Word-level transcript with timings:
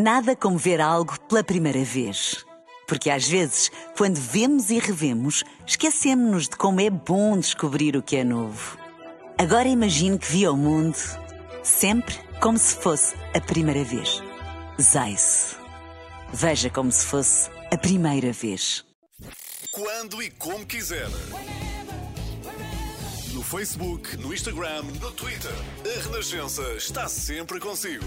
Nada 0.00 0.36
como 0.36 0.56
ver 0.56 0.80
algo 0.80 1.18
pela 1.22 1.42
primeira 1.42 1.82
vez. 1.82 2.46
Porque 2.86 3.10
às 3.10 3.26
vezes, 3.26 3.68
quando 3.96 4.14
vemos 4.14 4.70
e 4.70 4.78
revemos, 4.78 5.42
esquecemos-nos 5.66 6.44
de 6.48 6.56
como 6.56 6.80
é 6.80 6.88
bom 6.88 7.36
descobrir 7.36 7.96
o 7.96 8.02
que 8.02 8.14
é 8.14 8.22
novo. 8.22 8.78
Agora 9.36 9.66
imagine 9.66 10.16
que 10.16 10.30
viu 10.30 10.52
o 10.52 10.56
mundo 10.56 10.96
sempre 11.64 12.14
como 12.40 12.56
se 12.56 12.76
fosse 12.76 13.16
a 13.34 13.40
primeira 13.40 13.82
vez. 13.82 14.22
Zais. 14.80 15.56
Veja 16.32 16.70
como 16.70 16.92
se 16.92 17.04
fosse 17.04 17.50
a 17.72 17.76
primeira 17.76 18.32
vez. 18.32 18.84
Quando 19.72 20.22
e 20.22 20.30
como 20.30 20.64
quiser. 20.64 21.08
No 23.34 23.42
Facebook, 23.42 24.16
no 24.18 24.32
Instagram, 24.32 24.84
no 25.00 25.10
Twitter. 25.10 25.54
A 25.84 26.02
Renascença 26.04 26.62
está 26.74 27.08
sempre 27.08 27.58
consigo. 27.58 28.06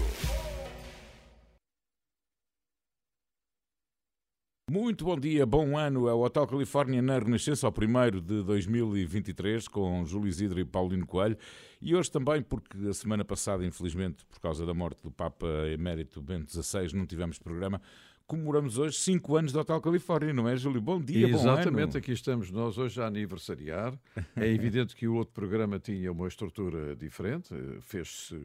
Muito 4.72 5.04
bom 5.04 5.18
dia, 5.18 5.44
bom 5.44 5.76
ano. 5.76 6.08
É 6.08 6.14
o 6.14 6.20
Hotel 6.20 6.46
Califórnia 6.46 7.02
na 7.02 7.18
Renascença, 7.18 7.66
ao 7.66 7.72
primeiro 7.72 8.22
de 8.22 8.42
2023, 8.42 9.68
com 9.68 10.02
Júlio 10.06 10.26
Isidro 10.26 10.58
e 10.58 10.64
Paulino 10.64 11.06
Coelho. 11.06 11.36
E 11.78 11.94
hoje 11.94 12.10
também, 12.10 12.40
porque 12.40 12.78
a 12.88 12.94
semana 12.94 13.22
passada, 13.22 13.66
infelizmente, 13.66 14.24
por 14.24 14.40
causa 14.40 14.64
da 14.64 14.72
morte 14.72 14.98
do 15.02 15.10
Papa 15.10 15.46
Emérito 15.70 16.22
Bento 16.22 16.50
XVI, 16.50 16.96
não 16.96 17.04
tivemos 17.04 17.38
programa. 17.38 17.82
Comemoramos 18.26 18.78
hoje 18.78 18.96
5 18.96 19.36
anos 19.36 19.52
do 19.52 19.60
Hotel 19.60 19.78
Califórnia, 19.78 20.32
não 20.32 20.48
é, 20.48 20.56
Júlio? 20.56 20.80
Bom 20.80 20.98
dia, 20.98 21.28
Exatamente, 21.28 21.42
bom 21.42 21.50
ano. 21.50 21.60
Exatamente, 21.60 21.98
aqui 21.98 22.12
estamos 22.12 22.50
nós 22.50 22.78
hoje 22.78 22.98
a 22.98 23.06
aniversariar. 23.08 23.92
É 24.34 24.48
evidente 24.48 24.96
que 24.96 25.06
o 25.06 25.16
outro 25.16 25.34
programa 25.34 25.78
tinha 25.78 26.10
uma 26.10 26.26
estrutura 26.26 26.96
diferente, 26.96 27.54
fez-se 27.82 28.40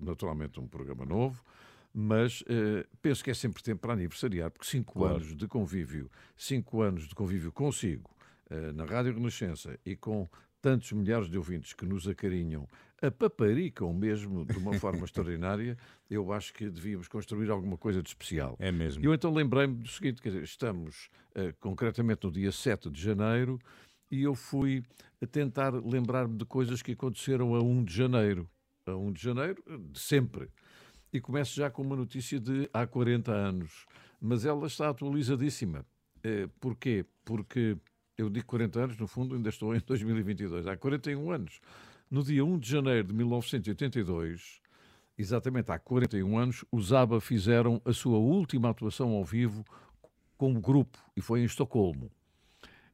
naturalmente 0.00 0.58
um 0.58 0.66
programa 0.66 1.04
novo 1.04 1.44
mas 1.94 2.40
uh, 2.42 2.86
penso 3.00 3.22
que 3.22 3.30
é 3.30 3.34
sempre 3.34 3.62
tempo 3.62 3.80
para 3.80 3.92
aniversariar, 3.92 4.50
porque 4.50 4.66
cinco 4.66 4.94
claro. 4.94 5.16
anos 5.16 5.36
de 5.36 5.46
convívio, 5.46 6.10
cinco 6.36 6.80
anos 6.80 7.06
de 7.06 7.14
convívio 7.14 7.52
consigo, 7.52 8.10
uh, 8.50 8.72
na 8.72 8.84
Rádio 8.84 9.14
Renascença 9.14 9.78
e 9.84 9.96
com 9.96 10.28
tantos 10.60 10.92
milhares 10.92 11.28
de 11.28 11.36
ouvintes 11.36 11.74
que 11.74 11.84
nos 11.84 12.06
acarinham, 12.06 12.68
apaparicam 13.02 13.92
mesmo 13.92 14.46
de 14.46 14.56
uma 14.56 14.72
forma 14.74 15.04
extraordinária, 15.04 15.76
eu 16.08 16.32
acho 16.32 16.54
que 16.54 16.70
devíamos 16.70 17.08
construir 17.08 17.50
alguma 17.50 17.76
coisa 17.76 18.00
de 18.00 18.08
especial. 18.08 18.56
É 18.60 18.70
mesmo. 18.70 19.02
E 19.02 19.06
eu 19.06 19.12
então 19.12 19.34
lembrei-me 19.34 19.74
do 19.74 19.88
seguinte, 19.88 20.22
dizer, 20.22 20.42
estamos 20.42 21.08
uh, 21.36 21.52
concretamente 21.58 22.24
no 22.24 22.32
dia 22.32 22.52
7 22.52 22.88
de 22.90 23.02
janeiro 23.02 23.58
e 24.08 24.22
eu 24.22 24.34
fui 24.34 24.84
a 25.20 25.26
tentar 25.26 25.74
lembrar-me 25.74 26.36
de 26.36 26.44
coisas 26.44 26.80
que 26.80 26.92
aconteceram 26.92 27.54
a 27.54 27.62
1 27.62 27.84
de 27.84 27.94
janeiro. 27.94 28.48
A 28.86 28.94
1 28.94 29.12
de 29.12 29.22
janeiro, 29.22 29.62
de 29.90 29.98
sempre. 29.98 30.48
E 31.12 31.20
começo 31.20 31.54
já 31.54 31.70
com 31.70 31.82
uma 31.82 31.94
notícia 31.94 32.40
de 32.40 32.70
há 32.72 32.86
40 32.86 33.30
anos, 33.30 33.84
mas 34.18 34.46
ela 34.46 34.66
está 34.66 34.88
atualizadíssima. 34.88 35.84
Eh, 36.24 36.48
porquê? 36.58 37.04
Porque 37.22 37.76
eu 38.16 38.30
digo 38.30 38.46
40 38.46 38.80
anos, 38.80 38.96
no 38.96 39.06
fundo 39.06 39.34
ainda 39.34 39.50
estou 39.50 39.74
em 39.76 39.80
2022, 39.86 40.66
há 40.66 40.74
41 40.74 41.30
anos. 41.30 41.60
No 42.10 42.22
dia 42.22 42.42
1 42.42 42.58
de 42.58 42.70
janeiro 42.70 43.08
de 43.08 43.14
1982, 43.14 44.62
exatamente 45.18 45.70
há 45.70 45.78
41 45.78 46.38
anos, 46.38 46.64
os 46.72 46.94
ABBA 46.94 47.20
fizeram 47.20 47.80
a 47.84 47.92
sua 47.92 48.16
última 48.16 48.70
atuação 48.70 49.10
ao 49.10 49.24
vivo 49.24 49.64
como 50.38 50.60
grupo, 50.60 50.98
e 51.14 51.20
foi 51.20 51.40
em 51.40 51.44
Estocolmo. 51.44 52.10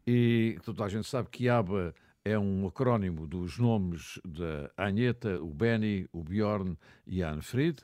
E 0.05 0.59
toda 0.65 0.85
a 0.85 0.89
gente 0.89 1.07
sabe 1.07 1.29
que 1.31 1.49
ABBA 1.49 1.95
é 2.29 2.39
um 2.39 2.67
acrónimo 2.67 3.27
dos 3.27 3.59
nomes 3.59 4.21
da 4.25 4.71
Agneta, 4.77 5.41
o 5.41 5.53
Benny, 5.53 6.07
o 6.13 6.23
Bjorn 6.23 6.77
e 7.07 7.23
a 7.23 7.33
Anfried, 7.33 7.83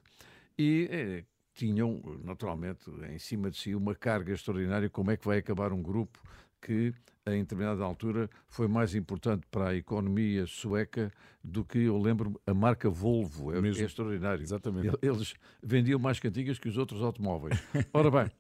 e 0.59 0.89
eh, 0.91 1.25
tinham, 1.55 2.03
naturalmente, 2.23 2.91
em 3.11 3.19
cima 3.19 3.51
de 3.51 3.57
si 3.57 3.75
uma 3.75 3.95
carga 3.95 4.33
extraordinária. 4.33 4.91
Como 4.91 5.11
é 5.11 5.17
que 5.17 5.25
vai 5.25 5.39
acabar 5.39 5.73
um 5.73 5.83
grupo 5.83 6.21
que, 6.61 6.93
em 7.27 7.41
determinada 7.41 7.83
altura, 7.83 8.29
foi 8.47 8.69
mais 8.69 8.95
importante 8.95 9.47
para 9.51 9.71
a 9.71 9.75
economia 9.75 10.47
sueca 10.47 11.11
do 11.43 11.65
que, 11.65 11.79
eu 11.79 11.99
lembro, 11.99 12.41
a 12.47 12.53
marca 12.53 12.91
Volvo. 12.91 13.53
É, 13.53 13.59
é 13.59 13.85
extraordinário. 13.85 14.43
Exatamente. 14.43 14.97
Eles 15.01 15.35
vendiam 15.63 15.99
mais 15.99 16.21
cantigas 16.21 16.59
que 16.59 16.69
os 16.69 16.77
outros 16.77 17.03
automóveis. 17.03 17.59
Ora 17.93 18.11
bem, 18.11 18.31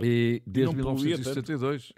e 0.00 0.42
desde 0.46 0.74
1972. 0.74 1.92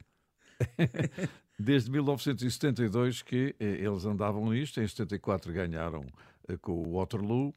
Desde 1.60 1.90
1972 1.90 3.22
que 3.22 3.54
eh, 3.60 3.84
eles 3.84 4.04
andavam 4.04 4.50
nisto, 4.50 4.80
em 4.80 4.86
74 4.86 5.52
ganharam 5.52 6.04
eh, 6.48 6.56
com 6.56 6.72
o 6.72 6.98
Waterloo 6.98 7.54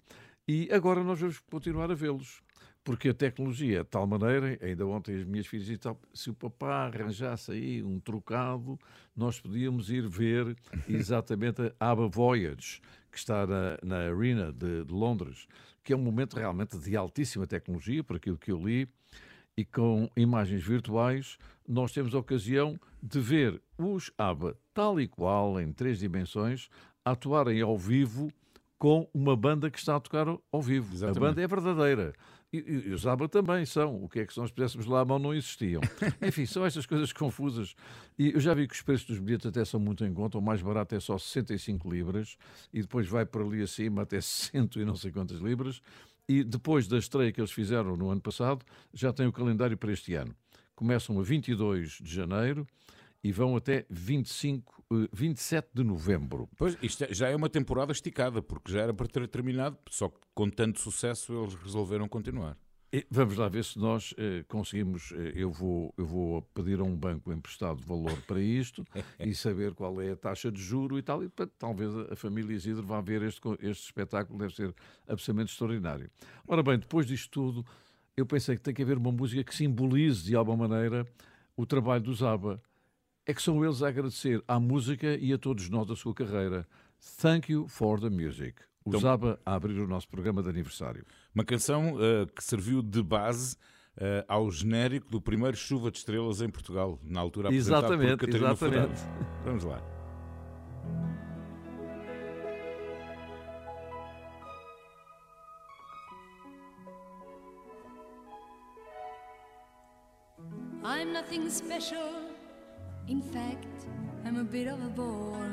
e 0.48 0.70
agora 0.72 1.04
nós 1.04 1.20
vamos 1.20 1.40
continuar 1.40 1.90
a 1.90 1.96
vê-los. 1.96 2.42
Porque 2.84 3.08
a 3.10 3.14
tecnologia 3.14 3.80
é 3.80 3.84
de 3.84 3.90
tal 3.90 4.06
maneira, 4.06 4.60
ainda 4.62 4.86
ontem 4.86 5.16
as 5.16 5.24
minhas 5.24 5.48
filhas 5.48 5.66
diziam, 5.68 5.98
se 6.14 6.30
o 6.30 6.34
papá 6.34 6.86
arranjasse 6.88 7.54
aí 7.54 7.82
um 7.82 7.98
trocado, 7.98 8.78
nós 9.16 9.40
podíamos 9.40 9.90
ir 9.90 10.06
ver 10.06 10.54
exatamente 10.90 11.62
a 11.80 11.92
ABBA 11.92 12.10
Voyage, 12.10 12.82
que 13.10 13.18
está 13.18 13.48
na, 13.48 13.78
na 13.82 13.98
Arena 14.00 14.52
de, 14.52 14.84
de 14.84 14.92
Londres, 14.92 15.48
que 15.82 15.94
é 15.94 15.96
um 15.96 16.02
momento 16.02 16.34
realmente 16.34 16.78
de 16.78 16.98
altíssima 16.98 17.48
tecnologia, 17.48 18.04
por 18.04 18.18
aquilo 18.18 18.38
que 18.38 18.52
eu 18.52 18.60
li, 18.60 18.86
e 19.56 19.64
com 19.64 20.10
imagens 20.18 20.62
virtuais, 20.62 21.38
nós 21.68 21.92
temos 21.92 22.14
a 22.14 22.20
ocasião 22.20 22.80
de 23.02 23.20
ver 23.20 23.62
os 23.78 24.12
ABBA 24.18 24.58
tal 24.74 25.00
e 25.00 25.08
qual, 25.08 25.60
em 25.60 25.72
três 25.72 26.00
dimensões, 26.00 26.70
atuarem 27.06 27.62
ao 27.62 27.78
vivo 27.78 28.32
com 28.78 29.10
uma 29.14 29.36
banda 29.36 29.72
que 29.72 29.80
está 29.80 29.96
a 29.96 30.00
tocar 30.00 30.28
ao 30.28 30.62
vivo. 30.62 30.94
Exatamente. 30.94 31.18
A 31.18 31.22
banda 31.22 31.42
é 31.42 31.48
verdadeira. 31.48 32.14
E, 32.52 32.58
e, 32.58 32.90
e, 32.90 32.94
os 32.94 33.08
ABBA 33.08 33.30
também 33.30 33.66
são. 33.66 34.04
O 34.04 34.10
que 34.10 34.20
é 34.20 34.26
que 34.26 34.34
se 34.34 34.40
nós 34.40 34.52
puséssemos 34.52 34.86
lá 34.86 35.00
à 35.00 35.06
mão 35.06 35.18
não 35.18 35.34
existiam. 35.34 35.82
Enfim, 36.22 36.46
são 36.46 36.66
estas 36.66 36.86
coisas 36.86 37.14
confusas. 37.14 37.76
E 38.20 38.34
eu 38.34 38.40
já 38.40 38.54
vi 38.54 38.68
que 38.68 38.76
os 38.76 38.82
preços 38.82 39.08
dos 39.08 39.20
bilhetes 39.20 39.46
até 39.46 39.64
são 39.64 39.80
muito 39.80 40.06
em 40.06 40.14
conta. 40.14 40.38
O 40.38 40.42
mais 40.42 40.62
barato 40.62 40.94
é 40.96 41.00
só 41.00 41.18
65 41.18 41.90
libras 41.90 42.38
e 42.74 42.82
depois 42.82 43.08
vai 43.08 43.26
por 43.26 43.42
ali 43.42 43.64
acima 43.64 44.02
até 44.02 44.20
100 44.20 44.70
e 44.76 44.86
não 44.86 44.96
sei 44.96 45.12
quantas 45.12 45.40
libras. 45.40 45.82
E 46.28 46.44
depois 46.44 46.88
da 46.88 46.98
estreia 46.98 47.32
que 47.32 47.40
eles 47.40 47.52
fizeram 47.52 47.98
no 47.98 48.10
ano 48.10 48.22
passado, 48.22 48.66
já 48.94 49.12
tem 49.12 49.28
o 49.28 49.32
calendário 49.32 49.78
para 49.78 49.92
este 49.92 50.14
ano. 50.14 50.36
Começam 50.76 51.20
a 51.20 51.24
22 51.24 52.00
de 52.02 52.14
janeiro 52.14 52.68
e 53.24 53.32
vão 53.32 53.56
até 53.56 53.86
25, 53.90 54.84
27 55.12 55.66
eh, 55.66 55.70
de 55.74 55.84
novembro. 55.84 56.50
Pois, 56.58 56.78
isto 56.82 57.06
é, 57.06 57.14
já 57.14 57.30
é 57.30 57.36
uma 57.36 57.50
temporada 57.50 57.92
esticada, 57.92 58.42
porque 58.42 58.72
já 58.72 58.82
era 58.82 58.94
para 58.94 59.08
ter 59.08 59.28
terminado, 59.28 59.78
só 59.90 60.10
que 60.10 60.20
com 60.34 60.50
tanto 60.50 60.80
sucesso 60.80 61.34
eles 61.34 61.54
resolveram 61.56 62.08
continuar. 62.08 62.58
Vamos 63.10 63.38
lá 63.38 63.50
ver 63.50 63.64
se 63.64 63.80
nós 63.80 64.14
eh, 64.20 64.46
conseguimos. 64.48 65.12
Eh, 65.14 65.34
eu, 65.36 65.50
vou, 65.52 65.92
eu 65.98 66.06
vou 66.06 66.44
pedir 66.54 66.80
a 66.80 66.84
um 66.84 66.96
banco 66.96 67.34
emprestado 67.34 67.82
valor 67.82 68.22
para 68.28 68.40
isto 68.40 68.86
e 69.20 69.34
saber 69.34 69.74
qual 69.74 70.00
é 70.00 70.12
a 70.12 70.16
taxa 70.16 70.52
de 70.52 70.62
juro 70.62 71.00
e 71.00 71.02
tal. 71.02 71.24
E 71.24 71.30
talvez 71.58 71.92
a 72.12 72.16
família 72.16 72.54
Isidro 72.54 72.84
vá 72.84 73.02
ver 73.02 73.24
este, 73.24 73.42
este 73.62 73.86
espetáculo, 73.86 74.38
deve 74.38 74.54
ser 74.54 74.76
absolutamente 75.08 75.54
extraordinário. 75.54 76.08
Ora 76.48 76.62
bem, 76.62 76.78
depois 76.78 77.08
disto 77.08 77.32
tudo, 77.32 77.66
eu 78.16 78.26
pensei 78.26 78.56
que 78.56 78.62
tem 78.62 78.74
que 78.74 78.82
haver 78.82 78.98
uma 78.98 79.12
música 79.12 79.44
que 79.44 79.56
simbolize 79.56 80.24
de 80.24 80.36
alguma 80.36 80.68
maneira 80.68 81.06
o 81.56 81.66
trabalho 81.66 82.04
dos 82.04 82.22
ABBA. 82.22 82.62
É 83.26 83.34
que 83.34 83.42
são 83.42 83.64
eles 83.64 83.82
a 83.82 83.88
agradecer 83.88 84.44
à 84.48 84.60
música 84.60 85.16
e 85.16 85.32
a 85.32 85.38
todos 85.38 85.70
nós 85.70 85.88
da 85.88 85.96
sua 85.96 86.14
carreira. 86.14 86.68
Thank 87.22 87.52
you 87.52 87.68
for 87.68 88.00
the 88.00 88.10
music. 88.10 88.62
Então, 88.86 89.00
usava 89.00 89.40
a 89.46 89.56
abrir 89.56 89.80
o 89.80 89.88
nosso 89.88 90.10
programa 90.10 90.44
de 90.44 90.50
aniversário. 90.50 91.06
Uma 91.34 91.46
canção 91.46 91.96
uh, 91.96 92.28
que 92.28 92.44
serviu 92.44 92.82
de 92.82 93.02
base 93.02 93.56
uh, 93.98 94.26
ao 94.28 94.52
genérico 94.52 95.10
do 95.10 95.22
primeiro 95.22 95.56
Chuva 95.56 95.90
de 95.90 96.00
Estrelas 96.00 96.42
em 96.42 96.50
Portugal, 96.50 97.00
na 97.02 97.22
altura 97.22 97.48
apresentado 97.48 97.86
exatamente, 97.86 98.18
por 98.18 98.26
Catarina 98.28 98.52
exatamente. 98.52 99.02
Vamos 99.46 99.64
lá. 99.64 100.03
I'm 110.86 111.14
nothing 111.14 111.50
special. 111.50 112.12
In 113.08 113.22
fact, 113.22 113.86
I'm 114.26 114.38
a 114.38 114.44
bit 114.44 114.68
of 114.68 114.84
a 114.84 114.90
bore. 114.90 115.52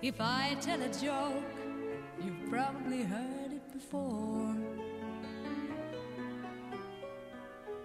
If 0.00 0.20
I 0.20 0.56
tell 0.60 0.80
a 0.80 0.88
joke, 0.88 1.42
you've 2.22 2.48
probably 2.48 3.02
heard 3.02 3.52
it 3.52 3.72
before. 3.72 4.54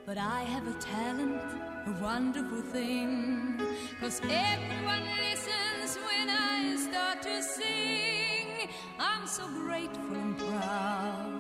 But 0.06 0.20
I 0.20 0.44
have 0.44 0.68
a 0.68 0.74
talent, 0.80 1.42
a 1.88 2.04
wonderful 2.04 2.62
thing. 2.62 3.60
Cause 4.00 4.22
everyone 4.30 5.04
listens 5.18 5.98
when 6.06 6.30
I 6.30 6.76
start 6.76 7.24
to 7.24 7.42
sing. 7.42 8.70
I'm 9.00 9.26
so 9.26 9.48
grateful 9.48 10.14
and 10.14 10.38
proud. 10.38 11.39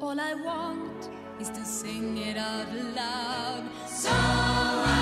All 0.00 0.20
I 0.20 0.32
want 0.34 1.10
is 1.40 1.48
to 1.50 1.64
sing 1.64 2.18
it 2.18 2.36
out 2.36 2.72
loud. 2.94 3.64
So 3.88 4.10
I 4.12 4.97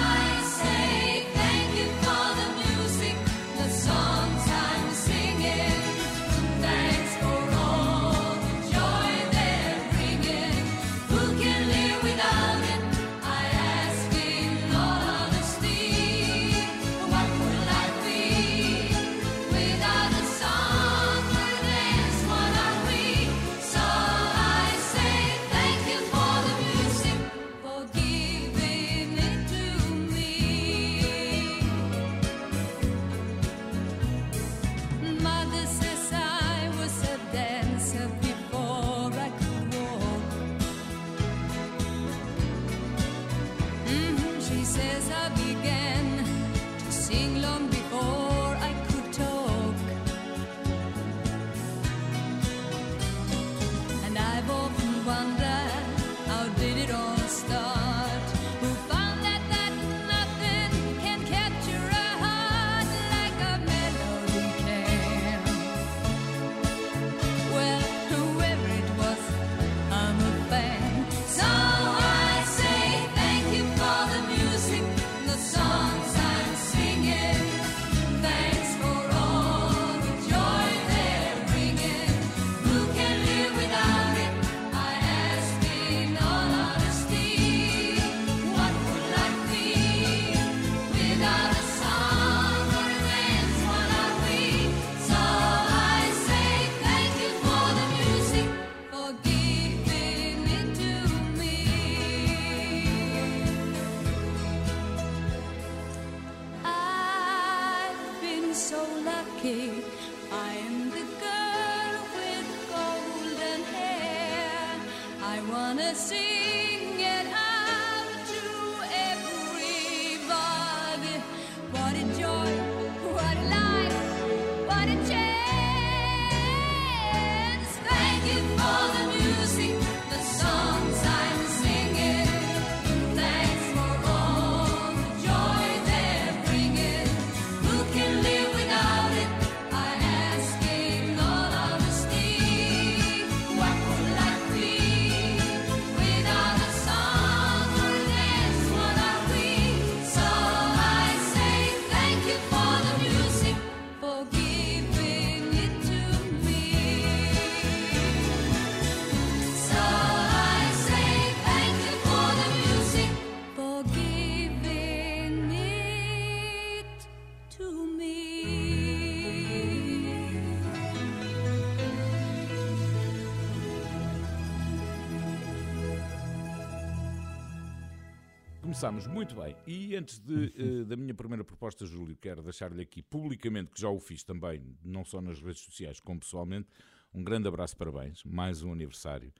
Começámos 178.77 179.07
muito 179.07 179.35
bem. 179.35 179.57
E 179.67 179.97
antes 179.97 180.19
de, 180.19 180.35
uh, 180.35 180.85
da 180.85 180.97
minha 180.97 181.15
primeira 181.15 181.43
proposta, 181.43 181.87
Júlio, 181.87 182.15
quero 182.15 182.43
deixar-lhe 182.43 182.83
aqui 182.83 183.01
publicamente, 183.01 183.71
que 183.71 183.81
já 183.81 183.89
o 183.89 183.99
fiz 183.99 184.23
também, 184.23 184.77
não 184.85 185.03
só 185.03 185.19
nas 185.19 185.41
redes 185.41 185.63
sociais, 185.63 185.99
como 185.99 186.21
pessoalmente, 186.21 186.69
um 187.15 187.25
grande 187.25 187.49
abraço, 187.49 187.75
parabéns, 187.75 188.23
mais 188.23 188.63
um 188.63 188.71
aniversário. 188.71 189.33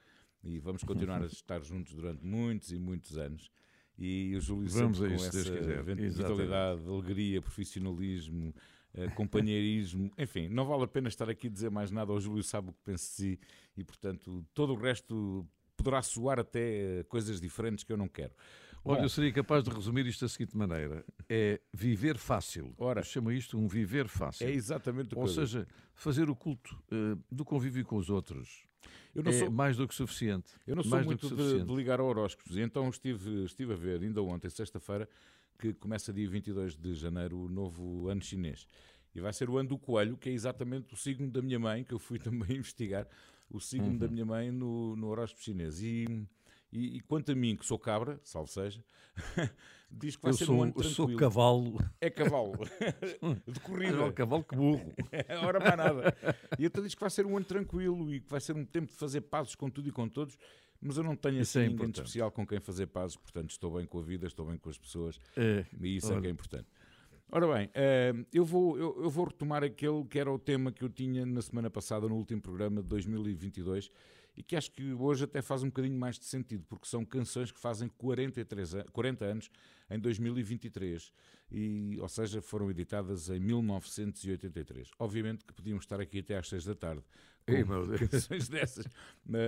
E 0.43 0.59
vamos 0.59 0.83
continuar 0.85 1.23
a 1.23 1.27
estar 1.29 1.63
juntos 1.63 1.93
durante 1.93 2.25
muitos 2.25 2.73
e 2.73 2.79
muitos 2.79 3.19
anos. 3.19 3.51
E 3.99 4.35
o 4.35 4.41
Júlio 4.41 4.71
vamos 4.71 5.01
com 5.01 5.07
isso, 5.07 5.27
essa 5.27 5.83
vitalidade, 5.83 6.89
alegria, 6.89 7.43
profissionalismo, 7.43 8.55
uh, 8.95 9.15
companheirismo, 9.15 10.11
enfim, 10.17 10.49
não 10.49 10.65
vale 10.65 10.85
a 10.85 10.89
pena 10.89 11.09
estar 11.09 11.29
aqui 11.29 11.49
a 11.49 11.51
dizer 11.51 11.71
mais 11.71 11.91
nada. 11.91 12.11
O 12.11 12.19
Júlio 12.19 12.43
sabe 12.43 12.71
o 12.71 12.73
que 12.73 12.81
pensa 12.83 13.05
de 13.05 13.13
si 13.13 13.41
e, 13.77 13.85
portanto, 13.85 14.47
todo 14.55 14.73
o 14.73 14.77
resto 14.77 15.47
poderá 15.77 16.01
soar 16.01 16.41
até 16.41 17.05
coisas 17.05 17.39
diferentes 17.39 17.85
que 17.85 17.93
eu 17.93 17.99
não 17.99 18.09
quero. 18.09 18.33
Olha, 18.87 19.03
eu 19.03 19.09
seria 19.09 19.33
capaz 19.33 19.65
de 19.65 19.71
resumir 19.71 20.07
isto 20.07 20.25
da 20.25 20.29
seguinte 20.29 20.57
maneira: 20.57 21.05
é 21.29 21.61
viver 21.73 22.17
fácil. 22.17 22.73
Ora, 22.79 23.03
chama 23.03 23.35
isto 23.35 23.59
um 23.59 23.67
viver 23.67 24.09
fácil. 24.09 24.47
É 24.47 24.51
exatamente 24.51 25.09
o 25.09 25.11
que 25.11 25.19
Ou 25.19 25.29
seja, 25.29 25.67
fazer 25.95 26.31
o 26.31 26.37
culto 26.37 26.81
uh, 26.93 27.21
do 27.31 27.45
convívio 27.45 27.85
com 27.85 27.97
os 27.97 28.11
outros. 28.11 28.65
Eu 29.15 29.23
não 29.23 29.31
é 29.31 29.39
sou, 29.39 29.51
mais 29.51 29.77
do 29.77 29.89
que 29.89 29.95
suficiente. 29.95 30.53
Eu 30.67 30.77
não 30.77 30.83
sou 30.83 30.93
mais 30.93 31.07
muito 31.07 31.35
de, 31.35 31.65
de, 31.65 31.75
ligar 31.75 32.01
a 32.01 32.05
horóscopos, 32.05 32.57
então 32.59 32.89
estive, 32.89 33.45
estive 33.45 33.73
a 33.73 33.77
ver, 33.77 34.03
ainda 34.03 34.23
ontem, 34.23 34.49
sexta-feira, 34.51 35.09
que 35.59 35.73
começa 35.73 36.13
dia 36.13 36.29
22 36.29 36.77
de 36.77 36.95
janeiro 36.95 37.39
o 37.39 37.49
novo 37.49 38.09
ano 38.09 38.23
chinês. 38.23 38.69
E 39.15 39.21
vai 39.21 39.33
ser 39.33 39.49
o 39.49 39.57
ano 39.57 39.71
do 39.71 39.79
coelho, 39.79 40.19
que 40.19 40.29
é 40.29 40.33
exatamente 40.33 40.93
o 40.93 40.97
signo 40.97 41.31
da 41.31 41.41
minha 41.41 41.59
mãe, 41.59 41.83
que 41.83 41.95
eu 41.95 41.99
fui 41.99 42.19
também 42.21 42.59
investigar, 42.59 43.09
o 43.49 43.59
signo 43.59 43.89
uhum. 43.89 43.97
da 43.97 44.07
minha 44.07 44.27
mãe 44.27 44.51
no, 44.51 44.95
no 44.97 45.07
horóscopo 45.09 45.43
chinês. 45.43 45.83
E 45.83 46.07
e, 46.73 46.97
e, 46.97 47.01
quanto 47.01 47.33
a 47.33 47.35
mim, 47.35 47.57
que 47.57 47.65
sou 47.65 47.79
cabra, 47.79 48.21
salvo 48.23 48.51
seja, 48.51 48.85
diz 49.91 50.17
que 50.17 50.23
vai 50.23 50.33
eu 50.33 50.37
ser 50.37 50.47
sou, 50.47 50.57
um 50.57 50.63
ano 50.63 50.73
tranquilo. 50.73 50.91
Eu 50.91 50.95
sou 50.95 51.17
cavalo. 51.17 51.79
É 52.01 52.11
cavalo. 52.11 52.53
de 53.47 53.61
corrida. 53.61 54.05
É 54.05 54.13
cavalo 54.13 54.45
que 54.45 54.57
burro. 54.57 54.95
Ora, 55.43 55.61
mais 55.61 55.77
nada. 55.77 56.17
E 56.59 56.67
então 56.67 56.83
diz 56.83 56.95
que 56.95 57.01
vai 57.01 57.11
ser 57.11 57.25
um 57.27 57.37
ano 57.37 57.47
tranquilo 57.47 58.13
e 58.13 58.21
que 58.21 58.31
vai 58.31 58.41
ser 58.41 58.55
um 58.55 58.65
tempo 58.65 58.89
de 58.89 58.99
fazer 58.99 59.23
pazes 59.23 59.55
com 59.55 59.71
tudo 59.71 59.89
e 59.89 59.93
com 59.93 60.09
todos. 60.09 60.37
Mas 60.81 60.97
eu 60.97 61.05
não 61.05 61.17
tenho 61.17 61.41
assim 61.41 61.61
é 61.61 61.69
ninguém 61.69 61.91
especial 61.91 62.31
com 62.31 62.47
quem 62.47 62.61
fazer 62.61 62.87
pazes, 62.87 63.17
portanto 63.17 63.51
estou 63.51 63.75
bem 63.77 63.87
com 63.87 63.99
a 63.99 64.03
vida, 64.03 64.27
estou 64.27 64.47
bem 64.47 64.59
com 64.59 64.69
as 64.69 64.77
pessoas 64.77 65.19
é, 65.37 65.65
e 65.81 65.97
isso 65.97 66.09
olha. 66.09 66.19
é 66.19 66.21
que 66.21 66.27
é 66.27 66.31
importante. 66.31 66.67
Ora 67.29 67.53
bem, 67.53 67.69
eh, 67.75 68.15
eu 68.33 68.45
vou, 68.45 68.79
eu, 68.79 69.11
vou 69.11 69.25
retomar 69.25 69.65
aquele 69.65 70.05
que 70.05 70.19
era 70.19 70.31
o 70.31 70.39
tema 70.39 70.71
que 70.71 70.85
eu 70.85 70.89
tinha 70.89 71.27
na 71.27 71.43
semana 71.43 71.69
passada, 71.69 72.09
no 72.09 72.15
último 72.15 72.41
programa 72.41 72.81
de 72.81 72.89
2022, 72.89 73.91
e 74.37 74.43
que 74.45 74.55
acho 74.55 74.71
que 74.71 74.93
hoje 74.93 75.25
até 75.25 75.43
faz 75.43 75.65
um 75.65 75.67
bocadinho 75.67 75.99
mais 75.99 76.21
de 76.21 76.25
sentido, 76.25 76.65
porque 76.69 76.87
são 76.87 77.05
canções 77.05 77.51
que 77.51 77.59
fazem 77.59 77.89
43 77.89 78.75
an 78.77 78.85
40 78.93 79.25
anos 79.25 79.51
em 79.91 79.99
2023, 79.99 81.13
e, 81.51 81.99
ou 82.01 82.09
seja, 82.09 82.41
foram 82.41 82.71
editadas 82.71 83.29
em 83.29 83.41
1983. 83.41 84.91
Obviamente 84.97 85.45
que 85.45 85.53
podíamos 85.53 85.85
estar 85.85 86.01
aqui 86.01 86.21
até 86.21 86.37
às 86.39 86.49
6 86.49 86.65
da 86.65 86.75
tarde 86.77 87.03
com 87.45 87.53
Ei, 87.53 88.09
canções 88.09 88.47
dessas. 88.49 88.87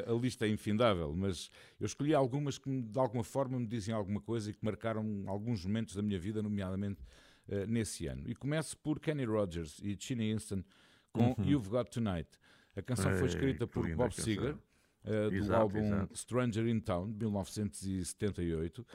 A 0.07 0.13
lista 0.21 0.47
é 0.47 0.49
infindável, 0.49 1.15
mas 1.15 1.49
eu 1.79 1.87
escolhi 1.87 2.13
algumas 2.13 2.59
que 2.59 2.83
de 2.83 2.99
alguma 2.99 3.23
forma 3.23 3.59
me 3.59 3.67
dizem 3.67 3.95
alguma 3.95 4.21
coisa 4.21 4.51
e 4.51 4.53
que 4.53 4.65
marcaram 4.65 5.25
alguns 5.27 5.65
momentos 5.65 5.95
da 5.95 6.03
minha 6.03 6.19
vida, 6.19 6.43
nomeadamente 6.43 7.01
uh, 7.49 7.67
nesse 7.67 8.07
ano. 8.07 8.25
E 8.27 8.35
começo 8.35 8.77
por 8.79 9.01
Kenny 9.01 9.25
Rogers 9.25 9.79
e 9.83 9.97
China 9.99 10.25
Instant 10.25 10.65
com 11.13 11.35
uhum. 11.39 11.45
You've 11.45 11.69
Got 11.69 11.91
Tonight. 11.91 12.29
A 12.77 12.83
canção 12.83 13.13
foi 13.15 13.29
escrita 13.29 13.67
por 13.67 13.89
Bob 13.97 14.15
Seger 14.15 14.55
uh, 14.55 15.31
do 15.31 15.37
exato, 15.37 15.61
álbum 15.61 15.87
exato. 15.87 16.17
Stranger 16.17 16.67
in 16.69 16.81
Town, 16.81 17.11
de 17.11 17.19
1978. 17.19 18.87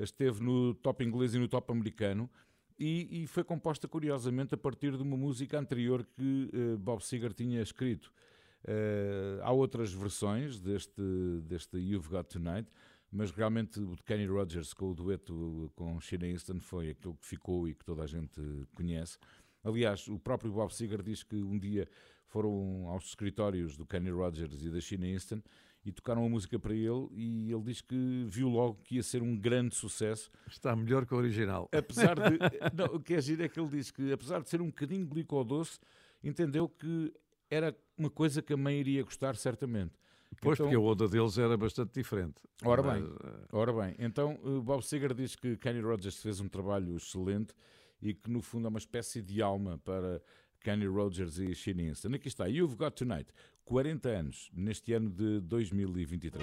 Esteve 0.00 0.42
no 0.42 0.74
top 0.74 1.04
inglês 1.04 1.34
e 1.34 1.38
no 1.38 1.48
top 1.48 1.72
americano. 1.72 2.30
E, 2.78 3.22
e, 3.22 3.26
foi 3.26 3.44
composta 3.44 3.86
curiosamente 3.86 4.54
a 4.54 4.58
partir 4.58 4.96
de 4.96 5.02
uma 5.02 5.16
música 5.16 5.58
anterior 5.58 6.04
que 6.04 6.50
uh, 6.52 6.78
Bob 6.78 7.04
Seger 7.04 7.32
tinha 7.32 7.60
escrito. 7.60 8.12
Uh, 8.64 9.42
há 9.42 9.52
outras 9.52 9.92
versões 9.92 10.60
deste, 10.60 11.02
deste 11.44 11.78
You've 11.78 12.08
Got 12.08 12.24
Tonight, 12.24 12.68
mas 13.12 13.30
realmente 13.30 13.78
o 13.78 13.94
de 13.94 14.02
Kenny 14.02 14.26
Rogers 14.26 14.72
com 14.72 14.90
o 14.90 14.94
dueto 14.94 15.70
com 15.76 16.00
Sheena 16.00 16.26
Easton 16.26 16.60
foi 16.60 16.90
aquilo 16.90 17.14
que 17.14 17.26
ficou 17.26 17.68
e 17.68 17.74
que 17.74 17.84
toda 17.84 18.02
a 18.02 18.06
gente 18.06 18.40
conhece. 18.74 19.18
Aliás, 19.62 20.08
o 20.08 20.18
próprio 20.18 20.50
Bob 20.50 20.74
Seger 20.74 21.02
diz 21.02 21.22
que 21.22 21.36
um 21.36 21.58
dia 21.58 21.86
foram 22.26 22.88
aos 22.88 23.04
escritórios 23.04 23.76
do 23.76 23.86
Kenny 23.86 24.10
Rogers 24.10 24.64
e 24.64 24.70
da 24.70 24.80
Sheena 24.80 25.06
Easton 25.06 25.42
e 25.84 25.92
tocaram 25.92 26.24
a 26.24 26.28
música 26.28 26.58
para 26.58 26.74
ele 26.74 27.08
e 27.12 27.52
ele 27.52 27.62
diz 27.62 27.80
que 27.80 28.24
viu 28.28 28.48
logo 28.48 28.80
que 28.82 28.96
ia 28.96 29.02
ser 29.02 29.22
um 29.22 29.36
grande 29.36 29.74
sucesso. 29.74 30.30
Está 30.48 30.74
melhor 30.74 31.04
que 31.04 31.12
o 31.12 31.16
original. 31.16 31.68
Apesar 31.70 32.14
de... 32.14 32.38
não, 32.74 32.96
o 32.96 33.00
que 33.00 33.14
é 33.14 33.20
giro 33.20 33.42
é 33.42 33.48
que 33.48 33.60
ele 33.60 33.68
diz 33.68 33.90
que, 33.90 34.12
apesar 34.12 34.40
de 34.40 34.48
ser 34.48 34.62
um 34.62 34.66
bocadinho 34.66 35.06
glicodoce, 35.06 35.78
entendeu 36.24 36.68
que 36.68 37.12
era 37.50 37.76
uma 37.98 38.08
coisa 38.08 38.40
que 38.40 38.52
a 38.52 38.56
mãe 38.56 38.78
iria 38.78 39.02
gostar 39.02 39.36
certamente. 39.36 39.92
Pois, 40.40 40.58
então, 40.58 40.66
porque 40.66 40.76
a 40.76 40.80
onda 40.80 41.08
deles 41.08 41.38
era 41.38 41.56
bastante 41.56 41.92
diferente. 41.94 42.42
Ora 42.64 42.82
bem, 42.82 43.02
eh, 43.02 43.46
ora 43.52 43.72
bem. 43.72 43.94
Então, 43.98 44.38
Bob 44.64 44.82
Seger 44.82 45.14
diz 45.14 45.36
que 45.36 45.56
Kenny 45.56 45.80
Rogers 45.80 46.22
fez 46.22 46.40
um 46.40 46.48
trabalho 46.48 46.96
excelente 46.96 47.54
e 48.00 48.14
que, 48.14 48.30
no 48.30 48.40
fundo, 48.40 48.66
é 48.66 48.68
uma 48.68 48.78
espécie 48.78 49.22
de 49.22 49.42
alma 49.42 49.78
para 49.84 50.22
Kenny 50.60 50.86
Rogers 50.86 51.38
e 51.38 51.54
Shane 51.54 51.88
Inston. 51.88 52.14
Aqui 52.14 52.28
está, 52.28 52.46
You've 52.46 52.76
Got 52.76 52.92
Tonight, 52.92 53.32
40 53.64 54.08
anos, 54.08 54.50
neste 54.54 54.92
ano 54.92 55.10
de 55.10 55.40
2023. 55.40 56.42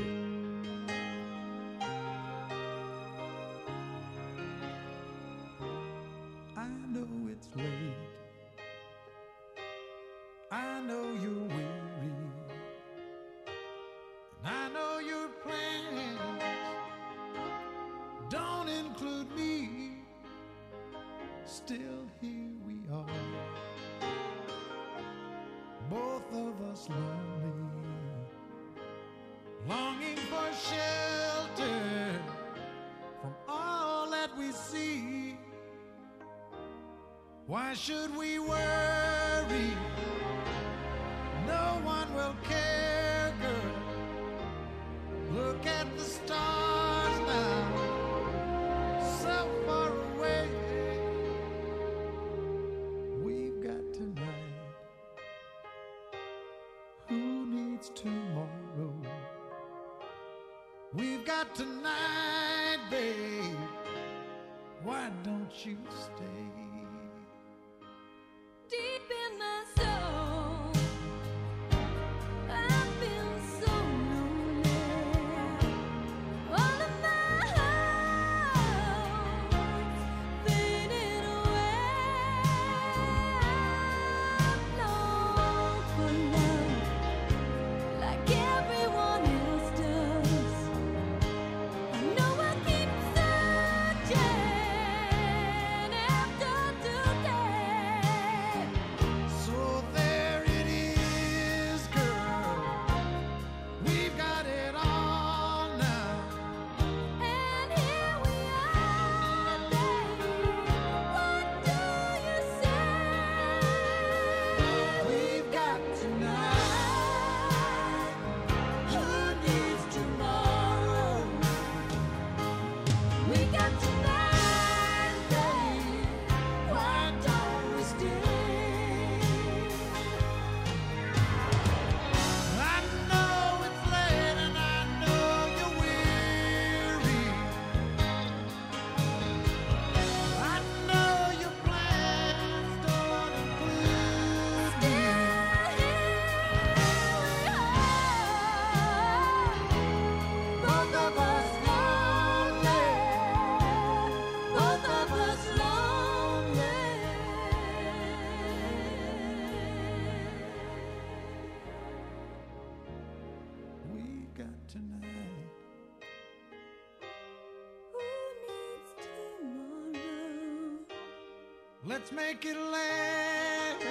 Let's 171.90 172.12
make 172.12 172.46
it 172.46 172.56
last. 172.56 173.84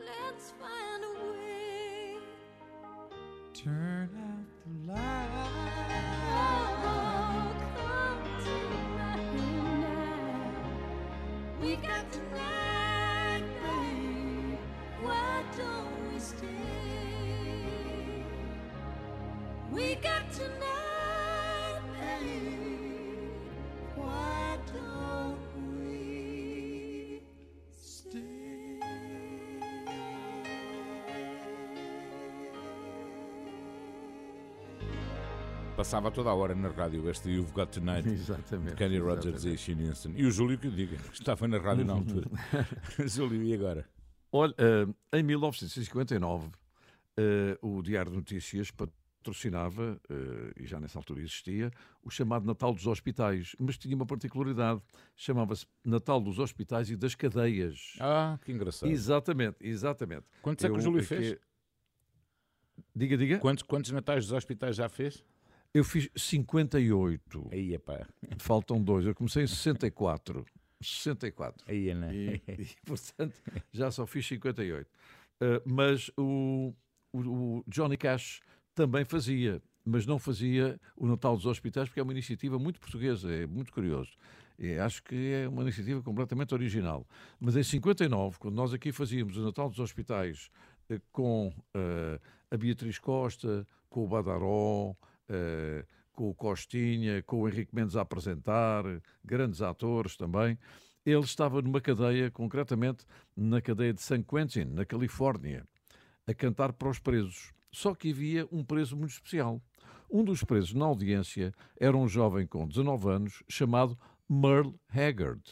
Let's 0.00 0.52
find 0.60 1.04
a 1.04 1.12
way. 1.30 2.16
Turn 3.54 4.10
out 4.26 4.44
the 4.64 4.70
light. 4.92 5.28
Oh, 6.34 7.54
come 7.76 8.24
tonight. 8.42 9.36
We 11.62 11.76
got 11.76 12.10
tonight, 12.10 13.44
babe. 13.62 14.58
Why 15.02 15.44
don't 15.56 16.12
we 16.12 16.18
stay? 16.18 16.48
We 19.70 19.94
got 19.94 20.32
tonight, 20.32 20.75
Passava 35.86 36.10
toda 36.10 36.30
a 36.30 36.34
hora 36.34 36.52
na 36.52 36.68
rádio 36.68 37.08
este 37.08 37.30
You've 37.30 37.52
Got 37.52 37.66
Tonight. 37.66 38.08
Exatamente. 38.10 38.70
de 38.70 38.74
Kenny 38.74 38.98
Rogers 38.98 39.44
e 39.44 39.56
Shane 39.56 39.88
Houston. 39.88 40.14
E 40.16 40.26
o 40.26 40.32
Júlio 40.32 40.58
que 40.58 40.68
diga, 40.68 40.96
estava 41.12 41.46
na 41.46 41.58
rádio 41.58 41.84
na 41.84 41.92
altura. 41.92 42.28
Júlio, 43.06 43.40
e 43.40 43.54
agora? 43.54 43.88
Olha, 44.32 44.52
eh, 44.58 45.16
em 45.16 45.22
1959, 45.22 46.50
eh, 47.16 47.56
o 47.62 47.80
Diário 47.82 48.10
de 48.10 48.16
Notícias 48.16 48.72
patrocinava, 48.72 49.96
eh, 50.10 50.54
e 50.60 50.66
já 50.66 50.80
nessa 50.80 50.98
altura 50.98 51.20
existia, 51.20 51.70
o 52.02 52.10
chamado 52.10 52.44
Natal 52.44 52.74
dos 52.74 52.88
Hospitais, 52.88 53.54
mas 53.56 53.78
tinha 53.78 53.94
uma 53.94 54.06
particularidade, 54.06 54.82
chamava-se 55.14 55.66
Natal 55.84 56.20
dos 56.20 56.40
Hospitais 56.40 56.90
e 56.90 56.96
das 56.96 57.14
Cadeias. 57.14 57.94
Ah, 58.00 58.36
que 58.44 58.50
engraçado. 58.50 58.90
Exatamente, 58.90 59.58
exatamente. 59.60 60.24
Quantos 60.42 60.64
é 60.64 60.68
que 60.68 60.74
o 60.74 60.80
Júlio 60.80 61.04
fez? 61.04 61.38
Diga, 62.92 63.16
diga. 63.16 63.38
Quantos, 63.38 63.62
quantos 63.62 63.92
natais 63.92 64.24
dos 64.24 64.32
hospitais 64.32 64.74
já 64.74 64.88
fez? 64.88 65.24
Eu 65.76 65.84
fiz 65.84 66.08
58, 66.16 67.50
Aí, 67.52 67.74
epá. 67.74 68.08
faltam 68.38 68.82
dois. 68.82 69.04
Eu 69.04 69.14
comecei 69.14 69.42
em 69.42 69.46
64. 69.46 70.42
64. 70.80 71.66
Aí, 71.68 71.92
né? 71.92 72.14
E, 72.14 72.42
e, 72.48 72.68
portanto, 72.86 73.34
já 73.70 73.90
só 73.90 74.06
fiz 74.06 74.26
58. 74.26 74.88
Uh, 74.88 75.60
mas 75.66 76.10
o, 76.16 76.72
o, 77.12 77.18
o 77.58 77.64
Johnny 77.68 77.98
Cash 77.98 78.40
também 78.74 79.04
fazia, 79.04 79.60
mas 79.84 80.06
não 80.06 80.18
fazia 80.18 80.80
o 80.96 81.06
Natal 81.06 81.36
dos 81.36 81.44
Hospitais, 81.44 81.90
porque 81.90 82.00
é 82.00 82.02
uma 82.02 82.12
iniciativa 82.12 82.58
muito 82.58 82.80
portuguesa, 82.80 83.30
é 83.30 83.46
muito 83.46 83.70
curioso. 83.70 84.12
E 84.58 84.78
acho 84.78 85.02
que 85.02 85.32
é 85.34 85.46
uma 85.46 85.60
iniciativa 85.60 86.02
completamente 86.02 86.54
original. 86.54 87.06
Mas 87.38 87.54
em 87.54 87.62
59, 87.62 88.38
quando 88.38 88.54
nós 88.54 88.72
aqui 88.72 88.92
fazíamos 88.92 89.36
o 89.36 89.44
Natal 89.44 89.68
dos 89.68 89.78
Hospitais 89.78 90.48
eh, 90.88 90.98
com 91.12 91.52
eh, 91.74 92.18
a 92.50 92.56
Beatriz 92.56 92.98
Costa, 92.98 93.66
com 93.90 94.04
o 94.04 94.08
Badaró, 94.08 94.96
eh, 95.28 95.84
com 96.12 96.30
o 96.30 96.34
Costinha, 96.34 97.22
com 97.22 97.42
o 97.42 97.48
Henrique 97.48 97.74
Mendes 97.74 97.96
a 97.96 98.00
apresentar, 98.00 98.84
grandes 99.24 99.60
atores 99.62 100.16
também. 100.16 100.58
Ele 101.04 101.20
estava 101.20 101.62
numa 101.62 101.80
cadeia, 101.80 102.30
concretamente 102.30 103.04
na 103.36 103.60
cadeia 103.60 103.92
de 103.92 104.02
San 104.02 104.22
Quentin, 104.22 104.64
na 104.64 104.84
Califórnia, 104.84 105.64
a 106.26 106.34
cantar 106.34 106.72
para 106.72 106.88
os 106.88 106.98
presos. 106.98 107.52
Só 107.70 107.94
que 107.94 108.10
havia 108.10 108.48
um 108.50 108.64
preso 108.64 108.96
muito 108.96 109.12
especial. 109.12 109.62
Um 110.10 110.24
dos 110.24 110.42
presos 110.42 110.72
na 110.72 110.86
audiência 110.86 111.52
era 111.78 111.96
um 111.96 112.08
jovem 112.08 112.46
com 112.46 112.66
19 112.66 113.08
anos 113.08 113.42
chamado 113.48 113.98
Merle 114.28 114.74
Haggard. 114.88 115.42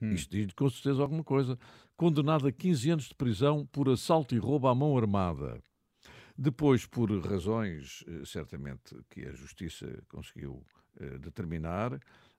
Isto 0.00 0.30
diz 0.30 0.52
com 0.52 0.70
certeza 0.70 1.02
alguma 1.02 1.24
coisa. 1.24 1.58
Condenado 1.96 2.46
a 2.46 2.52
15 2.52 2.90
anos 2.90 3.04
de 3.08 3.14
prisão 3.14 3.66
por 3.66 3.88
assalto 3.88 4.34
e 4.34 4.38
roubo 4.38 4.68
à 4.68 4.74
mão 4.74 4.96
armada. 4.96 5.60
Depois, 6.40 6.86
por 6.86 7.10
razões 7.26 8.04
eh, 8.06 8.24
certamente 8.24 8.94
que 9.10 9.26
a 9.26 9.32
Justiça 9.32 10.00
conseguiu 10.08 10.64
eh, 11.00 11.18
determinar, 11.18 11.94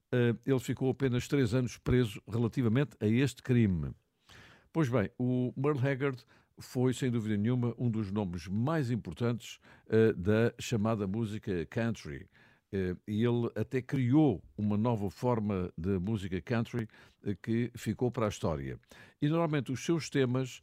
eh, 0.09 0.33
ele 0.45 0.59
ficou 0.61 0.89
apenas 0.89 1.27
três 1.27 1.53
anos 1.53 1.77
preso 1.77 2.21
relativamente 2.25 2.95
a 3.01 3.05
este 3.05 3.43
crime. 3.43 3.93
Pois 4.71 4.87
bem, 4.87 5.11
o 5.19 5.51
Merle 5.53 5.85
Haggard 5.85 6.23
foi, 6.61 6.93
sem 6.93 7.11
dúvida 7.11 7.35
nenhuma, 7.35 7.75
um 7.77 7.91
dos 7.91 8.09
nomes 8.09 8.47
mais 8.47 8.89
importantes 8.89 9.59
da 10.15 10.53
chamada 10.59 11.07
música 11.07 11.65
country. 11.65 12.29
E 12.71 13.23
ele 13.23 13.49
até 13.55 13.81
criou 13.81 14.43
uma 14.57 14.77
nova 14.77 15.09
forma 15.09 15.71
de 15.77 15.97
música 15.97 16.39
country 16.41 16.87
que 17.41 17.71
ficou 17.75 18.11
para 18.11 18.25
a 18.25 18.29
história. 18.29 18.77
E 19.21 19.27
normalmente 19.27 19.71
os 19.71 19.83
seus 19.83 20.09
temas, 20.09 20.59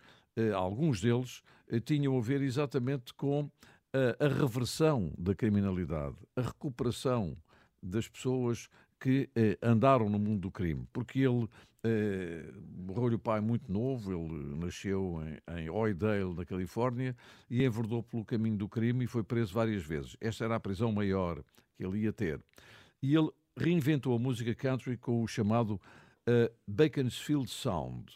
alguns 0.55 1.01
deles, 1.01 1.43
eh, 1.69 1.81
tinham 1.81 2.17
a 2.17 2.21
ver 2.21 2.43
exatamente 2.43 3.13
com 3.15 3.51
a, 3.93 4.25
a 4.25 4.29
reversão 4.29 5.13
da 5.19 5.35
criminalidade, 5.35 6.17
a 6.35 6.43
recuperação 6.43 7.37
das 7.83 8.09
pessoas 8.09 8.69
que 8.99 9.29
eh, 9.35 9.59
andaram 9.63 10.09
no 10.09 10.19
mundo 10.19 10.41
do 10.43 10.51
crime, 10.51 10.87
porque 10.93 11.21
ele 11.21 11.49
eh, 11.85 12.51
morreu-lhe 12.77 13.15
o 13.15 13.19
pai 13.19 13.41
muito 13.41 13.71
novo, 13.71 14.13
ele 14.13 14.57
nasceu 14.57 15.23
em, 15.49 15.61
em 15.61 15.71
Oidale, 15.71 16.35
na 16.35 16.45
Califórnia, 16.45 17.17
e 17.49 17.65
enverdou 17.65 18.03
pelo 18.03 18.25
caminho 18.25 18.57
do 18.57 18.69
crime 18.69 19.05
e 19.05 19.07
foi 19.07 19.23
preso 19.23 19.55
várias 19.55 19.85
vezes. 19.85 20.17
Esta 20.21 20.45
era 20.45 20.57
a 20.57 20.61
prisão 20.61 20.91
maior 20.91 21.43
que 21.77 21.85
ele 21.85 22.01
ia 22.01 22.13
ter. 22.13 22.41
E 23.03 23.15
ele 23.15 23.31
reinventou 23.57 24.15
a 24.15 24.19
música 24.19 24.55
country 24.55 24.97
com 24.97 25.23
o 25.23 25.29
chamado 25.29 25.81
eh, 26.27 26.51
Beaconsfield 26.67 27.49
Sound 27.49 28.13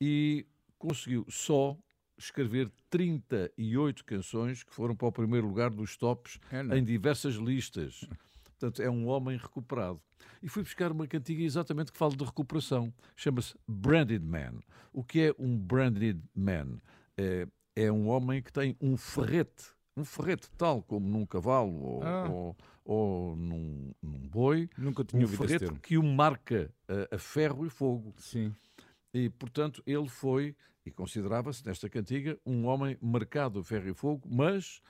e 0.00 0.46
conseguiu 0.88 1.24
só 1.30 1.76
escrever 2.18 2.70
38 2.90 4.04
canções 4.04 4.62
que 4.62 4.72
foram 4.74 4.94
para 4.94 5.08
o 5.08 5.12
primeiro 5.12 5.46
lugar 5.48 5.70
dos 5.70 5.96
tops 5.96 6.38
É, 6.52 6.78
em 6.78 6.84
diversas 6.84 7.34
listas. 7.36 8.06
Portanto, 8.44 8.82
é 8.82 8.90
um 8.90 9.06
homem 9.08 9.36
recuperado. 9.36 10.00
E 10.42 10.48
fui 10.48 10.62
buscar 10.62 10.92
uma 10.92 11.06
cantiga 11.06 11.42
exatamente 11.42 11.90
que 11.90 11.98
fala 11.98 12.14
de 12.14 12.24
recuperação. 12.24 12.92
Chama-se 13.16 13.54
Branded 13.66 14.22
Man. 14.22 14.60
O 14.92 15.02
que 15.02 15.20
é 15.22 15.34
um 15.38 15.58
Branded 15.58 16.22
Man? 16.34 16.78
É, 17.16 17.48
é 17.74 17.90
um 17.90 18.08
homem 18.08 18.42
que 18.42 18.52
tem 18.52 18.76
um 18.80 18.96
ferrete, 18.96 19.72
um 19.96 20.04
ferrete 20.04 20.48
tal 20.56 20.82
como 20.82 21.08
num 21.08 21.26
cavalo 21.26 21.74
ou, 21.82 22.02
Ah. 22.04 22.28
ou, 22.30 22.56
ou 22.84 23.36
num, 23.36 23.92
num 24.02 24.28
boi, 24.28 24.68
Nunca 24.78 25.02
tinha 25.04 25.20
um 25.20 25.24
ouvido 25.24 25.48
ferrete 25.48 25.80
que 25.80 25.96
o 25.98 26.02
marca 26.02 26.70
a, 26.86 27.16
a 27.16 27.18
ferro 27.18 27.66
e 27.66 27.70
fogo. 27.70 28.14
Sim. 28.18 28.54
E, 29.14 29.30
portanto, 29.30 29.80
ele 29.86 30.08
foi, 30.08 30.56
e 30.84 30.90
considerava-se 30.90 31.64
nesta 31.64 31.88
cantiga, 31.88 32.36
um 32.44 32.66
homem 32.66 32.98
marcado 33.00 33.60
a 33.60 33.64
ferro 33.64 33.88
e 33.88 33.94
fogo, 33.94 34.28
mas 34.28 34.82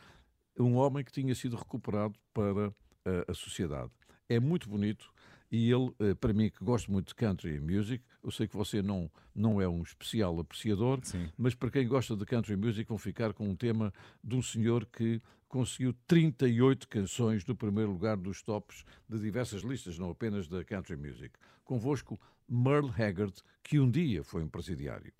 um 0.58 0.76
homem 0.76 1.04
que 1.04 1.12
tinha 1.12 1.34
sido 1.34 1.56
recuperado 1.56 2.18
para 2.32 2.74
eh, 3.04 3.24
a 3.28 3.34
sociedade. 3.34 3.92
É 4.26 4.40
muito 4.40 4.68
bonito 4.68 5.12
e 5.54 5.70
ele, 5.70 5.94
eh, 6.00 6.14
para 6.14 6.32
mim, 6.32 6.50
que 6.50 6.64
gosto 6.64 6.90
muito 6.90 7.08
de 7.08 7.14
country 7.14 7.60
music, 7.60 8.02
eu 8.24 8.30
sei 8.32 8.48
que 8.48 8.56
você 8.56 8.82
não, 8.82 9.08
não 9.32 9.60
é 9.60 9.68
um 9.68 9.82
especial 9.82 10.40
apreciador, 10.40 10.98
Sim. 11.04 11.30
mas 11.38 11.54
para 11.54 11.70
quem 11.70 11.86
gosta 11.86 12.16
de 12.16 12.24
country 12.24 12.56
music 12.56 12.88
vão 12.88 12.98
ficar 12.98 13.32
com 13.32 13.48
um 13.48 13.54
tema 13.54 13.94
de 14.22 14.34
um 14.34 14.42
senhor 14.42 14.84
que 14.84 15.22
conseguiu 15.46 15.94
38 16.08 16.88
canções 16.88 17.46
no 17.46 17.54
primeiro 17.54 17.92
lugar 17.92 18.16
dos 18.16 18.42
tops 18.42 18.84
de 19.08 19.16
diversas 19.20 19.62
listas, 19.62 19.96
não 19.96 20.10
apenas 20.10 20.48
da 20.48 20.64
country 20.64 20.96
music. 20.96 21.38
Convosco, 21.62 22.20
Merle 22.48 22.90
Haggard, 22.90 23.34
que 23.62 23.78
um 23.78 23.88
dia 23.88 24.24
foi 24.24 24.42
um 24.42 24.48
presidiário. 24.48 25.12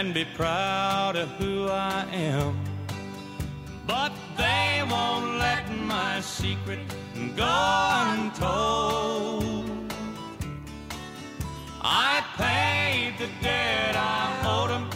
And 0.00 0.14
be 0.14 0.24
proud 0.24 1.14
of 1.14 1.28
who 1.32 1.68
I 1.68 2.06
am. 2.10 2.58
But 3.86 4.12
they 4.34 4.82
won't 4.90 5.36
let 5.46 5.64
my 5.96 6.22
secret 6.22 6.80
go 7.36 7.58
untold. 8.06 9.92
I 11.82 12.24
paid 12.44 13.18
the 13.18 13.28
debt 13.42 13.94
I 13.94 14.24
owed 14.54 14.70
'em, 14.70 14.86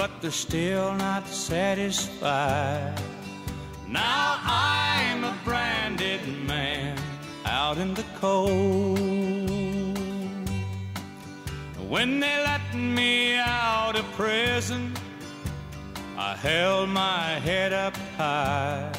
but 0.00 0.10
they're 0.22 0.40
still 0.48 0.94
not 0.94 1.28
satisfied. 1.28 2.98
Now 3.86 4.38
I'm 4.42 5.20
a 5.32 5.34
branded 5.44 6.22
man 6.46 6.96
out 7.44 7.76
in 7.76 7.92
the 7.92 8.06
cold. 8.22 9.57
When 11.88 12.20
they 12.20 12.36
let 12.44 12.74
me 12.74 13.38
out 13.38 13.96
of 13.96 14.04
prison, 14.12 14.92
I 16.18 16.36
held 16.36 16.90
my 16.90 17.40
head 17.40 17.72
up 17.72 17.96
high, 18.18 18.92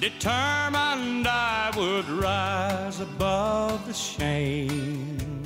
determined 0.00 1.28
I 1.28 1.70
would 1.76 2.08
rise 2.08 2.98
above 2.98 3.86
the 3.86 3.94
shame. 3.94 5.44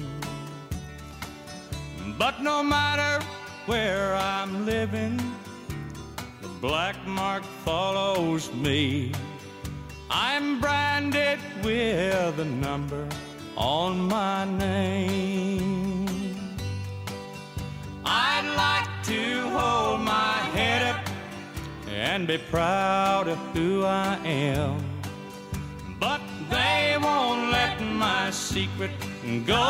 But 2.18 2.40
no 2.40 2.62
matter 2.62 3.22
where 3.66 4.14
I'm 4.14 4.64
living, 4.64 5.20
the 6.40 6.48
black 6.62 6.96
mark 7.06 7.44
follows 7.66 8.50
me. 8.54 9.12
I'm 10.08 10.58
branded 10.58 11.38
with 11.62 12.38
a 12.38 12.46
number 12.46 13.06
on 13.58 14.00
my 14.08 14.46
name. 14.46 15.93
Like 18.56 18.88
to 19.04 19.22
hold 19.50 20.00
my 20.00 20.36
head 20.56 20.82
up 20.94 21.08
and 21.88 22.26
be 22.26 22.38
proud 22.38 23.28
of 23.28 23.38
who 23.54 23.84
I 23.84 24.16
am. 24.24 24.84
But 25.98 26.20
they 26.50 26.96
won't 27.00 27.50
let 27.50 27.80
my 27.80 28.30
secret 28.30 28.90
go 29.46 29.64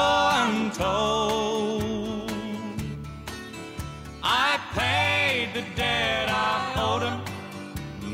untold. 0.45 2.31
I 4.23 4.59
paid 4.75 5.55
the 5.55 5.65
debt 5.77 6.29
I 6.31 6.73
owed 6.77 7.03
'em, 7.03 7.21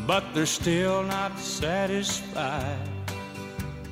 but 0.06 0.24
they're 0.35 0.46
still 0.46 1.02
not 1.02 1.38
satisfied. 1.38 2.88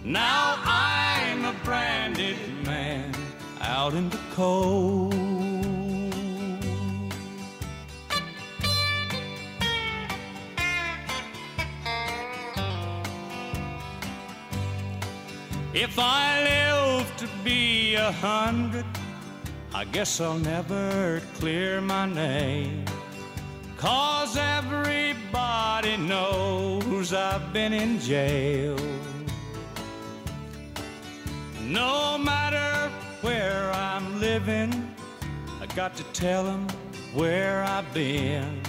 Now 0.05 0.57
I'm 0.65 1.45
a 1.45 1.55
branded 1.65 2.39
man 2.65 3.15
out 3.61 3.95
in 3.95 4.09
the 4.11 4.21
cold. 4.35 5.38
If 15.75 15.99
I 15.99 16.43
live 16.45 17.17
to 17.19 17.29
be 17.45 17.95
a 17.95 18.11
hundred, 18.11 18.87
I 19.75 19.85
guess 19.85 20.19
I'll 20.19 20.39
never 20.39 21.21
clear 21.35 21.83
my 21.83 22.07
name. 22.07 22.87
Cause 23.77 24.37
everybody 24.37 25.99
knows 25.99 27.13
I've 27.13 27.53
been 27.53 27.75
in 27.75 28.01
jail. 28.01 28.79
No 31.63 32.17
matter 32.17 32.91
where 33.21 33.71
I'm 33.73 34.21
living, 34.21 34.73
I 35.61 35.67
got 35.77 35.95
to 35.97 36.03
tell 36.15 36.45
them 36.45 36.67
where 37.13 37.63
I've 37.63 37.93
been. 37.93 38.63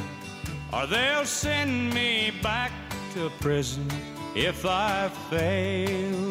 Or 0.73 0.85
they'll 0.85 1.25
send 1.25 1.93
me 1.93 2.33
back 2.43 2.73
to 3.13 3.31
prison 3.39 3.87
if 4.35 4.65
I 4.65 5.07
fail. 5.29 6.28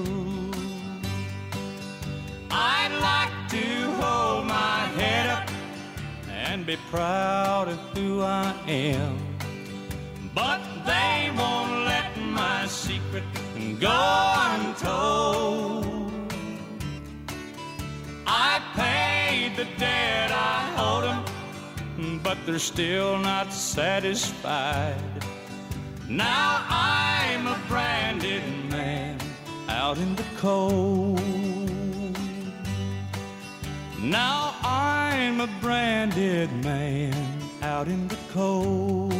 I'd 2.51 2.95
like 3.11 3.51
to 3.51 3.67
hold 4.01 4.47
my 4.47 4.81
head 5.01 5.27
up 5.29 5.49
and 6.31 6.65
be 6.65 6.77
proud 6.91 7.69
of 7.69 7.79
who 7.95 8.23
I 8.23 8.55
am. 8.67 9.19
But 10.35 10.61
they 10.87 11.31
won't 11.37 11.85
let 11.85 12.17
my 12.19 12.67
secret 12.67 13.25
go 13.81 14.35
untold. 14.53 16.13
I 18.27 18.61
paid 18.75 19.57
the 19.57 19.67
debt 19.79 20.31
I 20.33 20.75
owed 20.87 21.05
'em, 21.05 22.21
but 22.23 22.39
they're 22.47 22.59
still 22.59 23.19
not 23.19 23.53
satisfied. 23.53 25.25
Now 26.09 26.65
I'm 26.69 27.47
a 27.47 27.59
branded 27.69 28.43
man 28.71 29.19
out 29.69 29.99
in 29.99 30.15
the 30.17 30.25
cold. 30.41 31.68
Now 34.03 34.55
I'm 34.63 35.41
a 35.41 35.49
branded 35.61 36.49
man 36.65 37.13
out 37.63 37.91
in 37.91 38.07
the 38.07 38.17
cold. 38.33 39.13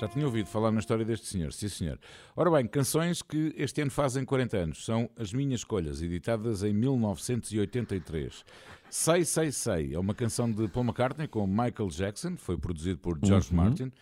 Já 0.00 0.08
tinha 0.08 0.24
ouvido 0.24 0.48
falar 0.48 0.70
na 0.70 0.78
história 0.80 1.04
deste 1.04 1.26
senhor, 1.26 1.52
sim 1.52 1.68
senhor. 1.68 1.98
Ora 2.34 2.50
bem, 2.50 2.66
canções 2.66 3.20
que 3.20 3.52
este 3.54 3.82
ano 3.82 3.90
fazem 3.90 4.24
40 4.24 4.56
anos. 4.56 4.84
São 4.84 5.10
As 5.14 5.32
Minhas 5.32 5.60
Escolhas, 5.60 6.00
editadas 6.00 6.62
em 6.62 6.72
1983. 6.72 8.44
Sei, 8.88 9.24
Sei, 9.26 9.52
Sei 9.52 9.94
é 9.94 9.98
uma 9.98 10.14
canção 10.14 10.50
de 10.50 10.68
Paul 10.68 10.86
McCartney 10.86 11.28
com 11.28 11.46
Michael 11.46 11.90
Jackson, 11.90 12.36
foi 12.38 12.56
produzido 12.56 12.98
por 12.98 13.18
George 13.22 13.52
Martin, 13.52 13.92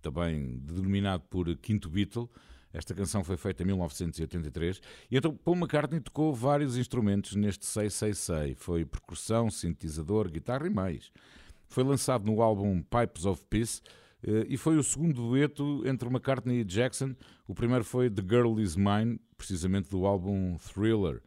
também 0.00 0.58
denominado 0.64 1.22
por 1.30 1.54
Quinto 1.58 1.88
Beatle. 1.88 2.28
Esta 2.72 2.94
canção 2.94 3.22
foi 3.22 3.36
feita 3.36 3.62
em 3.62 3.66
1983 3.66 4.80
e 5.10 5.16
então 5.16 5.36
Paul 5.36 5.56
McCartney 5.56 6.00
tocou 6.00 6.34
vários 6.34 6.76
instrumentos 6.76 7.34
neste 7.34 7.66
Sei, 7.66 7.90
Sei, 7.90 8.14
Sei. 8.14 8.54
Foi 8.54 8.84
percussão, 8.84 9.50
sintetizador, 9.50 10.30
guitarra 10.30 10.66
e 10.66 10.70
mais. 10.70 11.12
Foi 11.68 11.84
lançado 11.84 12.24
no 12.24 12.42
álbum 12.42 12.82
Pipes 12.82 13.24
of 13.26 13.44
Peace 13.48 13.82
eh, 14.22 14.46
e 14.48 14.56
foi 14.56 14.76
o 14.76 14.82
segundo 14.82 15.14
dueto 15.14 15.82
entre 15.86 16.08
McCartney 16.08 16.60
e 16.60 16.64
Jackson. 16.64 17.14
O 17.46 17.54
primeiro 17.54 17.84
foi 17.84 18.08
The 18.08 18.22
Girl 18.22 18.58
Is 18.60 18.76
Mine, 18.76 19.20
precisamente 19.36 19.90
do 19.90 20.06
álbum 20.06 20.56
Thriller. 20.58 21.20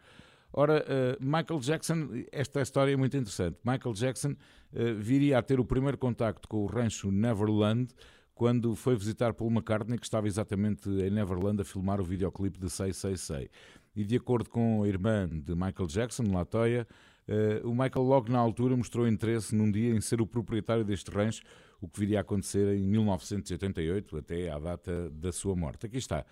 Ora, 0.54 0.86
eh, 0.88 1.18
Michael 1.20 1.60
Jackson, 1.60 2.10
esta 2.32 2.62
história 2.62 2.94
é 2.94 2.96
muito 2.96 3.18
interessante. 3.18 3.58
Michael 3.64 3.94
Jackson 3.94 4.36
eh, 4.74 4.94
viria 4.94 5.38
a 5.38 5.42
ter 5.42 5.60
o 5.60 5.66
primeiro 5.66 5.98
contacto 5.98 6.48
com 6.48 6.64
o 6.64 6.66
rancho 6.66 7.12
Neverland 7.12 7.94
quando 8.36 8.76
foi 8.76 8.96
visitar 8.96 9.34
Paul 9.34 9.50
McCartney, 9.50 9.98
que 9.98 10.06
estava 10.06 10.28
exatamente 10.28 10.90
em 10.90 11.10
Neverland 11.10 11.62
a 11.62 11.66
filmar 11.66 12.02
o 12.02 12.04
videoclipe 12.04 12.60
de 12.60 12.70
666. 12.70 13.50
E 13.96 14.04
de 14.04 14.18
acordo 14.18 14.50
com 14.50 14.84
a 14.84 14.88
irmã 14.88 15.28
de 15.28 15.56
Michael 15.56 15.88
Jackson, 15.88 16.24
Latoya, 16.24 16.86
eh, 17.28 17.62
o 17.64 17.72
Michael 17.72 18.04
logo 18.06 18.30
na 18.30 18.38
altura 18.38 18.76
mostrou 18.76 19.08
interesse 19.08 19.56
num 19.56 19.72
dia 19.72 19.96
em 19.96 20.02
ser 20.02 20.22
o 20.22 20.28
proprietário 20.28 20.84
deste 20.84 21.10
rancho, 21.10 21.42
o 21.80 21.88
que 21.88 22.00
viria 22.00 22.20
a 22.20 22.22
acontecer 22.22 22.76
em 22.76 22.86
1988, 22.86 24.18
até 24.18 24.52
à 24.52 24.60
data 24.60 25.10
da 25.12 25.32
sua 25.32 25.56
morte. 25.56 25.86
Aqui 25.86 25.98
está. 25.98 26.26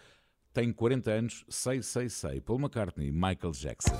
Tem 0.51 0.71
40 0.73 1.09
anos, 1.09 1.45
sei, 1.47 1.81
sei, 1.81 2.09
sei. 2.09 2.41
Paul 2.41 2.59
McCartney, 2.59 3.11
Michael 3.11 3.53
Jackson. 3.53 3.95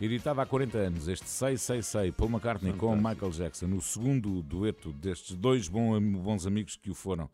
Editado 0.00 0.40
há 0.40 0.46
40 0.46 0.78
anos, 0.78 1.08
este 1.08 1.28
666, 1.28 2.14
Paul 2.14 2.30
McCartney 2.30 2.70
Fantástico. 2.70 3.00
com 3.00 3.08
Michael 3.08 3.32
Jackson, 3.32 3.66
o 3.74 3.80
segundo 3.80 4.42
dueto 4.42 4.92
destes 4.92 5.34
dois 5.34 5.66
bons 5.66 6.46
amigos 6.46 6.76
que 6.76 6.88
o 6.88 6.94
foram. 6.94 7.28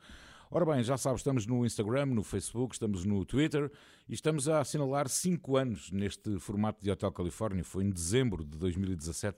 Ora 0.50 0.64
bem, 0.64 0.82
já 0.82 0.96
sabes, 0.96 1.20
estamos 1.20 1.46
no 1.46 1.66
Instagram, 1.66 2.06
no 2.06 2.22
Facebook, 2.22 2.74
estamos 2.74 3.04
no 3.04 3.22
Twitter 3.26 3.70
e 4.08 4.14
estamos 4.14 4.48
a 4.48 4.60
assinalar 4.60 5.10
5 5.10 5.56
anos 5.58 5.90
neste 5.90 6.38
formato 6.38 6.82
de 6.82 6.90
Hotel 6.90 7.12
Califórnia. 7.12 7.62
Foi 7.62 7.84
em 7.84 7.90
dezembro 7.90 8.42
de 8.42 8.56
2017 8.56 9.36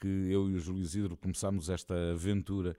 que 0.00 0.08
eu 0.08 0.50
e 0.50 0.54
o 0.54 0.58
Júlio 0.58 0.82
Isidro 0.82 1.16
começámos 1.16 1.70
esta 1.70 1.94
aventura 2.10 2.76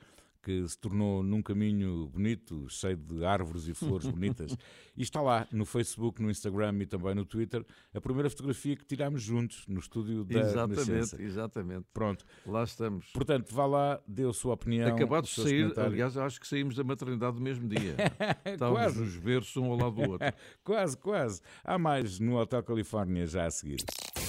que 0.48 0.66
se 0.66 0.78
tornou 0.78 1.22
num 1.22 1.42
caminho 1.42 2.08
bonito, 2.08 2.70
cheio 2.70 2.96
de 2.96 3.26
árvores 3.26 3.68
e 3.68 3.74
flores 3.74 4.08
bonitas. 4.08 4.56
E 4.96 5.02
está 5.02 5.20
lá 5.20 5.46
no 5.52 5.66
Facebook, 5.66 6.22
no 6.22 6.32
Instagram 6.32 6.78
e 6.80 6.86
também 6.86 7.14
no 7.14 7.26
Twitter 7.26 7.66
a 7.94 8.00
primeira 8.00 8.30
fotografia 8.30 8.74
que 8.78 8.86
tirámos 8.86 9.22
juntos 9.22 9.66
no 9.68 9.78
estúdio 9.78 10.24
da 10.24 10.40
Exatamente, 10.40 11.22
exatamente. 11.22 11.86
Pronto. 11.94 12.26
Lá 12.46 12.64
estamos. 12.64 13.08
Portanto, 13.12 13.54
vá 13.54 13.66
lá, 13.66 14.02
dê 14.08 14.24
a 14.24 14.32
sua 14.32 14.54
opinião. 14.54 14.88
Acabados 14.88 15.32
de 15.32 15.42
sair, 15.42 15.78
aliás, 15.78 16.16
acho 16.16 16.40
que 16.40 16.48
saímos 16.48 16.78
da 16.78 16.84
maternidade 16.86 17.36
no 17.36 17.42
mesmo 17.42 17.68
dia. 17.68 17.96
Estávamos 18.46 18.94
quase. 18.94 19.00
nos 19.02 19.18
berços 19.18 19.58
um 19.58 19.66
ao 19.66 19.78
lado 19.78 19.96
do 20.02 20.12
outro. 20.12 20.34
quase, 20.64 20.98
quase. 20.98 21.42
Há 21.62 21.78
mais 21.78 22.22
no 22.22 22.38
Hotel 22.38 22.64
Califórnia 22.64 23.28
já 23.28 23.46
a 23.48 23.52
seguir. 23.52 23.84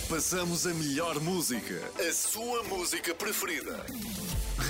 Passamos 0.08 0.66
a 0.66 0.72
melhor 0.72 1.20
música, 1.20 1.74
a 1.98 2.12
sua 2.14 2.62
música 2.64 3.14
preferida. 3.14 3.84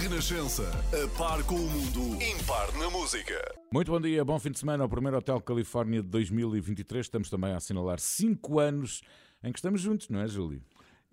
Renascença, 0.02 0.68
a 0.92 1.16
par 1.16 1.44
com 1.44 1.54
o 1.54 1.70
mundo, 1.70 2.20
impar 2.20 2.76
na 2.76 2.90
música. 2.90 3.40
Muito 3.72 3.92
bom 3.92 4.00
dia, 4.00 4.24
bom 4.24 4.36
fim 4.40 4.50
de 4.50 4.58
semana 4.58 4.82
ao 4.82 4.88
primeiro 4.88 5.16
Hotel 5.16 5.40
Califórnia 5.40 6.02
de 6.02 6.08
2023. 6.08 7.06
Estamos 7.06 7.30
também 7.30 7.52
a 7.52 7.58
assinalar 7.58 8.00
5 8.00 8.58
anos 8.58 9.00
em 9.40 9.52
que 9.52 9.60
estamos 9.60 9.80
juntos, 9.80 10.08
não 10.08 10.18
é, 10.18 10.26
Júlio? 10.26 10.60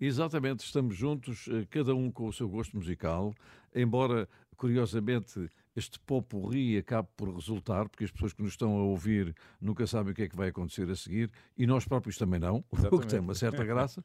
Exatamente, 0.00 0.64
estamos 0.64 0.96
juntos, 0.96 1.46
eh, 1.48 1.64
cada 1.70 1.94
um 1.94 2.10
com 2.10 2.26
o 2.26 2.32
seu 2.32 2.48
gosto 2.48 2.76
musical, 2.76 3.32
embora, 3.72 4.28
curiosamente, 4.56 5.48
este 5.76 6.00
popurri 6.00 6.78
acabe 6.78 7.08
por 7.16 7.32
resultar, 7.34 7.88
porque 7.88 8.04
as 8.04 8.10
pessoas 8.10 8.32
que 8.32 8.42
nos 8.42 8.52
estão 8.52 8.76
a 8.78 8.82
ouvir 8.82 9.34
nunca 9.60 9.86
sabem 9.86 10.12
o 10.12 10.14
que 10.14 10.22
é 10.22 10.28
que 10.28 10.36
vai 10.36 10.48
acontecer 10.48 10.90
a 10.90 10.96
seguir, 10.96 11.30
e 11.56 11.66
nós 11.66 11.84
próprios 11.84 12.16
também 12.16 12.40
não, 12.40 12.64
Exatamente. 12.72 12.94
o 12.96 13.00
que 13.00 13.06
tem 13.06 13.20
uma 13.20 13.34
certa 13.34 13.64
graça. 13.64 14.02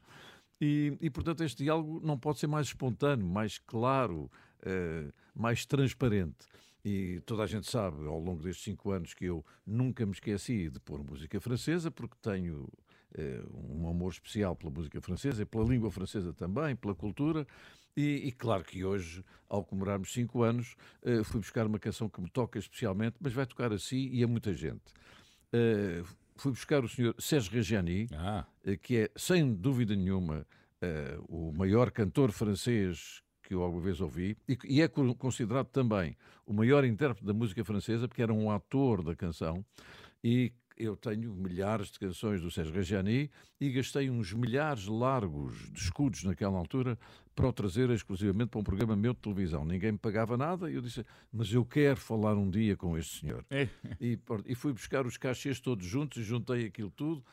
E, 0.60 0.96
e, 1.00 1.10
portanto, 1.10 1.42
este 1.42 1.64
diálogo 1.64 2.00
não 2.04 2.16
pode 2.16 2.38
ser 2.38 2.46
mais 2.46 2.68
espontâneo, 2.68 3.26
mais 3.26 3.58
claro, 3.58 4.30
uh, 4.60 5.12
mais 5.34 5.66
transparente. 5.66 6.46
E 6.84 7.20
toda 7.26 7.42
a 7.42 7.46
gente 7.46 7.68
sabe, 7.68 8.06
ao 8.06 8.20
longo 8.20 8.42
destes 8.42 8.64
cinco 8.64 8.90
anos, 8.90 9.14
que 9.14 9.24
eu 9.24 9.44
nunca 9.66 10.04
me 10.04 10.12
esqueci 10.12 10.68
de 10.68 10.78
pôr 10.78 11.02
música 11.02 11.40
francesa, 11.40 11.90
porque 11.90 12.16
tenho 12.22 12.68
uh, 13.18 13.76
um 13.76 13.88
amor 13.88 14.12
especial 14.12 14.54
pela 14.54 14.70
música 14.70 15.00
francesa 15.00 15.42
e 15.42 15.46
pela 15.46 15.64
língua 15.64 15.90
francesa 15.90 16.32
também, 16.32 16.76
pela 16.76 16.94
cultura. 16.94 17.44
E, 17.96 18.28
e, 18.28 18.32
claro 18.32 18.64
que 18.64 18.84
hoje, 18.84 19.22
ao 19.48 19.64
comemorarmos 19.64 20.12
cinco 20.12 20.42
anos, 20.42 20.74
uh, 21.02 21.22
fui 21.24 21.40
buscar 21.40 21.66
uma 21.66 21.78
canção 21.78 22.08
que 22.08 22.20
me 22.20 22.30
toca 22.30 22.58
especialmente, 22.58 23.16
mas 23.20 23.32
vai 23.32 23.46
tocar 23.46 23.72
a 23.72 23.78
si 23.78 24.08
e 24.12 24.22
a 24.24 24.26
muita 24.26 24.52
gente. 24.54 24.92
Uh, 25.52 26.06
fui 26.36 26.52
buscar 26.52 26.82
o 26.82 26.88
senhor 26.88 27.14
Sérgio 27.18 27.52
Reggiani, 27.52 28.08
ah. 28.14 28.46
uh, 28.66 28.78
que 28.78 28.96
é, 28.96 29.10
sem 29.14 29.52
dúvida 29.54 29.94
nenhuma, 29.94 30.46
o 31.28 31.52
maior 31.52 31.92
cantor 31.92 32.32
francês 32.32 33.22
que 33.40 33.54
eu 33.54 33.62
alguma 33.62 33.84
vez 33.84 34.00
ouvi, 34.00 34.36
e, 34.48 34.58
e 34.64 34.82
é 34.82 34.88
considerado 34.88 35.68
também 35.68 36.16
o 36.44 36.52
maior 36.52 36.84
intérprete 36.84 37.24
da 37.24 37.32
música 37.32 37.64
francesa, 37.64 38.08
porque 38.08 38.22
era 38.22 38.32
um 38.32 38.50
ator 38.50 39.00
da 39.00 39.14
canção, 39.14 39.64
e 40.24 40.52
eu 40.82 40.96
tenho 40.96 41.32
milhares 41.32 41.90
de 41.90 41.98
canções 41.98 42.40
do 42.40 42.50
Sérgio 42.50 42.74
Reggiani 42.74 43.30
e 43.60 43.70
gastei 43.70 44.10
uns 44.10 44.32
milhares 44.32 44.86
largos 44.86 45.70
de 45.70 45.80
escudos 45.80 46.24
naquela 46.24 46.58
altura 46.58 46.98
para 47.36 47.46
o 47.46 47.52
trazer 47.52 47.88
exclusivamente 47.90 48.50
para 48.50 48.60
um 48.60 48.64
programa 48.64 48.96
meu 48.96 49.14
de 49.14 49.20
televisão. 49.20 49.64
Ninguém 49.64 49.92
me 49.92 49.98
pagava 49.98 50.36
nada 50.36 50.70
e 50.70 50.74
eu 50.74 50.82
disse, 50.82 51.04
mas 51.32 51.52
eu 51.52 51.64
quero 51.64 51.98
falar 51.98 52.34
um 52.34 52.50
dia 52.50 52.76
com 52.76 52.98
este 52.98 53.20
senhor. 53.20 53.44
É. 53.48 53.68
E, 54.00 54.18
e, 54.46 54.54
fui 54.54 54.72
buscar 54.72 55.06
os 55.06 55.16
cachês 55.16 55.60
todos 55.60 55.86
juntos 55.86 56.18
e 56.18 56.24
juntei 56.24 56.66
aquilo 56.66 56.90
tudo 56.90 57.24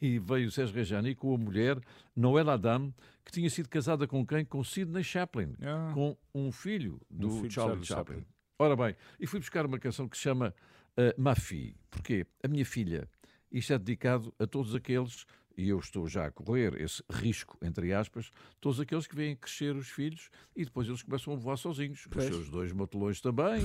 e 0.00 0.18
veio 0.20 0.46
o 0.46 0.50
Sérgio 0.50 0.76
Reggiani 0.76 1.14
com 1.14 1.34
a 1.34 1.38
mulher, 1.38 1.80
Noelle 2.14 2.50
Adam, 2.50 2.94
que 3.24 3.32
tinha 3.32 3.50
sido 3.50 3.68
casada 3.68 4.06
com 4.06 4.24
quem? 4.24 4.44
Com 4.44 4.62
Sidney 4.62 5.02
Chaplin, 5.02 5.54
ah. 5.62 5.90
com 5.92 6.16
um 6.32 6.52
filho 6.52 7.00
do 7.10 7.26
um 7.26 7.40
filho 7.40 7.50
Charlie 7.50 7.84
Chaplin. 7.84 8.18
Chaplin. 8.18 8.26
Ora 8.58 8.76
bem, 8.76 8.94
e 9.18 9.26
fui 9.26 9.40
buscar 9.40 9.66
uma 9.66 9.78
canção 9.78 10.08
que 10.08 10.16
se 10.16 10.22
chama 10.22 10.54
uh, 10.98 11.20
Ma 11.20 11.34
Fille. 11.34 11.76
Porquê? 11.90 12.26
A 12.42 12.48
minha 12.48 12.64
filha. 12.64 13.08
Isto 13.50 13.74
é 13.74 13.78
dedicado 13.78 14.34
a 14.38 14.46
todos 14.46 14.74
aqueles 14.74 15.26
e 15.56 15.68
eu 15.68 15.78
estou 15.78 16.08
já 16.08 16.26
a 16.26 16.30
correr 16.30 16.80
esse 16.80 17.02
risco, 17.10 17.58
entre 17.62 17.92
aspas, 17.92 18.30
todos 18.60 18.80
aqueles 18.80 19.06
que 19.06 19.14
vêm 19.14 19.36
crescer 19.36 19.76
os 19.76 19.88
filhos 19.88 20.30
e 20.56 20.64
depois 20.64 20.88
eles 20.88 21.02
começam 21.02 21.32
a 21.34 21.36
voar 21.36 21.56
sozinhos, 21.56 22.06
pois. 22.10 22.24
os 22.24 22.34
seus 22.34 22.48
dois 22.48 22.72
motolões 22.72 23.20
também, 23.20 23.62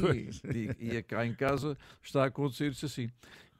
e, 0.54 0.98
e, 0.98 1.04
cá 1.04 1.26
em 1.26 1.34
casa 1.34 1.78
está 2.04 2.24
a 2.24 2.28
acontecer 2.28 2.72
isso 2.72 2.86
assim. 2.86 3.10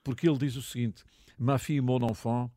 Porque 0.04 0.28
ele 0.28 0.38
diz 0.38 0.56
o 0.56 0.62
seguinte: 0.62 1.04
Ma 1.38 1.58
fille, 1.58 1.82
mon 1.82 2.04
enfant, 2.10 2.52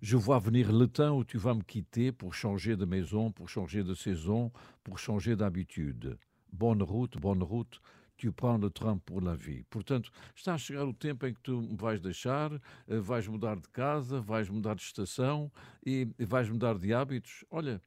je 0.00 0.16
vois 0.16 0.40
venir 0.40 0.70
le 0.70 0.86
temps 0.86 1.16
où 1.16 1.24
tu 1.24 1.38
vas 1.38 1.54
me 1.54 1.62
quitter 1.62 2.12
pour 2.12 2.34
changer 2.34 2.76
de 2.76 2.84
maison, 2.84 3.32
pour 3.32 3.48
changer 3.48 3.82
de 3.82 3.94
saison, 3.94 4.52
pour 4.84 4.98
changer 4.98 5.36
d'habitude. 5.36 6.18
Bonne 6.52 6.82
route, 6.82 7.18
bonne 7.18 7.42
route 7.42 7.80
tu 8.16 8.32
prends 8.32 8.58
le 8.58 8.70
train 8.70 8.98
pour 8.98 9.20
la 9.20 9.34
vie. 9.34 9.64
Portanto, 9.70 10.10
está 10.34 10.54
a 10.54 10.58
chegar 10.58 10.84
o 10.84 10.92
tempo 10.92 11.26
em 11.26 11.34
que 11.34 11.40
tu 11.40 11.60
me 11.60 11.76
vais 11.76 12.00
deixar, 12.00 12.52
eh, 12.88 12.98
vais 12.98 13.26
mudar 13.28 13.56
de 13.56 13.68
casa, 13.68 14.20
vais 14.20 14.48
mudar 14.48 14.74
de 14.74 14.82
estação 14.82 15.50
e 15.84 16.08
vais 16.18 16.48
mudar 16.48 16.78
de 16.78 16.92
hábitos. 16.92 17.44
Olha, 17.50 17.80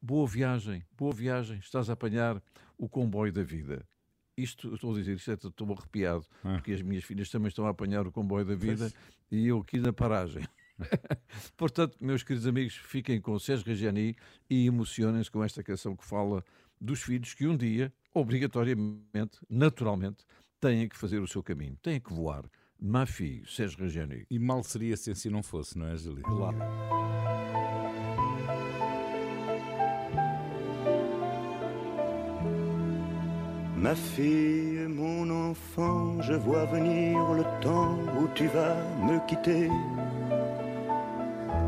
boa 0.00 0.26
viagem, 0.26 0.84
boa 0.96 1.12
viagem, 1.12 1.58
estás 1.58 1.88
a 1.88 1.92
apanhar 1.92 2.42
o 2.76 2.88
comboio 2.88 3.32
da 3.32 3.42
vida. 3.42 3.86
Isto, 4.36 4.74
estou 4.74 4.92
a 4.92 4.98
dizer, 4.98 5.16
isto 5.16 5.30
é, 5.30 5.34
estou 5.34 5.72
arrepiado, 5.72 6.26
ah. 6.42 6.54
porque 6.54 6.72
as 6.72 6.82
minhas 6.82 7.04
filhas 7.04 7.28
também 7.28 7.48
estão 7.48 7.66
a 7.66 7.70
apanhar 7.70 8.06
o 8.06 8.12
comboio 8.12 8.44
da 8.44 8.54
vida 8.54 8.90
pois. 8.90 8.94
e 9.30 9.46
eu 9.46 9.58
aqui 9.58 9.78
na 9.78 9.92
paragem. 9.92 10.42
Portanto, 11.56 11.96
meus 12.00 12.22
queridos 12.22 12.46
amigos, 12.46 12.74
fiquem 12.76 13.20
com 13.20 13.32
o 13.32 13.40
Sérgio 13.40 13.66
Regiani 13.66 14.16
e 14.48 14.66
emocionem-se 14.66 15.30
com 15.30 15.44
esta 15.44 15.62
canção 15.62 15.94
que 15.94 16.04
fala 16.04 16.42
dos 16.80 17.02
filhos 17.02 17.34
que 17.34 17.46
um 17.46 17.56
dia 17.56 17.92
obrigatoriamente, 18.14 19.38
naturalmente, 19.48 20.24
têm 20.60 20.88
que 20.88 20.96
fazer 20.96 21.20
o 21.20 21.26
seu 21.26 21.42
caminho, 21.42 21.76
têm 21.82 22.00
que 22.00 22.12
voar. 22.12 22.44
Ma 22.80 23.06
fille, 23.06 23.44
Sérgio 23.46 23.80
Reggiani. 23.80 24.26
E 24.30 24.38
mal 24.38 24.62
seria 24.64 24.96
se 24.96 25.10
assim 25.10 25.30
não 25.30 25.42
fosse, 25.42 25.78
não 25.78 25.86
é, 25.86 25.96
Júlio? 25.96 26.22
Claro. 26.22 26.56
Ma 33.76 33.96
fille, 33.96 34.86
mon 34.86 35.50
enfant, 35.50 36.22
je 36.22 36.34
vois 36.34 36.64
venir 36.66 37.18
le 37.34 37.42
temps 37.60 37.98
où 38.16 38.28
tu 38.28 38.46
vas 38.48 38.76
me 38.98 39.18
quitter. 39.26 39.68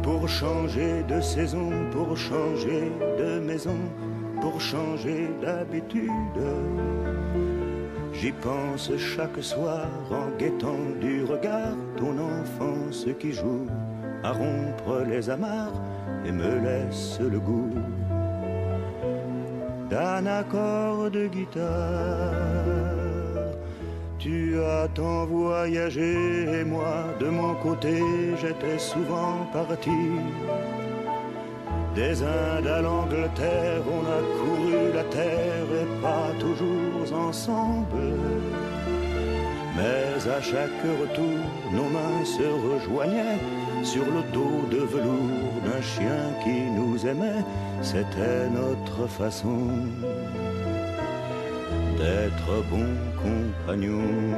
Pour 0.03 0.29
changer 0.29 1.03
de 1.05 1.21
saison, 1.21 1.91
pour 1.91 2.17
changer 2.17 2.91
de 3.19 3.41
maison 3.41 3.79
pour 4.45 4.61
changer 4.61 5.31
d'habitude. 5.41 6.43
J'y 8.13 8.31
pense 8.31 8.91
chaque 8.99 9.43
soir 9.43 9.89
en 10.11 10.29
guettant 10.39 10.85
du 11.01 11.25
regard 11.25 11.77
ton 11.97 12.15
enfance 12.19 13.07
qui 13.19 13.33
joue 13.33 13.67
à 14.23 14.33
rompre 14.33 15.03
les 15.09 15.31
amarres 15.31 15.81
et 16.27 16.33
me 16.33 16.59
laisse 16.67 17.19
le 17.21 17.41
goût 17.41 17.75
d'un 19.89 20.27
accord 20.27 21.11
de 21.11 21.27
guitare. 21.27 22.35
Tu 24.19 24.59
as 24.61 24.89
tant 24.89 25.25
voyagé 25.25 26.61
et 26.61 26.65
moi 26.65 26.97
de 27.19 27.29
mon 27.29 27.55
côté 27.55 27.97
j'étais 28.41 28.79
souvent 28.79 29.47
parti 29.55 30.01
des 31.95 32.23
Indes 32.23 32.67
à 32.67 32.81
l'Angleterre, 32.81 33.83
on 33.87 34.05
a 34.17 34.21
couru 34.39 34.93
la 34.93 35.05
terre 35.05 35.69
et 35.81 36.03
pas 36.03 36.31
toujours 36.39 37.19
ensemble. 37.27 38.19
Mais 39.77 40.31
à 40.31 40.41
chaque 40.41 40.83
retour, 41.01 41.39
nos 41.73 41.89
mains 41.89 42.25
se 42.25 42.47
rejoignaient 42.69 43.39
sur 43.83 44.05
le 44.05 44.23
dos 44.33 44.63
de 44.71 44.79
velours 44.79 45.61
d'un 45.65 45.83
chien 45.83 46.23
qui 46.43 46.71
nous 46.79 47.07
aimait. 47.07 47.45
C'était 47.83 48.49
notre 48.51 49.09
façon 49.09 49.59
d'être 51.99 52.51
bons 52.71 52.99
compagnons. 53.23 54.35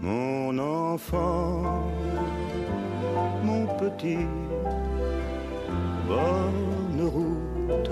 Mon 0.00 0.58
enfant, 0.58 1.62
mon 3.42 3.66
petit 3.78 4.26
bonne 6.06 7.08
route, 7.14 7.90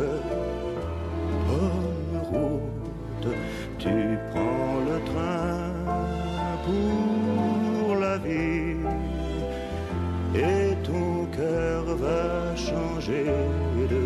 bonne 1.49 2.21
route, 2.31 3.35
tu 3.79 4.19
prends 4.31 4.77
le 4.89 4.97
train 5.11 5.73
pour 6.65 7.97
la 7.97 8.19
vie 8.19 8.77
et 10.35 10.75
ton 10.83 11.27
cœur 11.37 11.85
va 11.97 12.57
changer 12.57 13.27
de 13.91 14.05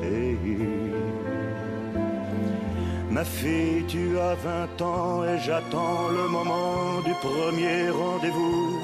pays. 0.00 0.90
Ma 3.10 3.24
fille, 3.24 3.84
tu 3.88 4.18
as 4.18 4.34
vingt 4.34 4.82
ans 4.82 5.24
et 5.24 5.38
j'attends 5.38 6.08
le 6.08 6.28
moment 6.28 7.00
du 7.04 7.12
premier 7.20 7.90
rendez-vous 7.90 8.79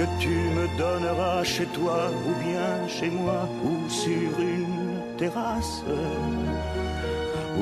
que 0.00 0.06
tu 0.18 0.36
me 0.56 0.66
donneras 0.78 1.44
chez 1.44 1.66
toi 1.78 2.10
ou 2.26 2.32
bien 2.42 2.88
chez 2.88 3.10
moi 3.10 3.46
ou 3.62 3.74
sur 3.88 4.30
une 4.40 4.94
terrasse 5.18 5.82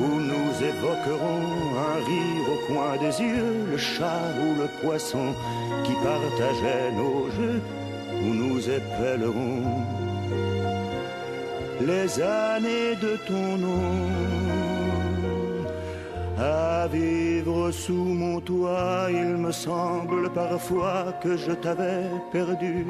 où 0.01 0.09
nous 0.31 0.51
évoquerons 0.71 1.47
un 1.89 1.97
rire 2.09 2.45
au 2.53 2.59
coin 2.67 2.91
des 3.03 3.13
yeux, 3.21 3.65
le 3.71 3.77
chat 3.77 4.23
ou 4.43 4.49
le 4.61 4.67
poisson 4.81 5.27
qui 5.83 5.93
partageait 6.09 6.91
nos 7.01 7.29
jeux, 7.35 7.61
où 8.23 8.29
nous 8.41 8.59
épellerons 8.69 9.63
les 11.81 12.21
années 12.21 12.95
de 13.01 13.13
ton 13.27 13.57
nom. 13.57 14.68
À 16.41 16.87
vivre 16.87 17.69
sous 17.69 17.93
mon 17.93 18.39
toit, 18.39 19.07
il 19.09 19.35
me 19.35 19.51
semble 19.51 20.29
parfois 20.29 21.13
que 21.21 21.35
je 21.35 21.51
t'avais 21.51 22.05
perdu. 22.31 22.85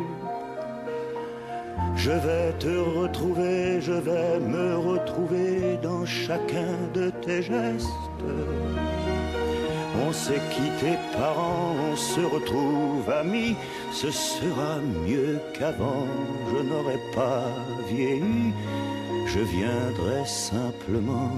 Je 1.95 2.11
vais 2.11 2.53
te 2.59 2.77
retrouver, 2.99 3.81
je 3.81 3.93
vais 3.93 4.39
me 4.39 4.77
retrouver 4.77 5.79
dans 5.81 6.05
chacun 6.05 6.75
de 6.93 7.09
tes 7.25 7.41
gestes. 7.41 7.87
On 10.07 10.13
s'est 10.13 10.41
quitté 10.51 10.97
parents, 11.17 11.73
on 11.91 11.95
se 11.95 12.21
retrouve 12.21 13.09
amis, 13.09 13.55
ce 13.91 14.11
sera 14.11 14.77
mieux 15.07 15.39
qu'avant, 15.57 16.07
je 16.51 16.61
n'aurai 16.69 16.99
pas 17.15 17.47
vieilli, 17.89 18.53
je 19.25 19.39
viendrai 19.39 20.23
simplement 20.25 21.31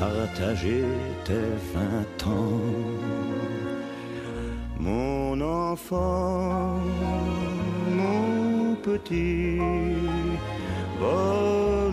partager 0.00 0.84
tes 1.24 1.50
vingt 1.74 2.18
ans. 2.26 2.60
Mon 4.78 5.40
enfant, 5.40 6.78
mon 8.00 8.74
petit, 8.82 9.58
bonne 11.00 11.85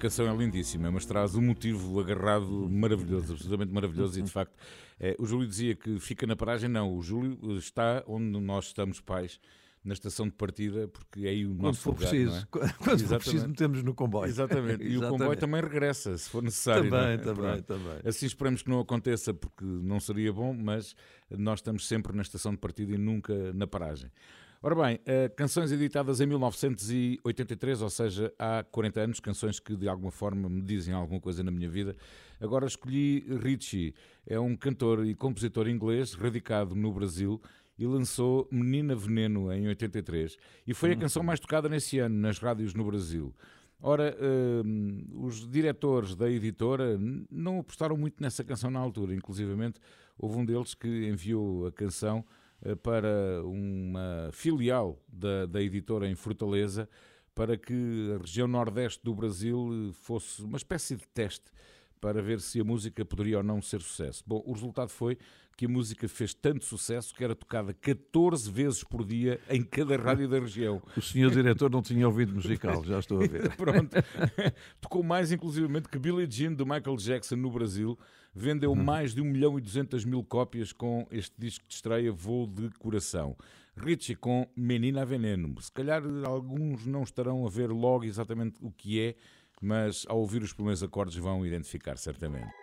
A 0.00 0.04
canção 0.04 0.26
é 0.26 0.34
lindíssima, 0.34 0.90
mas 0.90 1.04
traz 1.04 1.34
um 1.34 1.42
motivo 1.42 2.00
agarrado 2.00 2.66
maravilhoso, 2.70 3.34
absolutamente 3.34 3.70
maravilhoso. 3.70 4.18
E 4.18 4.22
de 4.22 4.30
facto, 4.30 4.54
é, 4.98 5.14
o 5.18 5.26
Júlio 5.26 5.46
dizia 5.46 5.74
que 5.74 6.00
fica 6.00 6.26
na 6.26 6.34
paragem. 6.34 6.70
Não, 6.70 6.96
o 6.96 7.02
Júlio 7.02 7.58
está 7.58 8.02
onde 8.06 8.40
nós 8.40 8.68
estamos, 8.68 8.98
pais, 8.98 9.38
na 9.84 9.92
estação 9.92 10.24
de 10.24 10.32
partida, 10.32 10.88
porque 10.88 11.26
é 11.26 11.28
aí 11.28 11.44
o 11.44 11.50
Quando 11.50 11.62
nosso 11.64 11.82
for 11.82 11.90
lugar, 11.90 12.08
preciso, 12.08 12.34
é? 12.34 12.46
quando 12.82 13.06
for 13.06 13.18
preciso, 13.18 13.46
metemos 13.46 13.82
no 13.82 13.94
comboio. 13.94 14.26
Exatamente. 14.30 14.84
E 14.84 14.86
o 14.86 14.90
Exatamente. 14.92 15.18
comboio 15.18 15.38
também 15.38 15.60
regressa, 15.60 16.16
se 16.16 16.30
for 16.30 16.42
necessário. 16.42 16.84
Também, 16.84 17.00
não 17.00 17.08
é? 17.08 17.18
também, 17.18 17.34
Pronto. 17.34 17.64
também. 17.64 18.00
Assim 18.02 18.24
esperamos 18.24 18.62
que 18.62 18.70
não 18.70 18.80
aconteça, 18.80 19.34
porque 19.34 19.66
não 19.66 20.00
seria 20.00 20.32
bom, 20.32 20.54
mas 20.54 20.96
nós 21.30 21.58
estamos 21.58 21.86
sempre 21.86 22.16
na 22.16 22.22
estação 22.22 22.52
de 22.52 22.58
partida 22.58 22.94
e 22.94 22.96
nunca 22.96 23.52
na 23.52 23.66
paragem. 23.66 24.10
Ora 24.62 24.74
bem, 24.74 25.00
eh, 25.06 25.30
canções 25.30 25.72
editadas 25.72 26.20
em 26.20 26.26
1983, 26.26 27.80
ou 27.80 27.88
seja, 27.88 28.30
há 28.38 28.62
40 28.62 29.00
anos, 29.00 29.18
canções 29.18 29.58
que 29.58 29.74
de 29.74 29.88
alguma 29.88 30.10
forma 30.10 30.50
me 30.50 30.60
dizem 30.60 30.92
alguma 30.92 31.18
coisa 31.18 31.42
na 31.42 31.50
minha 31.50 31.70
vida. 31.70 31.96
Agora 32.38 32.66
escolhi 32.66 33.24
Richie, 33.42 33.94
é 34.26 34.38
um 34.38 34.54
cantor 34.54 35.06
e 35.06 35.14
compositor 35.14 35.66
inglês 35.66 36.12
radicado 36.12 36.74
no 36.74 36.92
Brasil 36.92 37.40
e 37.78 37.86
lançou 37.86 38.46
Menina 38.52 38.94
Veneno 38.94 39.50
em 39.50 39.66
83 39.66 40.36
e 40.66 40.74
foi 40.74 40.92
a 40.92 40.96
canção 40.96 41.22
mais 41.22 41.40
tocada 41.40 41.66
nesse 41.66 41.98
ano 41.98 42.16
nas 42.16 42.38
rádios 42.38 42.74
no 42.74 42.84
Brasil. 42.84 43.34
Ora, 43.80 44.14
hum, 44.62 45.06
os 45.22 45.48
diretores 45.48 46.14
da 46.14 46.30
editora 46.30 46.98
não 47.30 47.60
apostaram 47.60 47.96
muito 47.96 48.22
nessa 48.22 48.44
canção 48.44 48.70
na 48.70 48.78
altura, 48.78 49.14
inclusivamente 49.14 49.80
houve 50.18 50.36
um 50.36 50.44
deles 50.44 50.74
que 50.74 51.08
enviou 51.08 51.66
a 51.66 51.72
canção 51.72 52.22
eh, 52.22 52.39
para 52.82 53.42
uma 53.44 54.30
filial 54.32 55.02
da, 55.08 55.46
da 55.46 55.62
editora 55.62 56.08
em 56.08 56.14
Fortaleza 56.14 56.88
para 57.34 57.56
que 57.56 58.12
a 58.14 58.18
região 58.18 58.46
nordeste 58.46 59.00
do 59.02 59.14
Brasil 59.14 59.70
eh, 59.72 59.92
fosse 59.94 60.42
uma 60.42 60.56
espécie 60.56 60.96
de 60.96 61.06
teste 61.08 61.46
para 62.00 62.22
ver 62.22 62.40
se 62.40 62.60
a 62.60 62.64
música 62.64 63.04
poderia 63.04 63.38
ou 63.38 63.42
não 63.42 63.60
ser 63.60 63.80
sucesso. 63.80 64.24
Bom, 64.26 64.42
o 64.46 64.52
resultado 64.52 64.88
foi 64.90 65.18
que 65.56 65.66
a 65.66 65.68
música 65.68 66.08
fez 66.08 66.32
tanto 66.32 66.64
sucesso 66.64 67.14
que 67.14 67.22
era 67.22 67.34
tocada 67.34 67.74
14 67.74 68.50
vezes 68.50 68.82
por 68.82 69.04
dia 69.04 69.38
em 69.48 69.62
cada 69.62 69.94
rádio 69.96 70.26
da 70.26 70.38
região. 70.38 70.80
O 70.96 71.02
senhor 71.02 71.30
diretor 71.30 71.70
não 71.70 71.82
tinha 71.82 72.06
ouvido 72.06 72.32
musical, 72.32 72.82
já 72.82 72.98
estou 72.98 73.22
a 73.22 73.26
ver. 73.26 73.54
Pronto. 73.56 73.94
Tocou 74.80 75.02
mais, 75.02 75.30
inclusivamente, 75.30 75.88
que 75.88 75.98
Billie 75.98 76.26
Jean 76.30 76.54
do 76.54 76.64
Michael 76.64 76.96
Jackson 76.96 77.36
no 77.36 77.50
Brasil. 77.50 77.98
Vendeu 78.34 78.74
mais 78.74 79.14
de 79.14 79.20
1 79.20 79.24
milhão 79.24 79.58
e 79.58 79.60
200 79.60 80.04
mil 80.04 80.24
cópias 80.24 80.72
com 80.72 81.06
este 81.10 81.34
disco 81.38 81.66
de 81.68 81.74
estreia 81.74 82.12
Voo 82.12 82.46
de 82.46 82.70
Coração. 82.78 83.36
Richie 83.76 84.14
com 84.14 84.48
Menina 84.56 85.04
Veneno. 85.04 85.60
Se 85.60 85.70
calhar 85.70 86.02
alguns 86.24 86.86
não 86.86 87.02
estarão 87.02 87.46
a 87.46 87.50
ver 87.50 87.70
logo 87.70 88.04
exatamente 88.04 88.56
o 88.62 88.70
que 88.70 89.00
é, 89.00 89.14
mas 89.60 90.04
ao 90.08 90.18
ouvir 90.18 90.42
os 90.42 90.52
primeiros 90.52 90.82
acordes 90.82 91.16
vão 91.16 91.44
identificar 91.44 91.96
certamente. 91.98 92.59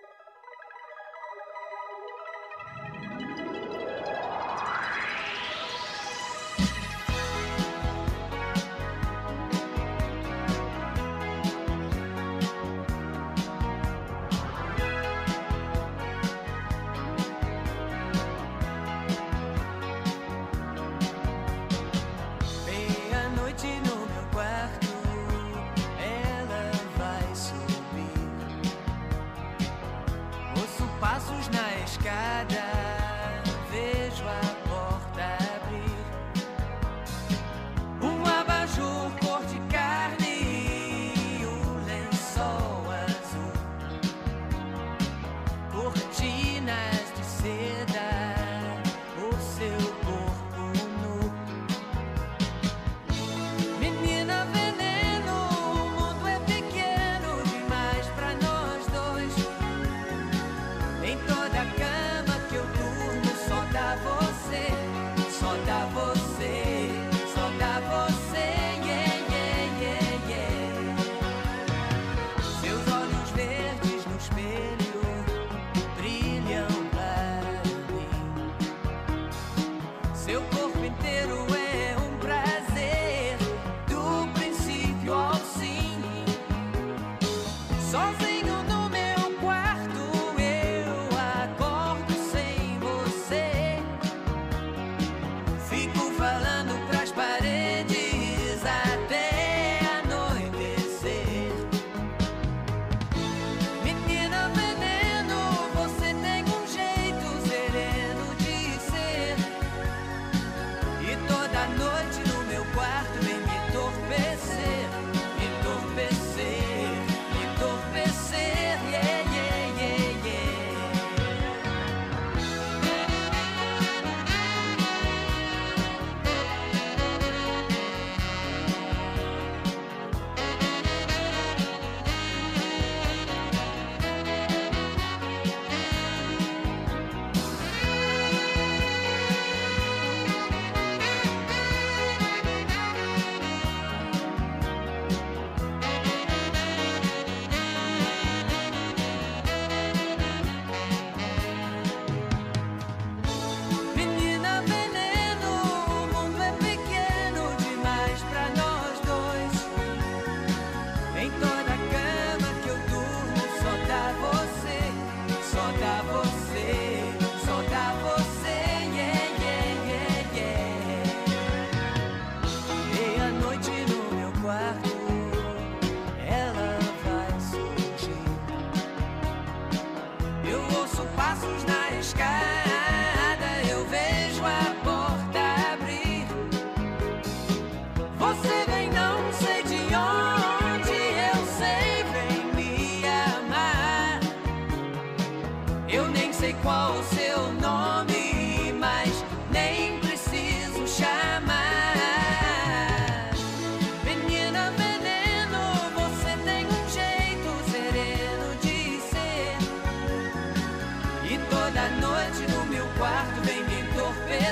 escada. 32.08 32.67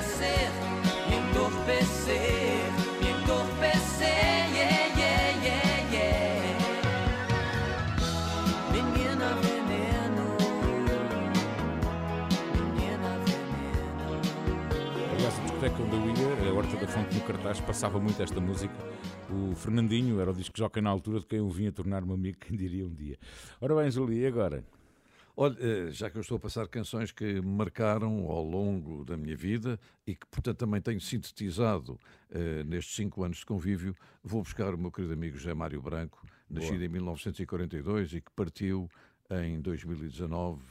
entorpecer, 0.05 0.51
me 1.09 1.15
entorpecer, 1.17 2.71
me 3.01 3.09
entorpecer, 3.09 4.07
yeah, 4.53 4.97
yeah, 4.97 5.43
yeah, 5.43 5.91
yeah. 5.91 6.57
Menina 8.71 9.33
veneno, 9.41 10.25
menina 12.53 13.11
veneno. 13.25 14.21
Yeah. 14.93 15.11
Aliás, 15.11 15.35
a 15.39 15.41
discoteca 15.41 15.81
onde 15.81 15.95
eu 15.95 16.01
ia, 16.05 16.49
a 16.49 16.53
Horta 16.53 16.77
da 16.77 16.87
Fonte 16.87 17.15
no 17.15 17.21
cartaz, 17.21 17.59
passava 17.61 17.99
muito 17.99 18.21
esta 18.21 18.39
música. 18.39 18.75
O 19.29 19.55
Fernandinho 19.55 20.21
era 20.21 20.29
o 20.29 20.33
disco 20.33 20.55
jockey 20.55 20.81
na 20.81 20.91
altura 20.91 21.19
de 21.19 21.25
quem 21.25 21.41
o 21.41 21.49
vinha 21.49 21.71
tornar-me 21.71 22.13
amigo, 22.13 22.37
quem 22.39 22.55
diria 22.55 22.85
um 22.85 22.93
dia. 22.93 23.17
Ora 23.59 23.75
bem, 23.75 23.89
Julia, 23.89 24.21
e 24.21 24.27
agora? 24.27 24.63
Olha, 25.37 25.57
eh, 25.59 25.91
já 25.91 26.09
que 26.09 26.17
eu 26.17 26.21
estou 26.21 26.37
a 26.37 26.39
passar 26.39 26.67
canções 26.67 27.11
que 27.11 27.25
me 27.25 27.41
marcaram 27.41 28.25
ao 28.29 28.43
longo 28.43 29.03
da 29.03 29.17
minha 29.17 29.35
vida 29.35 29.77
e 30.07 30.15
que, 30.15 30.25
portanto, 30.27 30.57
também 30.57 30.79
tenho 30.79 31.01
sintetizado 31.01 31.99
uh, 32.31 32.63
nestes 32.65 32.95
cinco 32.95 33.21
anos 33.21 33.39
de 33.39 33.45
convívio, 33.45 33.93
vou 34.23 34.41
buscar 34.41 34.73
o 34.73 34.77
meu 34.77 34.91
querido 34.91 35.13
amigo 35.13 35.37
José 35.37 35.53
Mário 35.53 35.81
Branco, 35.81 36.25
nascido 36.49 36.75
Boa. 36.75 36.85
em 36.85 36.89
1942 36.89 38.13
e 38.13 38.21
que 38.21 38.31
partiu 38.31 38.89
em 39.29 39.59
2019 39.59 40.61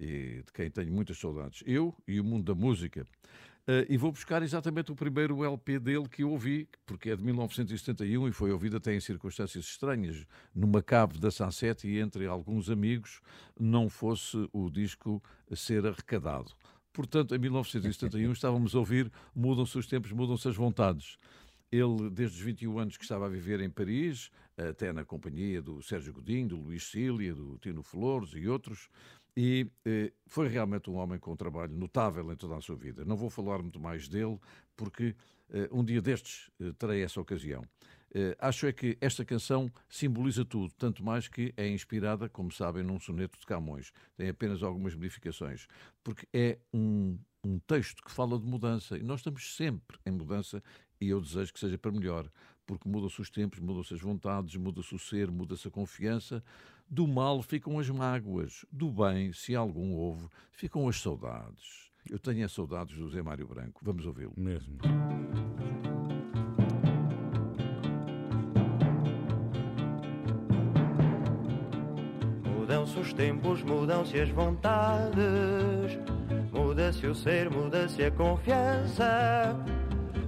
e 0.00 0.42
de 0.44 0.52
quem 0.52 0.70
tenho 0.70 0.92
muitas 0.92 1.18
saudades. 1.18 1.62
Eu 1.66 1.94
e 2.06 2.18
o 2.20 2.24
mundo 2.24 2.44
da 2.44 2.54
música. 2.54 3.06
Uh, 3.68 3.82
e 3.88 3.96
vou 3.96 4.12
buscar 4.12 4.44
exatamente 4.44 4.92
o 4.92 4.94
primeiro 4.94 5.44
LP 5.44 5.80
dele 5.80 6.08
que 6.08 6.22
eu 6.22 6.30
ouvi, 6.30 6.68
porque 6.86 7.10
é 7.10 7.16
de 7.16 7.24
1971 7.24 8.28
e 8.28 8.32
foi 8.32 8.52
ouvido 8.52 8.76
até 8.76 8.94
em 8.94 9.00
circunstâncias 9.00 9.64
estranhas, 9.64 10.24
numa 10.54 10.80
cave 10.80 11.18
da 11.18 11.32
Sunset 11.32 11.84
e 11.84 11.98
entre 11.98 12.26
alguns 12.26 12.70
amigos, 12.70 13.20
não 13.58 13.88
fosse 13.88 14.48
o 14.52 14.70
disco 14.70 15.20
ser 15.52 15.84
arrecadado. 15.84 16.52
Portanto, 16.92 17.34
em 17.34 17.38
1971 17.38 18.30
estávamos 18.32 18.74
a 18.74 18.78
ouvir 18.78 19.10
Mudam-se 19.34 19.76
os 19.76 19.86
tempos, 19.86 20.12
mudam-se 20.12 20.48
as 20.48 20.54
vontades. 20.54 21.18
Ele, 21.70 22.08
desde 22.08 22.36
os 22.36 22.42
21 22.42 22.78
anos 22.78 22.96
que 22.96 23.02
estava 23.02 23.26
a 23.26 23.28
viver 23.28 23.60
em 23.60 23.68
Paris, 23.68 24.30
até 24.56 24.92
na 24.92 25.04
companhia 25.04 25.60
do 25.60 25.82
Sérgio 25.82 26.12
Godinho, 26.12 26.48
do 26.48 26.56
Luís 26.56 26.84
Cília, 26.84 27.34
do 27.34 27.58
Tino 27.58 27.82
Flores 27.82 28.30
e 28.34 28.48
outros, 28.48 28.88
e 29.36 29.70
eh, 29.84 30.12
foi 30.26 30.48
realmente 30.48 30.88
um 30.88 30.94
homem 30.94 31.18
com 31.18 31.32
um 31.32 31.36
trabalho 31.36 31.72
notável 31.74 32.32
em 32.32 32.36
toda 32.36 32.56
a 32.56 32.60
sua 32.60 32.76
vida. 32.76 33.04
Não 33.04 33.16
vou 33.16 33.28
falar 33.28 33.60
muito 33.60 33.78
mais 33.78 34.08
dele, 34.08 34.38
porque 34.74 35.14
eh, 35.50 35.68
um 35.70 35.84
dia 35.84 36.00
destes 36.00 36.50
eh, 36.60 36.72
terei 36.78 37.02
essa 37.02 37.20
ocasião. 37.20 37.64
Eh, 38.14 38.34
acho 38.38 38.66
é 38.66 38.72
que 38.72 38.96
esta 39.00 39.24
canção 39.24 39.70
simboliza 39.88 40.44
tudo, 40.44 40.72
tanto 40.78 41.04
mais 41.04 41.28
que 41.28 41.52
é 41.56 41.68
inspirada, 41.68 42.28
como 42.28 42.50
sabem, 42.50 42.82
num 42.82 42.98
soneto 42.98 43.38
de 43.38 43.44
Camões. 43.44 43.92
Tem 44.16 44.28
apenas 44.28 44.62
algumas 44.62 44.94
modificações, 44.94 45.66
porque 46.02 46.26
é 46.32 46.58
um, 46.72 47.18
um 47.44 47.58
texto 47.58 48.02
que 48.02 48.10
fala 48.10 48.38
de 48.38 48.46
mudança, 48.46 48.96
e 48.96 49.02
nós 49.02 49.20
estamos 49.20 49.54
sempre 49.54 49.98
em 50.06 50.10
mudança, 50.10 50.62
e 50.98 51.08
eu 51.08 51.20
desejo 51.20 51.52
que 51.52 51.60
seja 51.60 51.76
para 51.76 51.92
melhor, 51.92 52.30
porque 52.64 52.88
mudam-se 52.88 53.20
os 53.20 53.30
tempos, 53.30 53.60
mudam-se 53.60 53.92
as 53.94 54.00
vontades, 54.00 54.56
muda-se 54.56 54.94
o 54.94 54.98
ser, 54.98 55.30
muda-se 55.30 55.68
a 55.68 55.70
confiança, 55.70 56.42
do 56.88 57.06
mal 57.06 57.42
ficam 57.42 57.78
as 57.78 57.90
mágoas, 57.90 58.64
do 58.72 58.90
bem, 58.90 59.32
se 59.32 59.54
algum 59.54 59.94
houve, 59.94 60.28
ficam 60.52 60.88
as 60.88 61.00
saudades. 61.00 61.90
Eu 62.08 62.18
tenho 62.18 62.44
as 62.44 62.52
saudades 62.52 62.96
do 62.96 63.08
Zé 63.10 63.20
Mário 63.20 63.48
Branco. 63.48 63.80
Vamos 63.82 64.06
ouvi-lo. 64.06 64.32
Mesmo. 64.36 64.78
Mudam-se 72.44 72.98
os 72.98 73.12
tempos, 73.12 73.62
mudam-se 73.62 74.20
as 74.20 74.30
vontades, 74.30 75.98
muda-se 76.52 77.06
o 77.06 77.14
ser, 77.14 77.50
muda-se 77.50 78.04
a 78.04 78.10
confiança. 78.12 79.56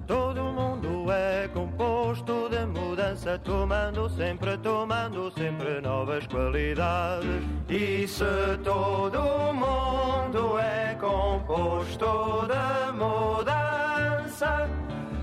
Todo 0.07 0.43
mundo 0.43 1.13
é 1.13 1.47
composto 1.49 1.98
de 2.17 2.65
mudança, 2.65 3.39
tomando 3.39 4.09
sempre, 4.09 4.57
tomando 4.59 5.31
sempre 5.33 5.79
novas 5.83 6.27
qualidades. 6.27 7.45
E 7.69 8.09
se 8.09 8.25
todo 8.65 9.21
mundo 9.53 10.59
é 10.59 10.97
composto 10.99 12.49
de 12.49 12.93
mudança, 12.93 14.71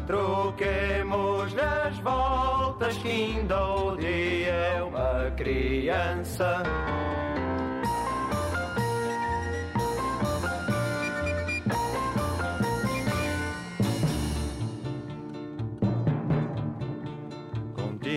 troquemos 0.06 1.56
as 1.58 1.98
voltas 1.98 2.96
que 2.98 3.08
ainda 3.10 3.66
o 3.66 3.98
dia 3.98 4.52
é 4.52 4.84
uma 4.84 5.32
criança. 5.32 6.62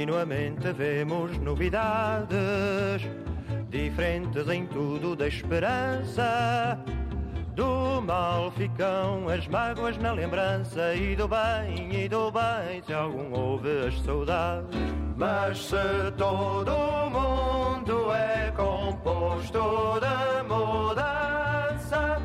Continuamente 0.09 0.73
vemos 0.73 1.37
novidades, 1.37 3.07
diferentes 3.69 4.49
em 4.49 4.65
tudo 4.65 5.15
da 5.15 5.29
esperança. 5.29 6.79
Do 7.55 8.01
mal 8.01 8.51
ficam 8.53 9.29
as 9.29 9.47
mágoas 9.49 9.99
na 9.99 10.13
lembrança, 10.13 10.95
e 10.95 11.15
do 11.15 11.29
bem, 11.29 12.05
e 12.05 12.09
do 12.09 12.33
bem, 12.33 12.83
se 12.87 12.95
algum 12.95 13.39
houve 13.39 13.69
as 13.87 14.01
saudades. 14.01 14.81
Mas 15.15 15.59
se 15.59 15.77
todo 16.17 16.73
o 16.73 17.11
mundo 17.11 18.11
é 18.11 18.51
composto 18.57 20.01
de 20.01 20.43
mudança, 20.49 22.17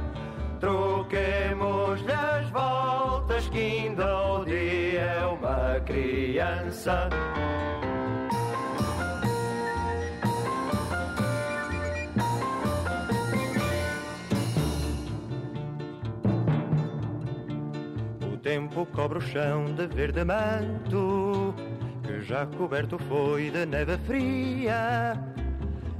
troquemos-lhe 0.61 2.13
as 2.13 2.49
voltas 2.49 3.49
que 3.49 3.59
ainda 3.59 4.37
o 4.37 4.45
dia 4.45 5.01
é 5.01 5.25
uma 5.25 5.81
criança. 5.81 7.09
Tempo 18.53 18.85
cobre 18.93 19.17
o 19.17 19.21
chão 19.21 19.65
de 19.73 19.87
verde 19.87 20.23
manto, 20.23 21.55
que 22.03 22.21
já 22.21 22.45
coberto 22.45 22.99
foi 22.99 23.49
de 23.49 23.65
neve 23.65 23.97
fria. 24.05 25.19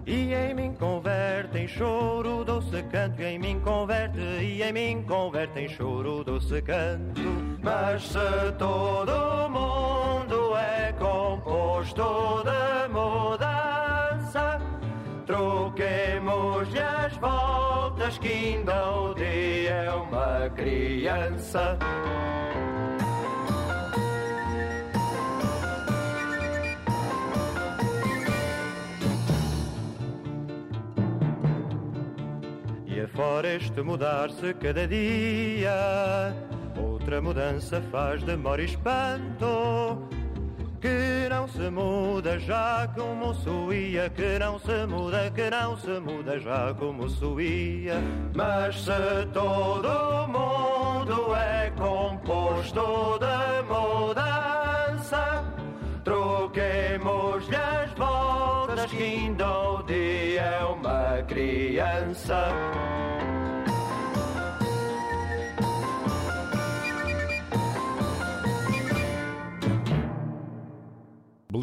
E 0.06 0.32
em 0.36 0.54
mim 0.54 0.74
converte 0.74 1.58
em 1.58 1.68
choro 1.68 2.44
doce 2.46 2.84
canto, 2.92 3.24
e 3.24 3.26
em 3.26 3.40
mim 3.40 3.60
converte, 3.60 4.20
e 4.20 4.62
em 4.62 4.72
mim 4.72 5.04
converte 5.04 5.62
em 5.62 5.68
choro 5.68 6.24
doce 6.24 6.62
canto. 6.62 7.22
Mas 7.64 8.04
se 8.04 8.52
todo 8.60 9.50
mundo 9.50 10.56
é 10.56 10.94
composto 10.94 12.44
de 12.44 12.88
mudança, 12.94 14.62
troquemos-lhe 15.26 16.80
as 16.80 17.18
voltas 18.14 18.18
que 18.20 18.28
ainda 18.28 18.92
o 18.92 19.14
dia 19.14 19.72
é 19.72 19.92
uma 19.92 20.50
criança. 20.50 21.78
fora 33.16 33.48
este 33.54 33.80
mudar-se 33.84 34.56
cada 34.56 34.88
dia. 34.88 36.34
Outra 36.76 37.22
mudança 37.22 37.80
faz 37.92 38.24
demora 38.24 38.64
e 38.64 38.66
espanto. 38.66 40.13
Que 40.84 41.30
não 41.30 41.48
se 41.48 41.70
muda 41.70 42.38
já 42.38 42.90
como 42.94 43.34
suía, 43.34 44.10
que 44.10 44.38
não 44.38 44.60
se 44.60 44.86
muda, 44.86 45.32
que 45.32 45.50
não 45.50 45.78
se 45.78 45.98
muda 46.02 46.38
já 46.42 46.74
como 46.74 47.08
suía. 47.08 48.02
Mas 48.36 48.84
se 48.84 49.26
todo 49.32 50.28
mundo 50.28 51.34
é 51.38 51.72
composto 51.78 53.18
de 53.18 53.64
mudança, 53.64 55.46
troquemos-lhe 56.04 57.56
as 57.56 57.90
voltas 57.94 58.92
que 58.92 59.04
ainda 59.04 59.50
o 59.50 59.84
dia 59.84 60.42
é 60.42 60.66
uma 60.66 61.24
criança. 61.26 62.50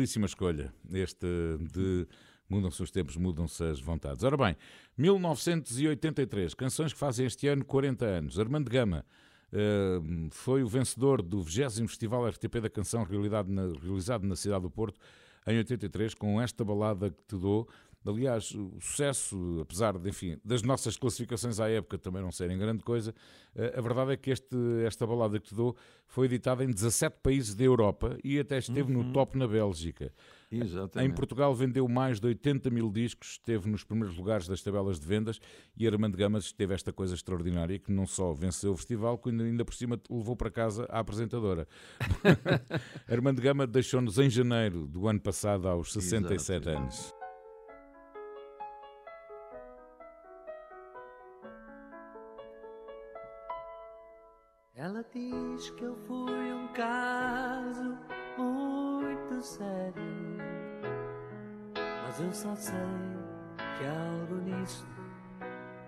Belíssima 0.01 0.24
escolha, 0.24 0.72
este 0.92 1.26
de 1.72 2.07
Mudam-se 2.48 2.82
os 2.82 2.90
tempos, 2.90 3.16
mudam-se 3.16 3.62
as 3.62 3.78
vontades. 3.78 4.24
Ora 4.24 4.36
bem, 4.36 4.57
1983, 4.98 6.53
canções 6.55 6.92
que 6.92 6.98
fazem 6.98 7.24
este 7.24 7.46
ano 7.46 7.64
40 7.64 8.05
anos. 8.05 8.40
Armando 8.40 8.68
Gama 8.68 9.07
uh, 9.53 10.28
foi 10.32 10.64
o 10.64 10.66
vencedor 10.66 11.22
do 11.22 11.44
20 11.44 11.86
Festival 11.86 12.26
RTP 12.26 12.61
da 12.61 12.68
Canção 12.68 13.07
na, 13.46 13.62
realizado 13.80 14.26
na 14.26 14.34
cidade 14.34 14.62
do 14.62 14.70
Porto 14.70 14.98
em 15.46 15.59
83, 15.59 16.12
com 16.14 16.42
esta 16.42 16.64
balada 16.64 17.11
que 17.11 17.22
te 17.28 17.36
dou, 17.36 17.68
Aliás, 18.07 18.55
o 18.55 18.80
sucesso, 18.80 19.59
apesar 19.61 19.98
de, 19.98 20.09
enfim, 20.09 20.38
das 20.42 20.62
nossas 20.62 20.96
classificações 20.96 21.61
à 21.61 21.68
época 21.68 21.98
também 21.98 22.22
não 22.22 22.32
serem 22.32 22.57
grande 22.57 22.82
coisa, 22.82 23.14
eh, 23.55 23.74
a 23.76 23.80
verdade 23.80 24.12
é 24.12 24.16
que 24.16 24.30
este, 24.30 24.57
esta 24.86 25.07
balada 25.07 25.38
que 25.38 25.48
te 25.48 25.55
dou 25.55 25.76
foi 26.07 26.26
editada 26.26 26.64
em 26.64 26.70
17 26.70 27.18
países 27.22 27.55
da 27.55 27.62
Europa 27.62 28.16
e 28.24 28.38
até 28.38 28.57
esteve 28.57 28.92
uhum. 28.92 29.03
no 29.03 29.12
top 29.12 29.36
na 29.36 29.46
Bélgica. 29.46 30.12
Exatamente. 30.51 31.12
Em 31.12 31.14
Portugal 31.14 31.55
vendeu 31.55 31.86
mais 31.86 32.18
de 32.18 32.26
80 32.26 32.70
mil 32.70 32.90
discos, 32.90 33.32
esteve 33.32 33.68
nos 33.68 33.84
primeiros 33.84 34.16
lugares 34.16 34.48
das 34.48 34.62
tabelas 34.62 34.98
de 34.98 35.07
vendas 35.07 35.38
e 35.76 35.86
Armando 35.86 36.16
Gamas 36.16 36.53
teve 36.53 36.74
esta 36.74 36.92
coisa 36.92 37.14
extraordinária 37.14 37.78
que 37.78 37.92
não 37.92 38.07
só 38.07 38.32
venceu 38.32 38.72
o 38.72 38.76
festival, 38.76 39.18
como 39.18 39.42
ainda 39.42 39.64
por 39.64 39.74
cima 39.74 40.01
levou 40.09 40.34
para 40.34 40.51
casa 40.51 40.86
a 40.88 41.01
apresentadora. 41.01 41.68
Armando 43.07 43.42
Gama 43.42 43.66
deixou-nos 43.66 44.18
em 44.18 44.30
janeiro 44.30 44.86
do 44.86 45.07
ano 45.07 45.20
passado 45.20 45.68
aos 45.68 45.92
67 45.92 46.66
Exato. 46.66 46.70
anos. 46.70 47.19
Ela 54.82 55.04
diz 55.12 55.68
que 55.72 55.82
eu 55.82 55.94
fui 56.06 56.54
um 56.54 56.66
caso 56.68 57.98
muito 58.38 59.42
sério, 59.42 59.92
mas 61.74 62.18
eu 62.18 62.32
só 62.32 62.56
sei 62.56 62.74
que 63.76 63.84
algo 63.84 64.36
nisso 64.36 64.86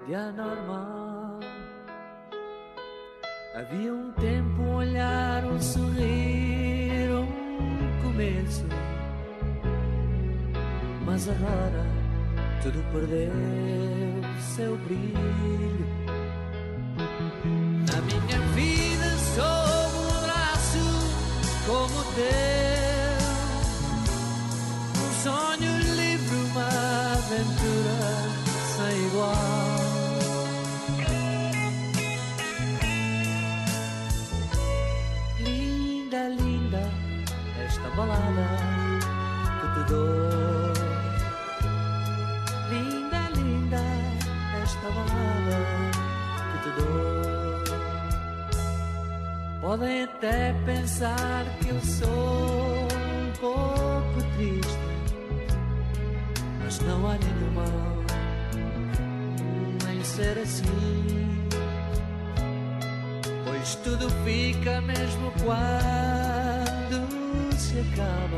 de 0.07 0.14
anormal. 0.14 1.40
Havia 3.55 3.95
um 3.95 4.12
tempo, 4.12 4.61
um 4.61 4.74
olhar, 4.74 5.43
um 5.47 5.59
sorrir, 5.59 7.09
um 7.14 8.03
começo, 8.03 8.66
mas 11.07 11.30
agora 11.30 11.86
tudo 12.62 12.84
perdeu 12.93 13.32
seu 14.38 14.76
brilho. 14.76 15.62
Na 17.90 18.01
minha 18.03 18.32
sob 19.35 19.97
um 19.97 20.20
braço 20.22 20.87
como 21.66 21.99
teu, 22.14 23.22
um 24.99 25.11
sonho 25.22 25.72
livre, 25.97 26.37
uma 26.51 26.68
aventura 27.12 27.97
sem 28.76 28.97
igual. 29.07 29.72
Linda, 35.41 36.28
linda, 36.28 36.83
esta 37.64 37.89
balada 37.97 38.47
que 39.61 39.66
te 39.74 39.91
dou. 39.91 40.22
Podem 49.73 50.03
até 50.03 50.53
pensar 50.66 51.47
que 51.62 51.70
eu 51.70 51.81
sou 51.81 52.11
um 52.11 53.33
pouco 53.41 54.20
triste, 54.37 54.79
mas 56.62 56.79
não 56.81 57.09
há 57.09 57.14
nenhum 57.14 57.51
mal 57.55 58.05
em 59.91 60.05
ser 60.05 60.37
assim. 60.37 61.49
Pois 63.47 63.75
tudo 63.77 64.11
fica 64.27 64.83
mesmo 64.83 65.33
quando 65.43 67.09
se 67.57 67.81
acaba 67.81 68.37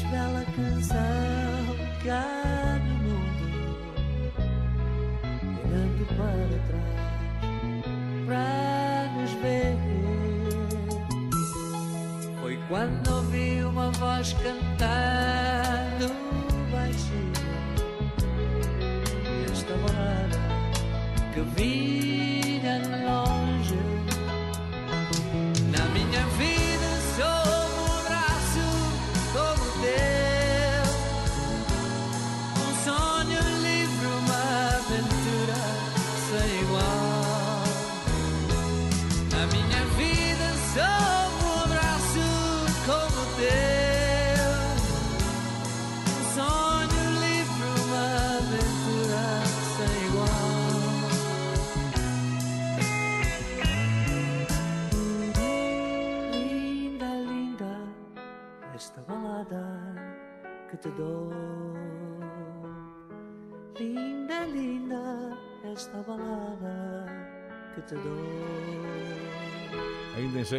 mais 0.00 0.10
bela 0.10 0.44
canção 0.56 0.96
que 2.02 2.10
há 2.10 2.78
no 2.84 2.94
mundo, 3.04 4.32
olhando 5.64 6.06
para 6.16 6.58
trás, 6.66 7.00
para 8.26 9.08
nos 9.14 9.32
ver. 9.42 9.76
Foi 12.40 12.56
quando 12.68 13.08
ouvi 13.14 13.62
uma 13.64 13.90
voz 13.92 14.32
cantando 14.34 16.14
baixinho 16.72 17.32
esta 19.52 19.74
balada 19.74 20.38
que 21.34 21.40
vinha 21.60 21.89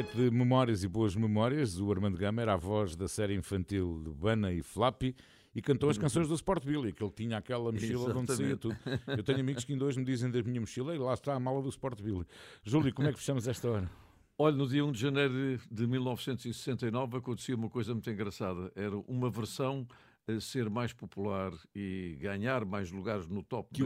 jeito 0.01 0.17
de 0.17 0.31
memórias 0.31 0.83
e 0.83 0.87
boas 0.87 1.15
memórias, 1.15 1.79
o 1.79 1.91
Armando 1.91 2.17
Gama 2.17 2.41
era 2.41 2.53
a 2.53 2.57
voz 2.57 2.95
da 2.95 3.07
série 3.07 3.35
infantil 3.35 4.01
de 4.03 4.09
Bana 4.09 4.51
e 4.51 4.63
Flappy 4.63 5.15
e 5.53 5.61
cantou 5.61 5.91
as 5.91 5.97
canções 5.97 6.27
do 6.27 6.33
Sport 6.33 6.65
Billy, 6.65 6.91
que 6.91 7.03
ele 7.03 7.11
tinha 7.11 7.37
aquela 7.37 7.71
mochila 7.71 8.11
de 8.11 8.17
onde 8.17 8.35
saía 8.35 8.57
tudo. 8.57 8.75
Eu 9.05 9.21
tenho 9.21 9.39
amigos 9.39 9.63
que 9.63 9.73
ainda 9.73 9.85
hoje 9.85 9.99
me 9.99 10.05
dizem 10.05 10.31
da 10.31 10.41
minha 10.41 10.59
mochila 10.59 10.95
e 10.95 10.97
lá 10.97 11.13
está 11.13 11.35
a 11.35 11.39
mala 11.39 11.61
do 11.61 11.69
Sport 11.69 12.01
Billy. 12.01 12.25
Júlio, 12.63 12.91
como 12.95 13.09
é 13.09 13.13
que 13.13 13.19
fechamos 13.19 13.47
esta 13.47 13.69
hora? 13.69 13.91
Olha, 14.39 14.55
no 14.55 14.67
dia 14.67 14.83
1 14.83 14.91
de 14.91 14.99
janeiro 14.99 15.33
de, 15.33 15.59
de 15.69 15.85
1969 15.85 17.17
acontecia 17.17 17.55
uma 17.55 17.69
coisa 17.69 17.93
muito 17.93 18.09
engraçada. 18.09 18.71
Era 18.75 18.97
uma 19.07 19.29
versão 19.29 19.87
a 20.27 20.39
ser 20.39 20.67
mais 20.67 20.93
popular 20.93 21.53
e 21.75 22.17
ganhar 22.19 22.65
mais 22.65 22.91
lugares 22.91 23.27
no 23.27 23.43
top 23.43 23.69
Que 23.71 23.83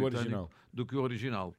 do 0.71 0.85
que 0.85 0.95
o 0.95 1.01
original. 1.01 1.53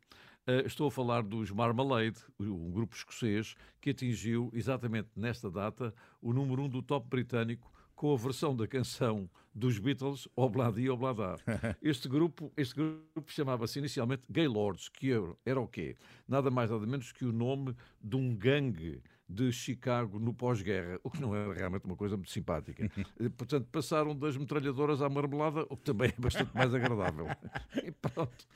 Eh, 0.49 0.63
estou 0.65 0.87
a 0.87 0.91
falar 0.93 1.25
dos 1.25 1.51
Marmalade, 1.51 2.21
um 2.39 2.71
grupo 2.71 2.95
escocês 2.95 3.57
que 3.81 3.91
atingiu 3.91 4.49
exatamente 4.55 5.09
nesta 5.17 5.51
data 5.51 5.93
o 6.23 6.33
número 6.33 6.63
1 6.63 6.69
do 6.69 6.83
top 6.83 7.09
britânico 7.09 7.73
com 7.97 8.13
a 8.13 8.17
versão 8.17 8.55
da 8.55 8.65
canção 8.69 9.29
dos 9.53 9.81
Beatles 9.81 10.29
Obladi 10.37 10.89
Oblada. 10.89 11.35
Este 11.83 12.09
grupo, 12.09 12.53
este 12.57 12.77
grupo 12.77 13.33
chamava-se 13.33 13.81
inicialmente 13.81 14.23
Gaylords, 14.31 14.89
que 14.89 15.11
era, 15.11 15.35
era 15.45 15.61
o 15.61 15.67
quê? 15.67 15.97
Nada 16.29 16.49
mais 16.49 16.71
nada 16.71 16.87
menos 16.87 17.11
que 17.11 17.25
o 17.25 17.33
nome 17.33 17.75
de 18.01 18.15
um 18.15 18.37
gangue 18.37 19.03
de 19.29 19.51
Chicago 19.51 20.19
no 20.19 20.33
pós-guerra, 20.33 21.01
o 21.03 21.11
que 21.11 21.21
não 21.21 21.35
era 21.35 21.53
realmente 21.53 21.85
uma 21.85 21.97
coisa 21.97 22.17
muito 22.17 22.31
simpática. 22.31 22.89
Eh, 23.19 23.29
Portanto, 23.31 23.69
passaram 23.71 24.15
das 24.17 24.37
metralhadoras 24.37 25.01
à 25.03 25.09
marmelada, 25.09 25.67
o 25.69 25.77
que 25.77 25.85
também 25.85 26.09
é 26.17 26.21
bastante 26.21 26.55
mais 26.55 26.75
agradável. 26.75 27.27
E 27.85 27.91
pronto. 27.91 28.47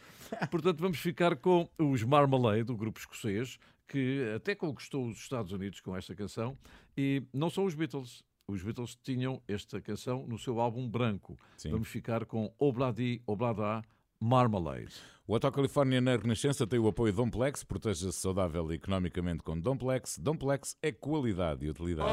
Portanto, 0.50 0.80
vamos 0.80 0.98
ficar 0.98 1.36
com 1.36 1.68
os 1.78 2.02
Marmalade, 2.02 2.70
o 2.70 2.76
grupo 2.76 2.98
escocês, 2.98 3.58
que 3.88 4.32
até 4.36 4.54
conquistou 4.54 5.06
os 5.06 5.16
Estados 5.16 5.52
Unidos 5.52 5.80
com 5.80 5.96
esta 5.96 6.14
canção, 6.14 6.56
e 6.96 7.22
não 7.32 7.50
são 7.50 7.64
os 7.64 7.74
Beatles. 7.74 8.22
Os 8.46 8.62
Beatles 8.62 8.96
tinham 8.96 9.42
esta 9.48 9.80
canção 9.80 10.26
no 10.26 10.38
seu 10.38 10.60
álbum 10.60 10.88
branco. 10.88 11.38
Sim. 11.56 11.70
Vamos 11.70 11.88
ficar 11.88 12.24
com 12.24 12.52
Obladi 12.58 13.22
Oblada 13.26 13.82
Marmalade. 14.20 14.94
O 15.26 15.34
Hotel 15.34 15.50
Califórnia 15.50 16.00
na 16.00 16.16
Renascença 16.16 16.66
tem 16.66 16.78
o 16.78 16.88
apoio 16.88 17.12
de 17.12 17.16
Domplex, 17.16 17.64
proteja-se 17.64 18.12
saudável 18.12 18.70
e 18.70 18.74
economicamente 18.74 19.42
com 19.42 19.58
Domplex. 19.58 20.18
Domplex 20.18 20.76
é 20.82 20.92
qualidade 20.92 21.64
e 21.64 21.70
utilidade. 21.70 22.10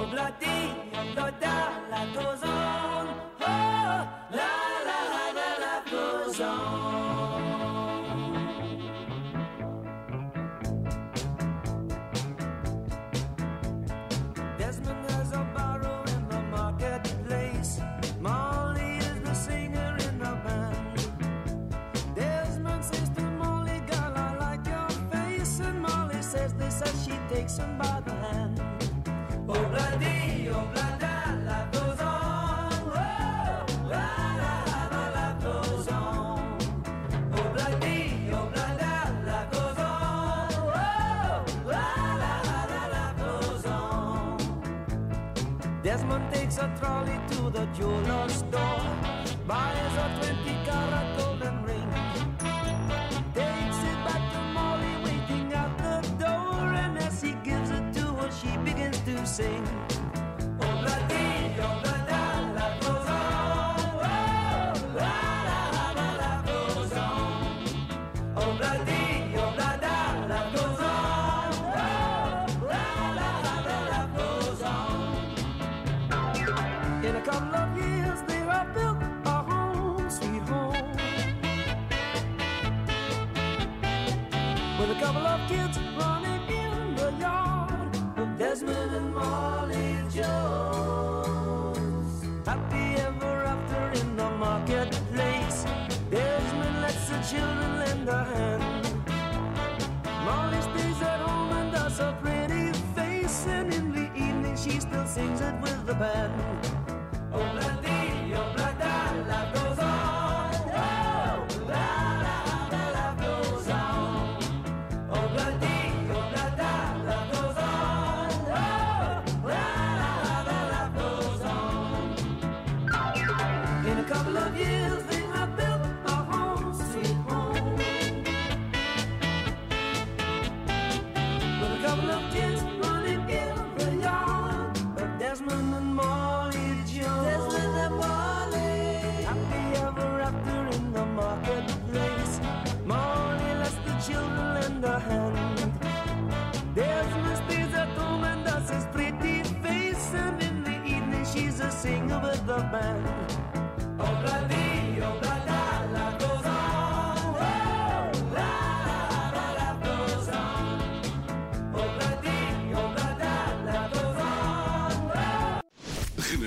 Desmond 45.88 46.34
takes 46.34 46.58
a 46.58 46.70
trolley 46.78 47.18
to 47.30 47.50
the 47.50 47.66
jeweler's 47.68 48.34
store, 48.34 48.82
buys 49.48 49.97
sing. 59.38 59.67
Sings 105.18 105.42
it 105.42 105.62
with 105.62 105.88
the 105.88 105.96
band. 105.96 106.32
Oh, 107.34 107.77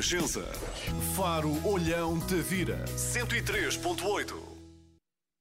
Renascença. 0.00 0.40
Faro 1.14 1.52
Olhão 1.62 2.18
Tavira. 2.20 2.82
103.8. 2.96 4.49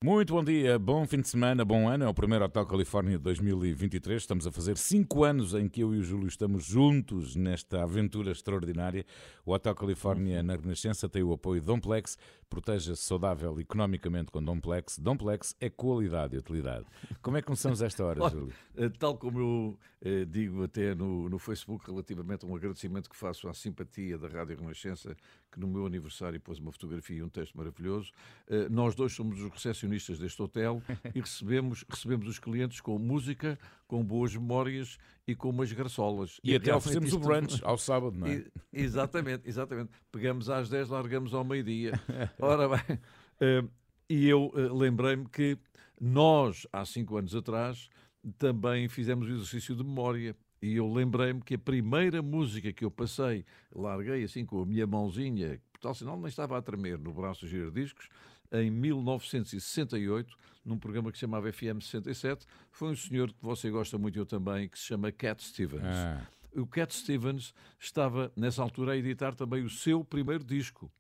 Muito 0.02 0.34
bom 0.34 0.42
dia, 0.42 0.80
bom 0.80 1.06
fim 1.06 1.20
de 1.20 1.28
semana, 1.28 1.66
bom 1.66 1.90
ano. 1.90 2.06
É 2.06 2.08
o 2.08 2.14
primeiro 2.14 2.46
Hotel 2.46 2.66
Califórnia 2.66 3.18
de 3.18 3.24
2023. 3.26 4.22
Estamos 4.22 4.48
a 4.48 4.52
fazer 4.52 4.78
cinco 4.78 5.26
anos 5.26 5.54
em 5.54 5.68
que 5.68 5.82
eu 5.82 5.94
e 5.94 5.98
o 5.98 6.04
Júlio 6.04 6.30
estamos 6.30 6.64
juntos 6.64 7.36
nesta 7.36 7.84
aventura 7.84 8.32
extraordinária. 8.32 9.06
O 9.46 9.52
Hotel 9.52 9.76
Califórnia 9.76 10.42
na 10.42 10.56
Renascença 10.56 11.10
tem 11.10 11.22
o 11.22 11.34
apoio 11.34 11.60
de 11.60 11.68
Domplex. 11.68 12.18
Proteja-se 12.50 13.04
saudável 13.04 13.60
economicamente 13.60 14.32
com 14.32 14.42
Domplex. 14.42 14.98
Domplex 15.00 15.54
é 15.60 15.70
qualidade 15.70 16.34
e 16.34 16.40
utilidade. 16.40 16.86
Como 17.22 17.36
é 17.36 17.42
que 17.42 17.48
começamos 17.48 17.82
esta 17.82 18.02
hora, 18.06 18.22
Júlio? 18.32 18.54
eh, 18.78 18.88
Tal 18.98 19.18
como 19.18 19.38
eu 19.38 19.80
eh, 20.02 20.24
digo 20.24 20.64
até 20.64 20.96
no, 20.96 21.28
no 21.28 21.38
Facebook, 21.38 21.86
relativamente 21.92 22.46
a 22.46 22.48
um 22.48 22.56
agradecimento 22.56 23.10
que 23.10 23.18
faço 23.18 23.50
à 23.50 23.54
simpatia 23.54 24.18
da 24.18 24.30
Rádio 24.30 24.62
Renascença, 24.62 25.14
que 25.52 25.60
no 25.60 25.68
meu 25.68 25.86
aniversário 25.86 26.40
pôs 26.40 26.60
uma 26.60 26.72
fotografia 26.72 27.18
e 27.18 27.24
um 27.24 27.30
texto 27.30 27.56
maravilhoso. 27.58 28.12
Eh, 28.48 28.70
nós 28.70 28.94
dois 28.96 29.14
somos 29.14 29.42
os 29.42 29.52
recepcionistas 29.52 30.20
deste 30.20 30.42
hotel 30.42 30.82
e 31.16 31.20
recebemos, 31.20 31.84
recebemos 31.90 32.28
os 32.28 32.40
clientes 32.40 32.80
com 32.82 32.98
música, 33.00 33.58
com 33.88 34.04
boas 34.04 34.36
memórias 34.36 34.98
e 35.28 35.36
com 35.36 35.50
umas 35.50 35.72
graçolas. 35.72 36.40
E, 36.44 36.56
até 36.56 36.66
realmente 36.66 36.88
oferecemos 36.88 37.14
o 37.14 37.18
isto- 37.18 37.28
brunch 37.28 37.62
ao 37.66 37.78
sábado, 37.78 38.18
não 38.18 38.28
é? 38.28 38.36
E- 38.36 38.52
exatamente, 38.74 39.48
exatamente. 39.50 39.90
Pegamos 40.12 40.50
às 40.50 40.70
10, 40.70 40.90
largamos 40.90 41.34
ao 41.34 41.44
meio-dia. 41.44 41.94
Ora 42.40 42.70
bem, 42.70 43.00
eh, 43.40 43.64
e 44.10 44.28
eu 44.28 44.52
eh, 44.56 44.62
lembrei-me 44.72 45.28
que 45.28 45.58
nós, 46.00 46.66
há 46.72 46.86
cinco 46.86 47.18
anos 47.18 47.36
atrás, 47.36 47.90
também 48.38 48.88
fizemos 48.88 49.28
o 49.28 49.32
exercício 49.32 49.76
de 49.76 49.84
memória. 49.84 50.36
E 50.62 50.76
eu 50.76 50.92
lembrei-me 50.92 51.42
que 51.42 51.56
a 51.56 51.60
primeira 51.60 52.22
música 52.22 52.74
que 52.74 52.84
eu 52.84 52.92
passei, 52.92 53.46
larguei 53.74 54.24
assim 54.24 54.46
com 54.46 54.62
a 54.62 54.66
minha 54.66 54.86
mãozinha, 54.86 55.62
por 55.72 55.80
tal 55.80 55.94
sinal 55.94 56.18
nem 56.18 56.28
estava 56.28 56.58
a 56.58 56.62
tremer 56.62 56.98
no 57.00 57.14
braço 57.14 57.42
dos 57.42 57.50
giradiscos, 57.50 58.10
em 58.52 58.70
1968, 58.70 60.36
num 60.66 60.78
programa 60.78 61.12
que 61.12 61.18
se 61.18 61.22
chamava 61.22 61.52
FM 61.52 61.82
67, 61.82 62.46
foi 62.72 62.90
um 62.90 62.96
senhor 62.96 63.32
que 63.32 63.42
você 63.42 63.70
gosta 63.70 63.98
muito, 63.98 64.18
eu 64.18 64.26
também, 64.26 64.68
que 64.68 64.78
se 64.78 64.86
chama 64.86 65.12
Cat 65.12 65.44
Stevens. 65.44 65.84
Ah. 65.84 66.28
O 66.56 66.66
Cat 66.66 66.94
Stevens 66.94 67.54
estava, 67.80 68.32
nessa 68.36 68.62
altura, 68.62 68.94
a 68.94 68.98
editar 68.98 69.36
também 69.36 69.64
o 69.64 69.70
seu 69.70 70.04
primeiro 70.04 70.44
disco. 70.44 70.92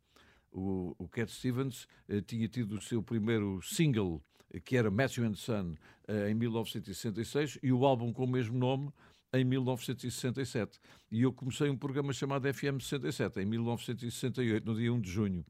O, 0.51 0.95
o 0.97 1.07
Cat 1.07 1.31
Stevens 1.31 1.87
eh, 2.07 2.21
tinha 2.21 2.47
tido 2.47 2.75
o 2.75 2.81
seu 2.81 3.01
primeiro 3.01 3.59
single, 3.61 4.23
eh, 4.53 4.59
que 4.59 4.77
era 4.77 4.91
Matthew 4.91 5.25
and 5.25 5.35
Son, 5.35 5.75
eh, 6.07 6.29
em 6.29 6.35
1966, 6.35 7.59
e 7.61 7.71
o 7.71 7.85
álbum 7.85 8.13
com 8.13 8.23
o 8.23 8.27
mesmo 8.27 8.57
nome 8.57 8.91
em 9.33 9.43
1967. 9.43 10.79
E 11.11 11.21
eu 11.21 11.33
comecei 11.33 11.69
um 11.69 11.77
programa 11.77 12.13
chamado 12.13 12.51
FM 12.53 12.79
67, 12.81 13.39
em 13.39 13.45
1968, 13.45 14.65
no 14.65 14.75
dia 14.75 14.93
1 14.93 15.01
de 15.01 15.11
junho. 15.11 15.45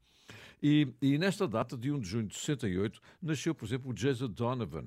E, 0.61 0.87
e 1.01 1.17
nesta 1.17 1.47
data, 1.47 1.77
de 1.77 1.91
1 1.91 1.99
de 1.99 2.07
junho 2.07 2.27
de 2.27 2.35
68, 2.35 2.99
nasceu, 3.21 3.55
por 3.55 3.65
exemplo, 3.65 3.91
o 3.91 3.93
Jason 3.93 4.27
Donovan. 4.27 4.85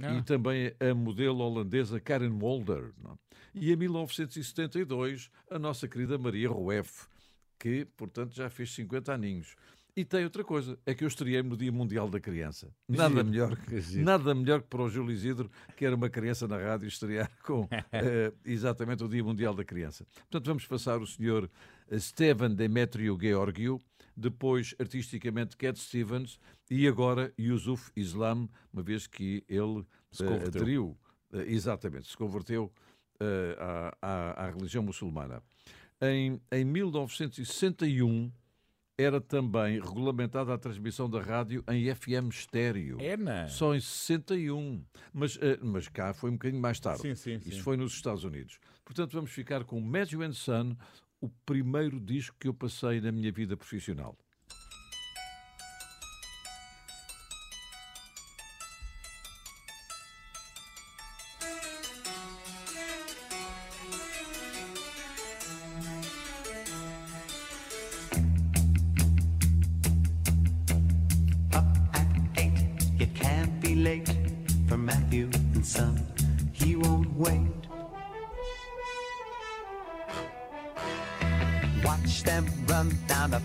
Ah. 0.00 0.14
e 0.14 0.22
também 0.22 0.72
a 0.78 0.94
modelo 0.94 1.40
holandesa 1.40 1.98
Karen 1.98 2.30
Mulder. 2.30 2.92
não 3.02 3.12
é? 3.12 3.14
E 3.52 3.72
em 3.72 3.76
1972, 3.76 5.30
a 5.50 5.58
nossa 5.58 5.88
querida 5.88 6.16
Maria 6.16 6.48
Rueff, 6.48 7.08
que, 7.58 7.84
portanto, 7.96 8.34
já 8.34 8.48
fez 8.48 8.72
50 8.72 9.12
aninhos. 9.12 9.56
E 9.96 10.04
tem 10.04 10.24
outra 10.24 10.44
coisa, 10.44 10.78
é 10.86 10.94
que 10.94 11.02
eu 11.04 11.08
estreiei 11.08 11.42
no 11.42 11.56
Dia 11.56 11.72
Mundial 11.72 12.08
da 12.08 12.20
Criança. 12.20 12.68
Nada 12.88 13.08
Giro. 13.14 13.24
melhor, 13.30 13.56
Que 13.56 13.80
giro. 13.80 14.04
nada 14.04 14.34
melhor 14.34 14.62
que 14.62 14.68
para 14.68 14.82
o 14.82 14.88
Júlio 14.88 15.12
Isidro, 15.12 15.50
que 15.76 15.84
era 15.84 15.96
uma 15.96 16.08
criança 16.08 16.46
na 16.46 16.56
rádio, 16.58 16.86
estrear 16.88 17.30
com 17.44 17.68
eh, 17.92 18.32
exatamente 18.44 19.02
o 19.04 19.08
Dia 19.08 19.22
Mundial 19.24 19.54
da 19.54 19.64
Criança. 19.64 20.06
Portanto, 20.30 20.46
vamos 20.46 20.66
passar 20.66 21.00
o 21.00 21.06
senhor 21.06 21.50
eh, 21.90 21.98
Steven 21.98 22.54
Demetrio 22.54 23.18
Georgiou, 23.20 23.80
depois, 24.16 24.74
artisticamente, 24.78 25.56
Cat 25.56 25.78
Stevens 25.78 26.38
e 26.70 26.86
agora 26.86 27.32
Yusuf 27.38 27.90
Islam, 27.96 28.48
uma 28.72 28.82
vez 28.82 29.06
que 29.06 29.42
ele 29.48 29.84
Se 30.12 30.22
converteu. 30.24 30.60
aderiu, 30.60 30.98
eh, 31.32 31.44
exatamente, 31.48 32.08
se 32.08 32.16
converteu 32.16 32.72
eh, 33.18 33.56
à, 33.58 33.96
à- 34.00 34.44
à 34.46 34.50
religião 34.50 34.82
muçulmana. 34.82 35.42
Em, 36.02 36.40
em 36.50 36.64
1961 36.64 38.30
era 39.00 39.20
também 39.20 39.80
regulamentada 39.80 40.52
a 40.52 40.58
transmissão 40.58 41.08
da 41.08 41.20
rádio 41.20 41.64
em 41.68 41.92
FM 41.94 42.28
estéreo. 42.30 42.98
É, 43.00 43.16
não? 43.16 43.48
Só 43.48 43.74
em 43.74 43.80
61. 43.80 44.84
Mas, 45.12 45.38
eh, 45.40 45.58
mas 45.62 45.88
cá 45.88 46.12
foi 46.12 46.30
um 46.30 46.34
bocadinho 46.34 46.60
mais 46.60 46.78
tarde. 46.78 47.02
Sim, 47.02 47.14
sim, 47.14 47.40
sim. 47.40 47.48
Isso 47.48 47.62
foi 47.62 47.76
nos 47.76 47.92
Estados 47.94 48.24
Unidos. 48.24 48.58
Portanto, 48.84 49.12
vamos 49.12 49.30
ficar 49.30 49.64
com 49.64 49.80
Matthew 49.80 50.22
and 50.22 50.32
Son, 50.32 50.76
o 51.20 51.28
primeiro 51.46 52.00
disco 52.00 52.36
que 52.38 52.48
eu 52.48 52.54
passei 52.54 53.00
na 53.00 53.12
minha 53.12 53.30
vida 53.32 53.56
profissional. 53.56 54.16
Late 73.90 74.14
for 74.68 74.78
Matthew 74.78 75.28
and 75.54 75.66
Son. 75.66 75.94
He 76.52 76.76
won't 76.76 77.12
wait. 77.16 77.50
Watch 81.84 82.22
them 82.22 82.44
run 82.68 82.88
down 83.08 83.32
to 83.32 83.40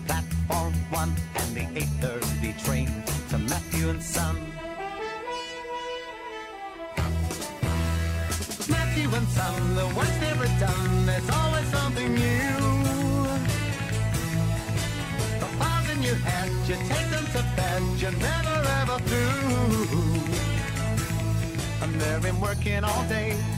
working 22.58 22.84
all 22.84 23.04
day, 23.08 23.32
all 23.32 23.36
day, 23.36 23.55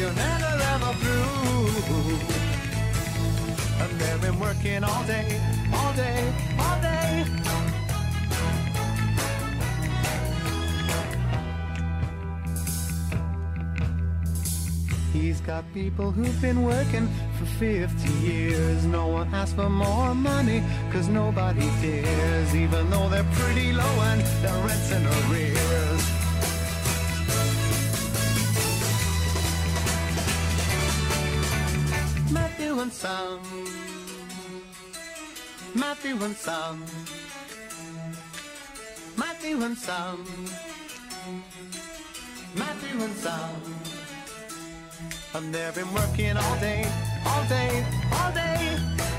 you're 0.00 0.12
never 0.14 0.52
ever 0.72 0.92
through. 1.02 1.68
And 3.82 3.92
they've 4.00 4.22
been 4.22 4.40
working 4.40 4.82
all 4.82 5.04
day, 5.04 5.28
all 5.74 5.92
day, 5.94 6.32
all 6.58 6.80
day. 6.80 7.26
He's 15.12 15.40
got 15.42 15.64
people 15.74 16.10
who've 16.12 16.40
been 16.40 16.62
working 16.62 17.06
for 17.38 17.44
50 17.44 18.10
years. 18.26 18.86
No 18.86 19.08
one 19.08 19.34
asks 19.34 19.54
for 19.54 19.68
more 19.68 20.14
money, 20.14 20.62
cause 20.92 21.08
nobody 21.08 21.68
dares, 21.82 22.54
even 22.54 22.88
though 22.88 23.08
they're 23.10 23.32
pretty 23.34 23.72
low 23.72 23.94
and 24.10 24.20
their 24.42 24.66
rent's 24.66 24.90
in 24.92 25.04
arrears. 25.06 25.69
Matthew 36.20 36.36
and 36.36 36.36
Son. 36.36 36.84
Matthew 39.16 39.62
and 39.62 39.76
Son. 39.78 40.18
Matthew 42.54 43.02
and 43.02 43.16
Son. 43.16 43.50
And 45.32 45.54
they've 45.54 45.74
been 45.74 45.90
working 45.94 46.36
all 46.36 46.56
day, 46.56 46.86
all 47.24 47.44
day, 47.48 47.86
all 48.12 48.32
day. 48.32 49.09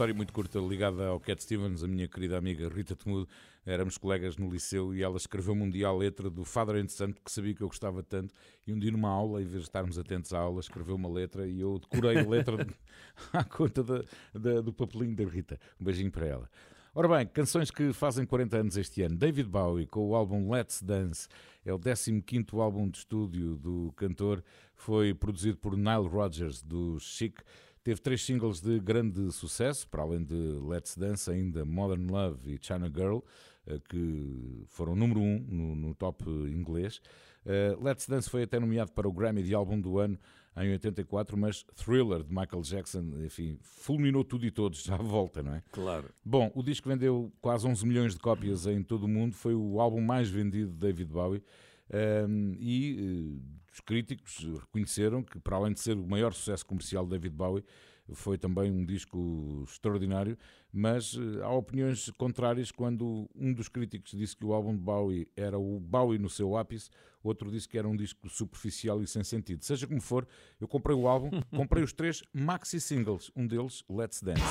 História 0.00 0.14
muito 0.14 0.32
curta 0.32 0.58
ligada 0.58 1.08
ao 1.08 1.20
Cat 1.20 1.42
Stevens, 1.42 1.84
a 1.84 1.86
minha 1.86 2.08
querida 2.08 2.38
amiga 2.38 2.70
Rita 2.70 2.96
Temudo. 2.96 3.28
Éramos 3.66 3.98
colegas 3.98 4.38
no 4.38 4.48
liceu 4.50 4.94
e 4.94 5.02
ela 5.02 5.18
escreveu-me 5.18 5.60
um 5.60 5.68
dia 5.68 5.88
a 5.88 5.92
letra 5.94 6.30
do 6.30 6.42
Father 6.42 6.76
and 6.76 6.88
Son, 6.88 7.12
que 7.12 7.30
sabia 7.30 7.52
que 7.52 7.60
eu 7.62 7.66
gostava 7.68 8.02
tanto. 8.02 8.34
E 8.66 8.72
um 8.72 8.78
dia, 8.78 8.90
numa 8.90 9.10
aula, 9.10 9.42
em 9.42 9.44
vez 9.44 9.58
de 9.58 9.68
estarmos 9.68 9.98
atentos 9.98 10.32
à 10.32 10.38
aula, 10.38 10.58
escreveu 10.58 10.94
uma 10.96 11.06
letra 11.10 11.46
e 11.46 11.60
eu 11.60 11.78
decorei 11.78 12.16
a 12.16 12.26
letra 12.26 12.66
à 13.30 13.44
conta 13.44 13.82
da- 13.84 14.02
da- 14.32 14.62
do 14.62 14.72
papelinho 14.72 15.14
da 15.14 15.24
Rita. 15.24 15.60
Um 15.78 15.84
beijinho 15.84 16.10
para 16.10 16.24
ela. 16.24 16.50
Ora 16.94 17.06
bem, 17.06 17.26
canções 17.26 17.70
que 17.70 17.92
fazem 17.92 18.24
40 18.24 18.56
anos 18.56 18.76
este 18.78 19.02
ano. 19.02 19.16
David 19.18 19.50
Bowie 19.50 19.86
com 19.86 20.08
o 20.08 20.14
álbum 20.14 20.50
Let's 20.50 20.82
Dance. 20.82 21.28
É 21.62 21.74
o 21.74 21.78
15º 21.78 22.58
álbum 22.58 22.88
de 22.88 22.96
estúdio 22.96 23.54
do 23.58 23.92
cantor. 23.96 24.42
Foi 24.74 25.12
produzido 25.12 25.58
por 25.58 25.76
Nile 25.76 26.08
Rodgers, 26.08 26.62
do 26.62 26.98
Chic. 26.98 27.38
Teve 27.82 28.00
três 28.00 28.22
singles 28.22 28.60
de 28.60 28.78
grande 28.78 29.32
sucesso, 29.32 29.88
para 29.88 30.02
além 30.02 30.22
de 30.22 30.34
Let's 30.34 30.96
Dance, 30.96 31.30
ainda 31.30 31.64
Modern 31.64 32.10
Love 32.10 32.54
e 32.54 32.58
China 32.60 32.90
Girl, 32.94 33.20
eh, 33.66 33.80
que 33.88 34.64
foram 34.68 34.94
número 34.94 35.20
um 35.20 35.38
no, 35.48 35.74
no 35.74 35.94
top 35.94 36.24
inglês. 36.28 37.00
Eh, 37.46 37.74
Let's 37.80 38.06
Dance 38.06 38.28
foi 38.28 38.42
até 38.42 38.60
nomeado 38.60 38.92
para 38.92 39.08
o 39.08 39.12
Grammy 39.12 39.42
de 39.42 39.54
álbum 39.54 39.80
do 39.80 39.98
ano 39.98 40.18
em 40.56 40.72
84, 40.72 41.38
mas 41.38 41.62
Thriller 41.74 42.22
de 42.22 42.28
Michael 42.34 42.62
Jackson, 42.62 43.02
enfim, 43.24 43.56
fulminou 43.62 44.24
tudo 44.24 44.44
e 44.44 44.50
todos 44.50 44.90
à 44.90 44.96
volta, 44.96 45.42
não 45.42 45.54
é? 45.54 45.62
Claro. 45.72 46.10
Bom, 46.24 46.50
o 46.54 46.62
disco 46.62 46.88
vendeu 46.88 47.32
quase 47.40 47.66
11 47.66 47.86
milhões 47.86 48.14
de 48.14 48.20
cópias 48.20 48.66
em 48.66 48.82
todo 48.82 49.04
o 49.04 49.08
mundo, 49.08 49.34
foi 49.34 49.54
o 49.54 49.80
álbum 49.80 50.00
mais 50.00 50.28
vendido 50.28 50.70
de 50.72 50.78
David 50.78 51.10
Bowie. 51.10 51.42
Um, 51.92 52.54
e 52.58 52.96
uh, 53.00 53.42
os 53.72 53.80
críticos 53.80 54.44
reconheceram 54.60 55.22
que, 55.22 55.38
para 55.40 55.56
além 55.56 55.72
de 55.72 55.80
ser 55.80 55.96
o 55.96 56.06
maior 56.06 56.32
sucesso 56.32 56.64
comercial 56.64 57.04
de 57.04 57.10
David 57.10 57.34
Bowie, 57.34 57.64
foi 58.12 58.36
também 58.36 58.70
um 58.70 58.84
disco 58.84 59.64
extraordinário, 59.68 60.36
mas 60.72 61.14
uh, 61.14 61.42
há 61.42 61.52
opiniões 61.52 62.10
contrárias 62.10 62.70
quando 62.70 63.28
um 63.34 63.52
dos 63.52 63.68
críticos 63.68 64.12
disse 64.12 64.36
que 64.36 64.44
o 64.44 64.52
álbum 64.52 64.72
de 64.72 64.82
Bowie 64.82 65.28
era 65.36 65.58
o 65.58 65.78
Bowie 65.80 66.18
no 66.18 66.28
seu 66.28 66.56
ápice, 66.56 66.90
outro 67.22 67.50
disse 67.50 67.68
que 67.68 67.78
era 67.78 67.88
um 67.88 67.96
disco 67.96 68.28
superficial 68.28 69.02
e 69.02 69.06
sem 69.06 69.22
sentido. 69.22 69.64
Seja 69.64 69.86
como 69.86 70.00
for, 70.00 70.26
eu 70.60 70.68
comprei 70.68 70.96
o 70.96 71.06
álbum, 71.06 71.30
comprei 71.54 71.82
os 71.82 71.92
três 71.92 72.22
maxi 72.32 72.80
singles, 72.80 73.30
um 73.36 73.46
deles, 73.46 73.84
Let's 73.88 74.22
Dance. 74.22 74.42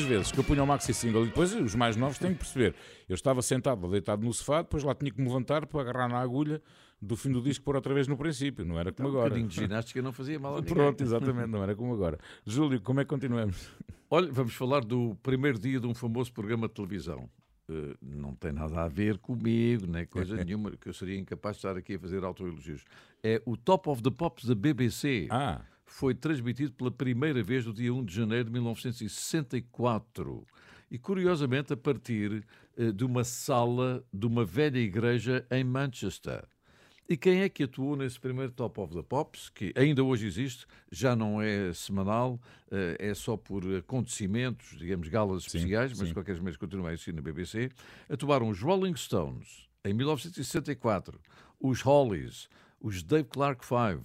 E 0.00 0.02
as 0.02 0.08
vezes 0.08 0.32
que 0.32 0.38
eu 0.40 0.44
punha 0.44 0.62
o 0.62 0.66
maxi 0.66 0.94
single 0.94 1.24
e 1.24 1.26
depois 1.26 1.54
os 1.54 1.74
mais 1.74 1.94
novos 1.96 2.18
têm 2.18 2.32
que 2.32 2.38
perceber. 2.38 2.74
Eu 3.08 3.14
estava 3.14 3.42
sentado, 3.42 3.86
deitado 3.90 4.24
no 4.24 4.32
sofá, 4.32 4.62
depois 4.62 4.82
lá 4.82 4.94
tinha 4.94 5.10
que 5.10 5.20
me 5.20 5.26
levantar 5.26 5.66
para 5.66 5.80
agarrar 5.82 6.08
na 6.08 6.18
agulha 6.18 6.62
do 7.02 7.16
fim 7.16 7.30
do 7.30 7.40
disco 7.42 7.64
pôr 7.64 7.76
outra 7.76 7.92
vez 7.92 8.06
no 8.08 8.16
princípio. 8.16 8.64
Não 8.64 8.78
era 8.78 8.92
como 8.92 9.08
Um 9.08 9.12
agora. 9.12 9.28
bocadinho 9.30 9.48
de 9.48 9.54
ginástica 9.56 10.00
não 10.00 10.12
fazia 10.12 10.38
mal 10.38 10.54
a 10.56 10.60
ninguém. 10.60 10.74
Pronto, 10.74 11.02
exatamente, 11.02 11.48
não 11.48 11.62
era 11.62 11.74
como 11.76 11.92
agora. 11.92 12.18
Júlio, 12.46 12.80
como 12.80 13.00
é 13.00 13.04
que 13.04 13.10
continuamos? 13.10 13.70
Olha, 14.10 14.32
vamos 14.32 14.54
falar 14.54 14.80
do 14.84 15.16
primeiro 15.22 15.58
dia 15.58 15.78
de 15.78 15.86
um 15.86 15.94
famoso 15.94 16.32
programa 16.32 16.66
de 16.66 16.74
televisão. 16.74 17.28
Eh, 17.68 17.94
não 18.02 18.34
tem 18.34 18.52
nada 18.52 18.82
a 18.82 18.88
ver 18.88 19.18
comigo, 19.18 19.86
nem 19.86 20.06
coisa 20.06 20.34
nenhuma, 20.44 20.72
que 20.72 20.88
eu 20.88 20.92
seria 20.94 21.18
incapaz 21.18 21.56
de 21.56 21.58
estar 21.66 21.76
aqui 21.76 21.94
a 21.94 21.98
fazer 21.98 22.24
autoelogios. 22.24 22.84
É 23.22 23.40
o 23.44 23.56
Top 23.56 23.88
of 23.88 24.02
the 24.02 24.10
Pops 24.10 24.44
da 24.46 24.54
BBC. 24.54 25.28
Ah. 25.30 25.60
Foi 25.90 26.14
transmitido 26.14 26.72
pela 26.72 26.90
primeira 26.90 27.42
vez 27.42 27.66
no 27.66 27.74
dia 27.74 27.92
1 27.92 28.04
de 28.04 28.14
janeiro 28.14 28.44
de 28.44 28.52
1964. 28.52 30.46
E 30.88 30.96
curiosamente 30.98 31.72
a 31.72 31.76
partir 31.76 32.46
eh, 32.76 32.92
de 32.92 33.04
uma 33.04 33.24
sala 33.24 34.02
de 34.12 34.24
uma 34.24 34.44
velha 34.44 34.78
igreja 34.78 35.44
em 35.50 35.64
Manchester. 35.64 36.44
E 37.08 37.16
quem 37.16 37.40
é 37.42 37.48
que 37.48 37.64
atuou 37.64 37.96
nesse 37.96 38.20
primeiro 38.20 38.52
Top 38.52 38.80
of 38.80 38.94
the 38.94 39.02
Pops, 39.02 39.50
que 39.50 39.72
ainda 39.76 40.02
hoje 40.04 40.28
existe, 40.28 40.64
já 40.92 41.16
não 41.16 41.42
é 41.42 41.72
semanal, 41.74 42.40
eh, 42.70 42.96
é 42.98 43.12
só 43.12 43.36
por 43.36 43.64
acontecimentos, 43.74 44.78
digamos, 44.78 45.08
galas 45.08 45.42
especiais, 45.42 45.90
mas 45.90 45.98
sim. 45.98 46.06
de 46.06 46.14
qualquer 46.14 46.36
maneira 46.36 46.56
continua 46.56 46.90
a 46.90 46.92
existir 46.92 47.12
na 47.12 47.20
BBC. 47.20 47.68
Atuaram 48.08 48.48
os 48.48 48.60
Rolling 48.60 48.94
Stones, 48.94 49.68
em 49.84 49.92
1964, 49.92 51.20
os 51.60 51.82
Hollies, 51.82 52.48
os 52.80 53.02
Dave 53.02 53.28
Clark 53.28 53.66
Five, 53.66 54.02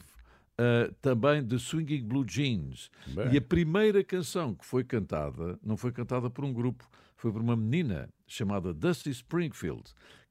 eh, 0.57 0.91
também 1.01 1.45
The 1.45 1.57
Swinging 1.57 2.03
Blue 2.03 2.25
Jeans. 2.25 2.89
Bem. 3.07 3.33
E 3.33 3.37
a 3.37 3.41
primeira 3.41 4.03
canção 4.03 4.55
que 4.55 4.65
foi 4.65 4.83
cantada 4.83 5.59
não 5.63 5.75
foi 5.75 5.91
cantada 5.91 6.29
por 6.29 6.45
um 6.45 6.53
grupo, 6.53 6.89
foi 7.17 7.31
por 7.31 7.41
uma 7.41 7.55
menina 7.55 8.09
chamada 8.27 8.73
Dusty 8.73 9.09
Springfield, 9.09 9.83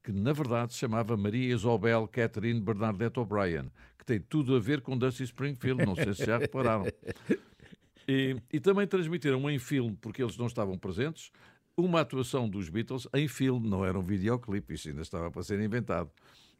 que 0.03 0.11
na 0.11 0.33
verdade 0.33 0.73
se 0.73 0.79
chamava 0.79 1.15
Maria 1.15 1.53
Isabel 1.53 2.07
Catherine 2.07 2.59
Bernadette 2.59 3.19
O'Brien, 3.19 3.71
que 3.97 4.05
tem 4.05 4.19
tudo 4.19 4.55
a 4.55 4.59
ver 4.59 4.81
com 4.81 4.97
Dusty 4.97 5.23
Springfield, 5.23 5.85
não 5.85 5.95
sei 5.95 6.13
se 6.13 6.25
já 6.25 6.37
repararam. 6.37 6.85
E, 8.07 8.39
e 8.53 8.59
também 8.59 8.85
transmitiram 8.85 9.49
em 9.49 9.57
filme, 9.57 9.97
porque 9.99 10.21
eles 10.21 10.37
não 10.37 10.45
estavam 10.45 10.77
presentes, 10.77 11.31
uma 11.75 12.01
atuação 12.01 12.47
dos 12.47 12.69
Beatles 12.69 13.07
em 13.13 13.27
filme, 13.27 13.67
não 13.67 13.83
era 13.83 13.97
um 13.97 14.01
videoclipe, 14.01 14.75
isso 14.75 14.89
ainda 14.89 15.01
estava 15.01 15.31
para 15.31 15.43
ser 15.43 15.59
inventado. 15.59 16.11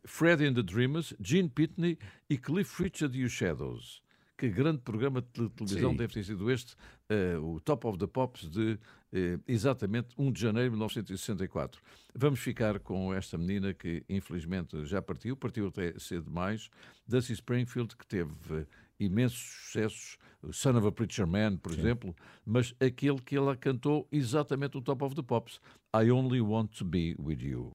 Fred 0.06 0.42
and 0.46 0.54
the 0.54 0.64
Dreamers, 0.64 1.14
Gene 1.20 1.50
Pitney 1.50 1.98
e 2.30 2.38
Cliff 2.38 2.82
Richard 2.82 3.18
e 3.18 3.24
os 3.24 3.32
Shadows. 3.32 4.02
Que 4.38 4.50
grande 4.50 4.80
programa 4.80 5.22
de 5.22 5.28
tele- 5.30 5.50
televisão 5.50 5.92
Sim. 5.92 5.98
deve 5.98 6.14
ter 6.14 6.24
sido 6.26 6.52
este, 6.52 6.76
eh, 7.10 7.38
o 7.38 7.60
Top 7.62 7.88
of 7.88 7.98
the 7.98 8.06
Pops 8.06 8.50
de 8.50 8.78
eh, 9.14 9.40
exatamente 9.48 10.10
1 10.18 10.30
de 10.32 10.42
janeiro 10.42 10.70
de 10.72 10.76
1964. 10.76 11.82
Vamos 12.14 12.40
ficar 12.42 12.80
com 12.80 13.14
esta 13.14 13.38
menina 13.38 13.74
que 13.74 14.04
infelizmente 14.10 14.86
já 14.86 15.02
partiu, 15.02 15.38
partiu 15.38 15.68
até 15.68 15.98
cedo 15.98 16.26
demais, 16.26 16.70
Dusty 17.08 17.32
Springfield, 17.32 17.96
que 17.96 18.06
teve 18.06 18.34
eh, 18.52 18.66
imensos 19.00 19.40
sucessos, 19.40 20.18
Son 20.52 20.76
of 20.78 20.86
a 20.86 20.92
Preacher 20.92 21.26
Man, 21.26 21.56
por 21.58 21.72
exemplo, 21.72 22.14
mas 22.46 22.76
aquele 22.82 23.22
que 23.22 23.38
ela 23.38 23.56
cantou 23.56 24.06
exatamente 24.12 24.78
o 24.78 24.82
Top 24.82 25.02
of 25.04 25.16
the 25.16 25.24
Pops, 25.24 25.62
I 25.96 26.12
Only 26.12 26.42
Want 26.42 26.78
to 26.78 26.84
Be 26.84 27.16
With 27.18 27.40
You. 27.42 27.72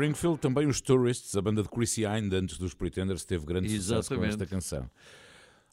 Springfield, 0.00 0.38
também 0.38 0.66
os 0.66 0.80
Tourists, 0.80 1.36
a 1.36 1.42
banda 1.42 1.62
de 1.62 1.68
Chrissy 1.68 2.04
Hind, 2.06 2.32
antes 2.32 2.56
dos 2.56 2.72
Pretenders, 2.72 3.22
teve 3.22 3.44
grande 3.44 3.68
sucesso 3.68 4.08
com 4.08 4.24
Exatamente. 4.24 4.30
esta 4.30 4.46
canção. 4.46 4.90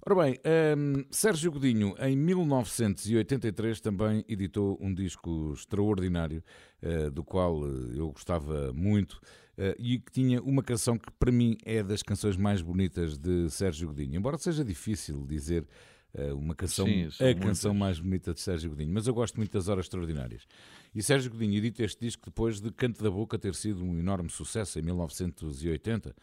Ora 0.06 0.24
bem, 0.24 0.38
hum, 0.78 1.06
Sérgio 1.10 1.50
Godinho, 1.50 1.96
em 1.98 2.14
1983, 2.18 3.80
também 3.80 4.26
editou 4.28 4.78
um 4.82 4.94
disco 4.94 5.54
extraordinário, 5.54 6.44
eh, 6.82 7.10
do 7.10 7.24
qual 7.24 7.66
eh, 7.66 7.94
eu 7.96 8.12
gostava 8.12 8.74
muito, 8.74 9.22
eh, 9.58 9.78
e 9.80 9.98
que 9.98 10.12
tinha 10.12 10.42
uma 10.42 10.62
canção 10.62 10.98
que, 10.98 11.10
para 11.12 11.32
mim, 11.32 11.58
é 11.64 11.82
das 11.82 12.04
canções 12.04 12.36
mais 12.36 12.62
bonitas 12.62 13.18
de 13.18 13.50
Sérgio 13.50 13.88
Godinho. 13.88 14.18
Embora 14.18 14.38
seja 14.38 14.64
difícil 14.64 15.26
dizer 15.26 15.66
eh, 16.14 16.34
uma 16.34 16.56
canção, 16.56 16.86
Sim, 16.86 17.10
a 17.20 17.24
muitas. 17.26 17.46
canção 17.46 17.74
mais 17.74 18.00
bonita 18.00 18.34
de 18.34 18.40
Sérgio 18.40 18.72
Godinho, 18.72 18.92
mas 18.94 19.08
eu 19.08 19.14
gosto 19.14 19.36
muito 19.38 19.52
das 19.52 19.68
Horas 19.68 19.86
Extraordinárias. 19.86 20.48
E 20.96 21.04
Sérgio 21.04 21.32
Godinho 21.32 21.56
edita 21.56 21.84
este 21.84 22.00
disco 22.00 22.26
depois 22.26 22.60
de 22.60 22.72
Canto 22.72 23.04
da 23.04 23.12
Boca 23.12 23.38
ter 23.38 23.54
sido 23.56 23.84
um 23.84 23.98
enorme 23.98 24.30
sucesso 24.30 24.80
em 24.80 24.82
1980. 24.82 26.16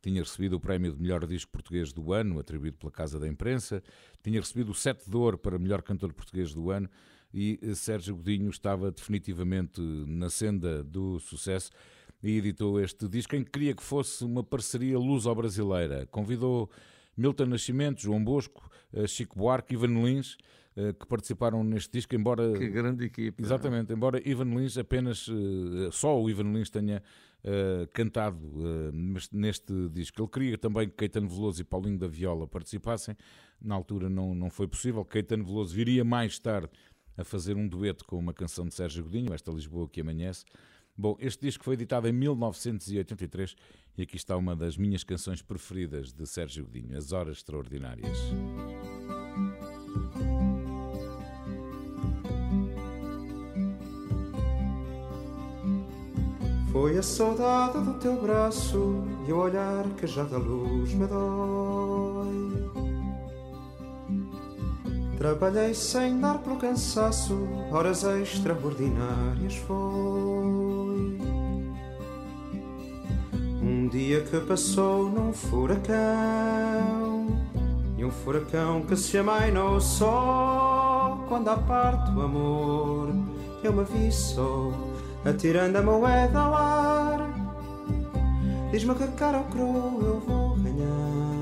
Tinha 0.00 0.20
recebido 0.20 0.56
o 0.56 0.60
prémio 0.60 0.92
de 0.92 1.00
melhor 1.00 1.24
disco 1.26 1.52
português 1.52 1.92
do 1.92 2.12
ano, 2.12 2.38
atribuído 2.38 2.76
pela 2.76 2.90
Casa 2.90 3.20
da 3.20 3.28
Imprensa. 3.28 3.82
Tinha 4.22 4.40
recebido 4.40 4.70
o 4.70 4.74
Sete 4.74 5.08
de 5.08 5.16
Ouro 5.16 5.38
para 5.38 5.58
melhor 5.58 5.82
cantor 5.82 6.12
português 6.12 6.52
do 6.52 6.70
ano. 6.70 6.88
E 7.32 7.58
eh, 7.62 7.74
Sérgio 7.74 8.16
Godinho 8.16 8.50
estava 8.50 8.90
definitivamente 8.90 9.80
na 9.80 10.28
senda 10.28 10.82
do 10.82 11.20
sucesso 11.20 11.70
e 12.22 12.36
editou 12.36 12.80
este 12.80 13.08
disco 13.08 13.34
em 13.36 13.44
que 13.44 13.50
queria 13.50 13.74
que 13.74 13.82
fosse 13.82 14.24
uma 14.24 14.42
parceria 14.42 14.98
luso-brasileira. 14.98 16.06
Convidou 16.06 16.70
Milton 17.16 17.46
Nascimento, 17.46 18.00
João 18.00 18.22
Bosco, 18.22 18.68
eh, 18.92 19.06
Chico 19.06 19.38
Buarque 19.38 19.74
e 19.74 19.76
Ivan 19.76 20.02
Lins, 20.02 20.36
que 20.98 21.06
participaram 21.06 21.62
neste 21.62 21.92
disco, 21.92 22.14
embora... 22.14 22.52
Que 22.52 22.68
grande 22.68 23.04
equipa. 23.04 23.42
Exatamente, 23.42 23.92
embora 23.92 24.20
Ivan 24.26 24.44
Lins 24.54 24.78
apenas, 24.78 25.28
eh, 25.28 25.90
só 25.92 26.18
o 26.20 26.30
Ivan 26.30 26.50
Lins 26.52 26.70
tenha 26.70 27.02
eh, 27.44 27.86
cantado 27.92 28.38
eh, 28.56 28.90
neste- 28.92 29.36
neste 29.36 29.88
disco. 29.90 30.22
Ele 30.22 30.28
queria 30.30 30.56
também 30.58 30.88
que 30.88 30.94
Caetano 30.94 31.28
Veloso 31.28 31.60
e 31.60 31.64
Paulinho 31.64 31.98
da 31.98 32.08
Viola 32.08 32.46
participassem, 32.46 33.14
na 33.60 33.74
altura 33.74 34.08
não, 34.08 34.34
não 34.34 34.48
foi 34.48 34.66
possível. 34.66 35.04
Caetano 35.04 35.44
Veloso 35.44 35.74
viria 35.74 36.04
mais 36.04 36.38
tarde 36.38 36.70
a 37.18 37.22
fazer 37.24 37.54
um 37.56 37.68
dueto 37.68 38.04
com 38.06 38.18
uma 38.18 38.32
canção 38.32 38.66
de 38.66 38.74
Sérgio 38.74 39.04
Godinho, 39.04 39.34
esta 39.34 39.52
Lisboa 39.52 39.86
que 39.88 40.00
amanhece. 40.00 40.44
Bom, 40.96 41.16
este 41.20 41.42
disco 41.46 41.64
foi 41.64 41.74
editado 41.74 42.08
em 42.08 42.12
1983 42.12 43.54
e 43.98 44.02
aqui 44.02 44.16
está 44.16 44.36
uma 44.36 44.56
das 44.56 44.76
minhas 44.78 45.04
canções 45.04 45.42
preferidas 45.42 46.12
de 46.12 46.26
Sérgio 46.26 46.64
Godinho, 46.64 46.96
As 46.96 47.12
Horas 47.12 47.36
Extraordinárias. 47.38 48.18
Foi 56.82 56.98
a 56.98 57.02
saudade 57.02 57.78
do 57.78 57.94
teu 57.94 58.20
braço 58.20 59.04
e 59.24 59.32
o 59.32 59.36
olhar 59.36 59.84
que 59.96 60.04
já 60.04 60.24
da 60.24 60.36
luz 60.36 60.92
me 60.92 61.06
dói. 61.06 62.58
Trabalhei 65.16 65.74
sem 65.74 66.18
dar 66.18 66.38
pelo 66.38 66.56
cansaço, 66.56 67.38
horas 67.70 68.02
extraordinárias 68.02 69.58
foi. 69.58 69.76
Um 73.62 73.86
dia 73.88 74.22
que 74.22 74.40
passou 74.40 75.08
num 75.08 75.32
furacão, 75.32 77.28
e 77.96 78.04
um 78.04 78.10
furacão 78.10 78.82
que 78.82 78.96
se 78.96 79.18
amainou 79.18 79.80
só 79.80 81.24
quando 81.28 81.48
à 81.48 81.56
parte 81.58 82.10
o 82.10 82.22
amor 82.22 83.14
eu 83.62 83.72
me 83.72 83.84
vi 83.84 84.10
só 84.10 84.91
atirando 85.24 85.76
a 85.76 85.82
moeda 85.82 86.38
ao 86.38 86.54
ar. 86.54 87.32
Diz-me 88.70 88.94
que 88.94 89.06
cara 89.08 89.38
ou 89.38 89.44
cru 89.44 90.00
eu 90.02 90.20
vou 90.20 90.56
ganhar. 90.56 91.32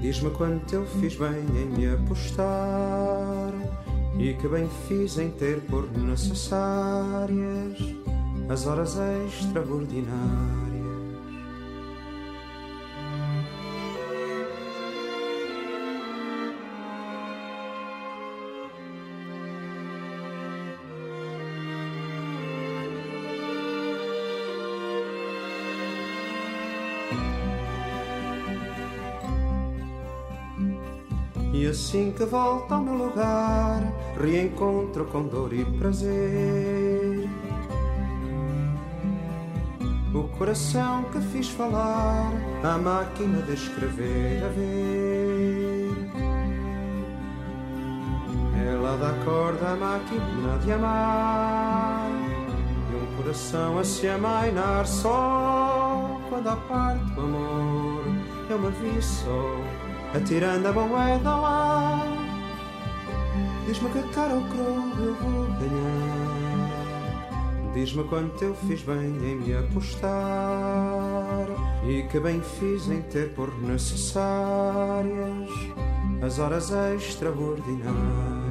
Diz-me 0.00 0.30
quanto 0.30 0.74
eu 0.74 0.86
fiz 0.86 1.16
bem 1.16 1.44
em 1.54 1.66
me 1.66 1.88
apostar 1.88 3.52
e 4.18 4.34
que 4.34 4.48
bem 4.48 4.68
fiz 4.86 5.18
em 5.18 5.30
ter 5.30 5.60
por 5.62 5.90
necessárias 5.98 7.78
as 8.48 8.66
horas 8.66 8.96
extraordinárias. 9.26 10.65
Assim 31.76 32.10
que 32.10 32.24
volto 32.24 32.72
ao 32.72 32.80
meu 32.80 32.94
lugar, 32.94 33.82
reencontro 34.18 35.04
com 35.04 35.24
dor 35.24 35.52
e 35.52 35.62
prazer. 35.62 37.28
O 40.14 40.22
coração 40.38 41.04
que 41.12 41.20
fiz 41.20 41.50
falar, 41.50 42.32
a 42.64 42.78
máquina 42.78 43.42
de 43.42 43.52
escrever 43.52 44.42
a 44.42 44.48
ver. 44.48 45.90
Ela 48.72 48.96
dá 48.96 49.12
corda 49.22 49.72
à 49.72 49.76
máquina 49.76 50.58
de 50.64 50.72
amar, 50.72 52.08
e 52.90 52.96
um 52.96 53.16
coração 53.18 53.78
a 53.78 53.84
se 53.84 54.08
amainar 54.08 54.86
só 54.86 56.18
quando 56.30 56.48
à 56.48 56.56
parte 56.56 57.18
o 57.18 57.20
amor 57.20 58.04
eu 58.48 58.58
me 58.58 58.70
vi 58.70 59.02
só 59.02 59.75
atirando 60.16 60.66
a 60.68 60.72
moeda 60.72 61.30
ar. 61.30 62.06
Diz-me 63.66 63.90
que 63.90 64.02
cara 64.14 64.34
ou 64.34 64.42
cru 64.42 64.64
eu 65.04 65.14
vou 65.14 65.46
ganhar. 65.58 66.76
Diz-me 67.74 68.04
quanto 68.04 68.42
eu 68.42 68.54
fiz 68.54 68.82
bem 68.82 68.96
em 68.96 69.36
me 69.36 69.54
apostar 69.54 70.10
e 71.86 72.04
que 72.04 72.18
bem 72.18 72.40
fiz 72.40 72.88
em 72.88 73.02
ter 73.02 73.34
por 73.34 73.52
necessárias 73.60 75.50
as 76.22 76.38
horas 76.38 76.70
extraordinárias. 76.70 78.45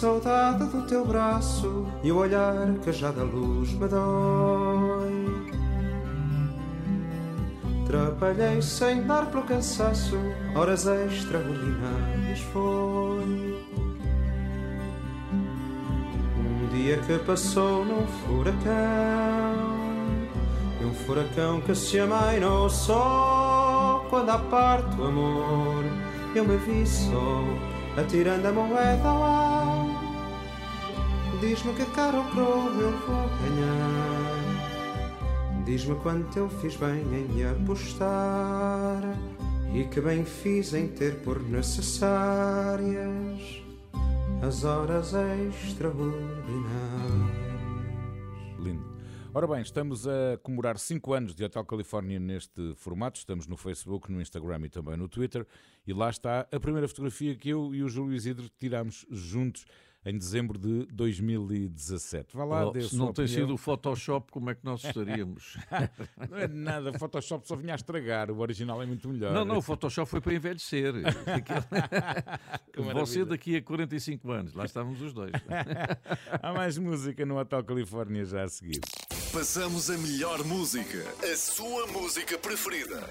Saudade 0.00 0.64
do 0.64 0.80
teu 0.86 1.04
braço 1.04 1.86
e 2.02 2.10
o 2.10 2.16
olhar 2.16 2.72
que 2.82 2.90
já 2.90 3.10
da 3.10 3.22
luz 3.22 3.70
me 3.74 3.86
dói. 3.86 5.52
Trabalhei 7.86 8.62
sem 8.62 9.02
dar 9.02 9.26
pelo 9.26 9.42
cansaço, 9.42 10.16
horas 10.54 10.86
extraordinárias 10.86 12.40
foi. 12.50 13.60
Um 16.38 16.68
dia 16.72 16.96
que 16.96 17.18
passou 17.18 17.84
num 17.84 18.06
furacão, 18.06 18.62
e 20.80 20.84
um 20.86 20.94
furacão 20.94 21.60
que 21.60 21.74
se 21.74 22.00
amainou 22.00 22.70
só 22.70 24.06
quando 24.08 24.30
à 24.30 24.38
o 24.98 25.04
amor 25.04 25.84
eu 26.34 26.44
me 26.46 26.56
vi 26.56 26.86
só 26.86 27.44
atirando 28.00 28.46
a 28.46 28.52
moeda 28.52 29.06
ao 29.06 29.24
ar. 29.24 29.59
Diz-me 31.40 31.72
que 31.72 31.86
cara 31.94 32.18
ou 32.18 32.24
cru 32.32 32.42
eu 32.42 32.92
vou 32.98 33.28
ganhar. 33.40 34.40
Diz-me 35.64 35.94
quanto 35.96 36.38
eu 36.38 36.50
fiz 36.50 36.76
bem 36.76 37.02
em 37.14 37.44
apostar 37.44 39.00
e 39.74 39.84
que 39.84 40.02
bem 40.02 40.22
fiz 40.22 40.74
em 40.74 40.88
ter 40.88 41.22
por 41.22 41.42
necessárias 41.42 42.80
as 44.42 44.64
horas 44.64 45.14
extraordinárias. 45.14 46.30
Lindo. 48.58 48.84
Ora 49.32 49.46
bem, 49.46 49.62
estamos 49.62 50.06
a 50.06 50.38
comemorar 50.42 50.78
5 50.78 51.14
anos 51.14 51.34
de 51.34 51.42
Hotel 51.42 51.64
Califórnia 51.64 52.20
neste 52.20 52.74
formato. 52.74 53.18
Estamos 53.18 53.46
no 53.46 53.56
Facebook, 53.56 54.12
no 54.12 54.20
Instagram 54.20 54.66
e 54.66 54.68
também 54.68 54.98
no 54.98 55.08
Twitter. 55.08 55.46
E 55.86 55.94
lá 55.94 56.10
está 56.10 56.46
a 56.52 56.60
primeira 56.60 56.86
fotografia 56.86 57.34
que 57.34 57.48
eu 57.48 57.74
e 57.74 57.82
o 57.82 57.88
Júlio 57.88 58.14
Isidro 58.14 58.50
tiramos 58.58 59.06
juntos 59.10 59.64
em 60.04 60.16
dezembro 60.16 60.58
de 60.58 60.86
2017. 60.92 62.36
Vá 62.36 62.44
lá, 62.44 62.70
Oh, 62.70 62.80
se 62.80 62.96
não 62.96 63.12
tem 63.12 63.26
sido 63.26 63.54
o 63.54 63.58
Photoshop, 63.58 64.30
como 64.32 64.50
é 64.50 64.54
que 64.54 64.64
nós 64.64 64.82
estaríamos? 64.82 65.58
Não 66.30 66.38
é 66.38 66.48
nada, 66.48 66.90
o 66.90 66.98
Photoshop 66.98 67.46
só 67.46 67.56
vinha 67.56 67.74
a 67.74 67.76
estragar, 67.76 68.30
o 68.30 68.38
original 68.38 68.82
é 68.82 68.86
muito 68.86 69.08
melhor. 69.08 69.32
Não, 69.32 69.44
não, 69.44 69.58
o 69.58 69.62
Photoshop 69.62 70.08
foi 70.08 70.20
para 70.20 70.34
envelhecer. 70.34 70.94
Você 72.94 73.24
daqui 73.24 73.56
a 73.56 73.62
45 73.62 74.30
anos, 74.30 74.54
lá 74.54 74.64
estávamos 74.64 75.00
os 75.02 75.12
dois. 75.12 75.32
Há 76.42 76.52
mais 76.52 76.78
música 76.78 77.26
no 77.26 77.38
Hotel 77.38 77.62
Califórnia 77.64 78.24
já 78.24 78.44
a 78.44 78.48
seguir. 78.48 78.80
Passamos 79.32 79.88
a 79.88 79.96
melhor 79.96 80.44
música, 80.44 81.04
a 81.22 81.36
sua 81.36 81.86
música 81.86 82.36
preferida. 82.36 83.08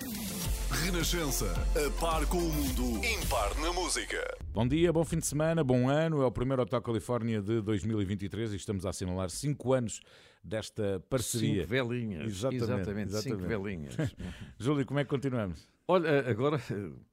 Renascença, 0.84 1.46
a 1.74 2.00
par 2.02 2.26
com 2.26 2.40
o 2.40 2.54
mundo, 2.54 2.98
impar 3.06 3.58
na 3.62 3.72
música. 3.72 4.22
Bom 4.54 4.68
dia, 4.68 4.92
bom 4.92 5.06
fim 5.06 5.20
de 5.20 5.26
semana, 5.26 5.64
bom 5.64 5.88
ano. 5.88 6.22
É 6.22 6.26
o 6.26 6.32
primeiro 6.32 6.62
Hotel 6.62 6.82
Califórnia 6.82 7.42
de 7.42 7.62
2023 7.62 8.52
e 8.52 8.58
estamos 8.58 8.86
a 8.86 8.90
assinalar 8.90 9.30
5 9.30 9.74
anos 9.74 10.02
desta 10.44 11.02
parceria. 11.10 11.62
Cinco 11.62 11.68
velinhas. 11.70 12.28
Exatamente, 12.28 12.64
Exatamente, 12.64 13.22
cinco 13.22 13.38
velinhas. 13.38 13.96
Júlio, 14.60 14.86
como 14.86 15.00
é 15.00 15.06
que 15.06 15.10
continuamos? 15.10 15.70
Olha, 15.88 16.30
agora, 16.30 16.62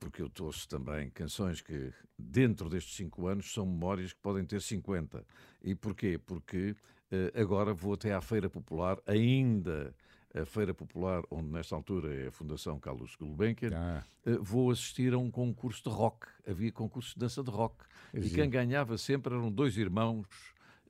porque 0.00 0.20
eu 0.20 0.28
trouxe 0.28 0.66
também 0.66 1.10
canções 1.10 1.60
que, 1.60 1.92
dentro 2.18 2.68
destes 2.68 2.96
5 2.96 3.26
anos, 3.28 3.52
são 3.52 3.64
memórias 3.64 4.12
que 4.12 4.20
podem 4.20 4.44
ter 4.44 4.60
50. 4.60 5.24
E 5.62 5.74
porquê? 5.74 6.18
Porque 6.18 6.76
agora 7.34 7.72
vou 7.72 7.94
até 7.94 8.12
à 8.12 8.20
Feira 8.20 8.48
Popular, 8.50 8.98
ainda 9.06 9.94
a 10.34 10.44
Feira 10.44 10.74
Popular, 10.74 11.22
onde 11.30 11.48
nesta 11.48 11.74
altura 11.74 12.14
é 12.14 12.26
a 12.28 12.30
Fundação 12.30 12.78
Carlos 12.78 13.14
Gulbenkian, 13.16 13.70
Ah. 13.74 14.04
eh, 14.26 14.36
vou 14.38 14.70
assistir 14.70 15.14
a 15.14 15.18
um 15.18 15.30
concurso 15.30 15.82
de 15.84 15.88
rock. 15.88 16.26
Havia 16.46 16.70
concurso 16.70 17.14
de 17.14 17.20
dança 17.20 17.42
de 17.42 17.50
rock. 17.50 17.84
É 18.12 18.18
E 18.20 18.28
quem 18.30 18.48
ganhava 18.50 18.98
sempre 18.98 19.34
eram 19.34 19.50
dois 19.50 19.78
irmãos 19.78 20.26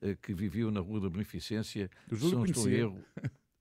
eh, 0.03 0.17
que 0.21 0.35
viviam 0.35 0.71
na 0.71 0.81
Rua 0.81 1.01
da 1.01 1.09
Beneficência. 1.11 1.89
Se 2.13 2.35
não 2.35 2.45
estou 2.45 2.69
erro, 2.69 2.99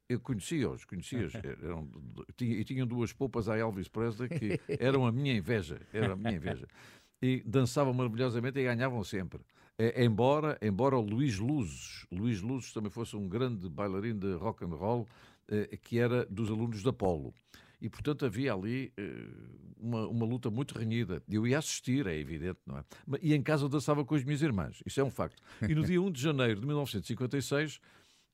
eu 0.10 0.20
conhecia-os, 0.20 0.86
conhecia-os. 0.86 1.34
E 2.42 2.64
tinham 2.64 2.88
duas 2.88 3.14
poupas 3.14 3.48
a 3.48 3.56
Elvis 3.58 3.88
Presley 3.88 4.30
que 4.30 4.60
eram 4.80 5.06
a 5.06 5.12
minha 5.12 5.34
inveja. 5.36 5.80
Eram 5.94 6.14
a 6.14 6.16
minha 6.16 6.34
inveja. 6.36 6.68
E 7.22 7.42
dançavam 7.46 7.94
maravilhosamente 7.94 8.60
e 8.60 8.64
ganhavam 8.64 9.02
sempre. 9.04 9.40
Eh, 9.78 10.06
embora, 10.06 10.58
embora 10.62 10.98
o 10.98 11.02
Luís 11.02 11.38
Luzes, 11.38 12.06
Luís 12.12 12.42
Luzes 12.42 12.72
também 12.72 12.90
fosse 12.90 13.16
um 13.16 13.28
grande 13.28 13.70
bailarino 13.70 14.20
de 14.20 14.34
rock 14.36 14.64
and 14.64 14.70
roll, 14.70 15.06
eh, 15.50 15.78
que 15.82 16.00
era 16.00 16.26
dos 16.28 16.50
alunos 16.50 16.82
da 16.82 16.94
Polo. 16.94 17.34
E, 17.82 17.90
portanto, 17.90 18.26
havia 18.26 18.54
ali 18.54 18.94
eh, 18.96 19.28
uma, 19.78 20.08
uma 20.08 20.26
luta 20.26 20.50
muito 20.50 20.78
renhida. 20.78 21.22
Eu 21.30 21.46
ia 21.46 21.58
assistir, 21.60 22.08
é 22.08 22.18
evidente, 22.18 22.60
não 22.66 22.78
é? 22.78 22.84
E 23.22 23.34
em 23.34 23.44
casa 23.44 23.68
dançava 23.68 24.06
com 24.06 24.16
as 24.16 24.24
minhas 24.24 24.42
irmãs. 24.42 24.82
Isso 24.86 25.02
é 25.02 25.04
um 25.04 25.12
facto. 25.12 25.42
E 25.68 25.76
no 25.76 25.84
dia 25.84 26.02
1 26.02 26.10
de 26.12 26.22
janeiro 26.22 26.62
de 26.62 26.66
1956, 26.66 27.82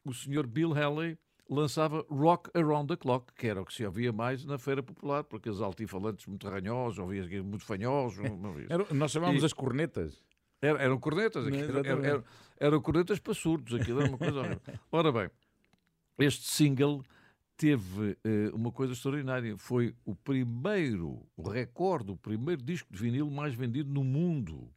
o 0.06 0.14
senhor 0.14 0.46
Bill 0.46 0.74
Haley 0.74 1.18
lançava 1.50 2.06
Rock 2.08 2.50
Around 2.54 2.88
the 2.88 2.96
Clock, 2.96 3.34
que 3.34 3.48
era 3.48 3.62
o 3.62 3.66
que 3.66 3.74
se 3.74 3.84
ouvia 3.84 4.14
mais 4.14 4.46
na 4.46 4.58
Feira 4.58 4.82
Popular, 4.82 5.24
porque 5.24 5.50
aqueles 5.50 5.62
altifalantes 5.62 6.26
muito 6.28 6.48
ranhosos, 6.48 7.00
ouvia 7.00 7.44
muito 7.44 7.66
fanhosos. 7.66 8.20
nós 8.94 9.12
chamávamos 9.12 9.42
E- 9.42 9.46
as 9.48 9.54
cornetas. 9.54 10.24
Era- 10.62 10.80
eram 10.82 11.00
cornetas, 11.00 11.46
aquilo, 11.48 11.80
era- 11.80 12.08
era- 12.08 12.24
eram 12.58 12.82
cornetas 12.82 13.20
para 13.20 13.34
surdos, 13.34 13.74
aquilo 13.80 14.00
era 14.02 14.10
uma 14.10 14.18
coisa 14.18 14.40
horrível. 14.40 14.62
Ora 14.92 15.12
bem, 15.12 15.30
este 16.20 16.48
single 16.48 17.04
teve 17.58 18.18
eh, 18.24 18.50
uma 18.54 18.72
coisa 18.72 18.94
extraordinária. 18.94 19.58
Foi 19.58 19.96
o 20.06 20.16
primeiro, 20.16 21.26
o 21.36 21.50
recorde, 21.50 22.12
o 22.12 22.18
primeiro 22.18 22.62
disco 22.62 22.92
de 22.94 23.00
vinil 23.00 23.30
mais 23.30 23.54
vendido 23.56 23.92
no 23.92 24.04
mundo. 24.04 24.70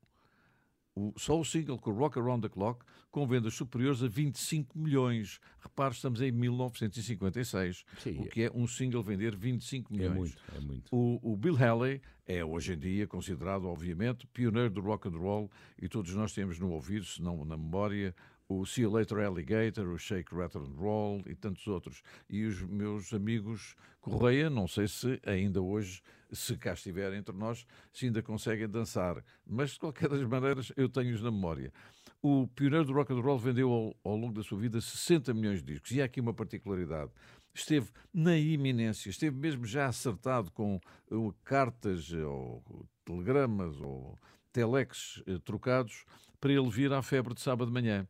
O- 0.96 1.12
só 1.16 1.38
o 1.40 1.44
single 1.44 1.76
com 1.78 1.90
o 1.90 1.94
Rock 1.94 2.18
Around 2.18 2.42
the 2.42 2.48
Clock, 2.48 2.84
com 3.10 3.26
vendas 3.26 3.54
superiores 3.54 4.02
a 4.02 4.08
25 4.08 4.78
milhões. 4.78 5.40
Repare, 5.60 5.92
estamos 5.94 6.20
em 6.20 6.30
1956, 6.30 7.84
Sim. 7.98 8.18
o 8.20 8.26
que 8.28 8.42
é 8.44 8.50
um 8.54 8.66
single 8.66 9.02
vender 9.02 9.34
25 9.36 9.92
É 9.92 9.96
milhões. 9.96 10.16
muito, 10.16 10.36
é 10.56 10.60
muito. 10.60 10.88
O, 10.94 11.32
o 11.32 11.36
Bill 11.36 11.56
Haley 11.56 12.00
é 12.26 12.44
hoje 12.44 12.74
em 12.74 12.78
dia 12.78 13.06
considerado, 13.06 13.64
obviamente, 13.66 14.26
pioneiro 14.28 14.70
do 14.70 14.80
rock 14.80 15.08
and 15.08 15.18
roll 15.18 15.50
e 15.80 15.88
todos 15.88 16.14
nós 16.14 16.32
temos 16.32 16.58
no 16.58 16.70
ouvido, 16.70 17.04
se 17.04 17.20
não 17.20 17.44
na 17.44 17.56
memória, 17.56 18.14
o 18.48 18.64
See 18.66 18.82
You 18.82 18.90
Later 18.90 19.18
Alligator, 19.18 19.88
o 19.88 19.98
Shake, 19.98 20.34
Rattle 20.34 20.66
and 20.66 20.76
Roll 20.76 21.22
e 21.26 21.34
tantos 21.34 21.66
outros. 21.66 22.02
E 22.28 22.44
os 22.44 22.62
meus 22.62 23.12
amigos 23.12 23.74
Correia, 24.04 24.50
não 24.50 24.68
sei 24.68 24.86
se 24.86 25.18
ainda 25.24 25.62
hoje, 25.62 26.02
se 26.30 26.58
cá 26.58 26.74
estiverem 26.74 27.18
entre 27.18 27.34
nós, 27.34 27.66
se 27.90 28.04
ainda 28.04 28.22
conseguem 28.22 28.68
dançar. 28.68 29.24
Mas, 29.46 29.70
de 29.70 29.78
qualquer 29.78 30.10
das 30.10 30.22
maneiras, 30.24 30.70
eu 30.76 30.90
tenho-os 30.90 31.22
na 31.22 31.30
memória. 31.30 31.72
O 32.20 32.46
pioneiro 32.48 32.84
do 32.84 32.92
rock 32.92 33.14
and 33.14 33.20
roll 33.20 33.38
vendeu 33.38 33.72
ao, 33.72 33.96
ao 34.04 34.14
longo 34.14 34.34
da 34.34 34.42
sua 34.42 34.58
vida 34.58 34.78
60 34.78 35.32
milhões 35.32 35.62
de 35.62 35.72
discos. 35.72 35.90
E 35.92 36.02
há 36.02 36.04
aqui 36.04 36.20
uma 36.20 36.34
particularidade. 36.34 37.10
Esteve 37.54 37.88
na 38.12 38.36
iminência, 38.36 39.08
esteve 39.08 39.36
mesmo 39.36 39.64
já 39.64 39.86
acertado 39.86 40.50
com 40.50 40.78
eh, 41.10 41.14
cartas 41.42 42.12
eh, 42.12 42.22
ou 42.22 42.62
telegramas 43.06 43.80
ou 43.80 44.18
telex 44.52 45.22
eh, 45.26 45.38
trocados 45.42 46.04
para 46.40 46.52
ele 46.52 46.68
vir 46.68 46.92
à 46.92 47.00
febre 47.00 47.32
de 47.32 47.40
sábado 47.40 47.68
de 47.68 47.72
manhã, 47.72 48.06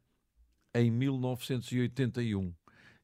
em 0.75 0.91
1981. 0.91 2.53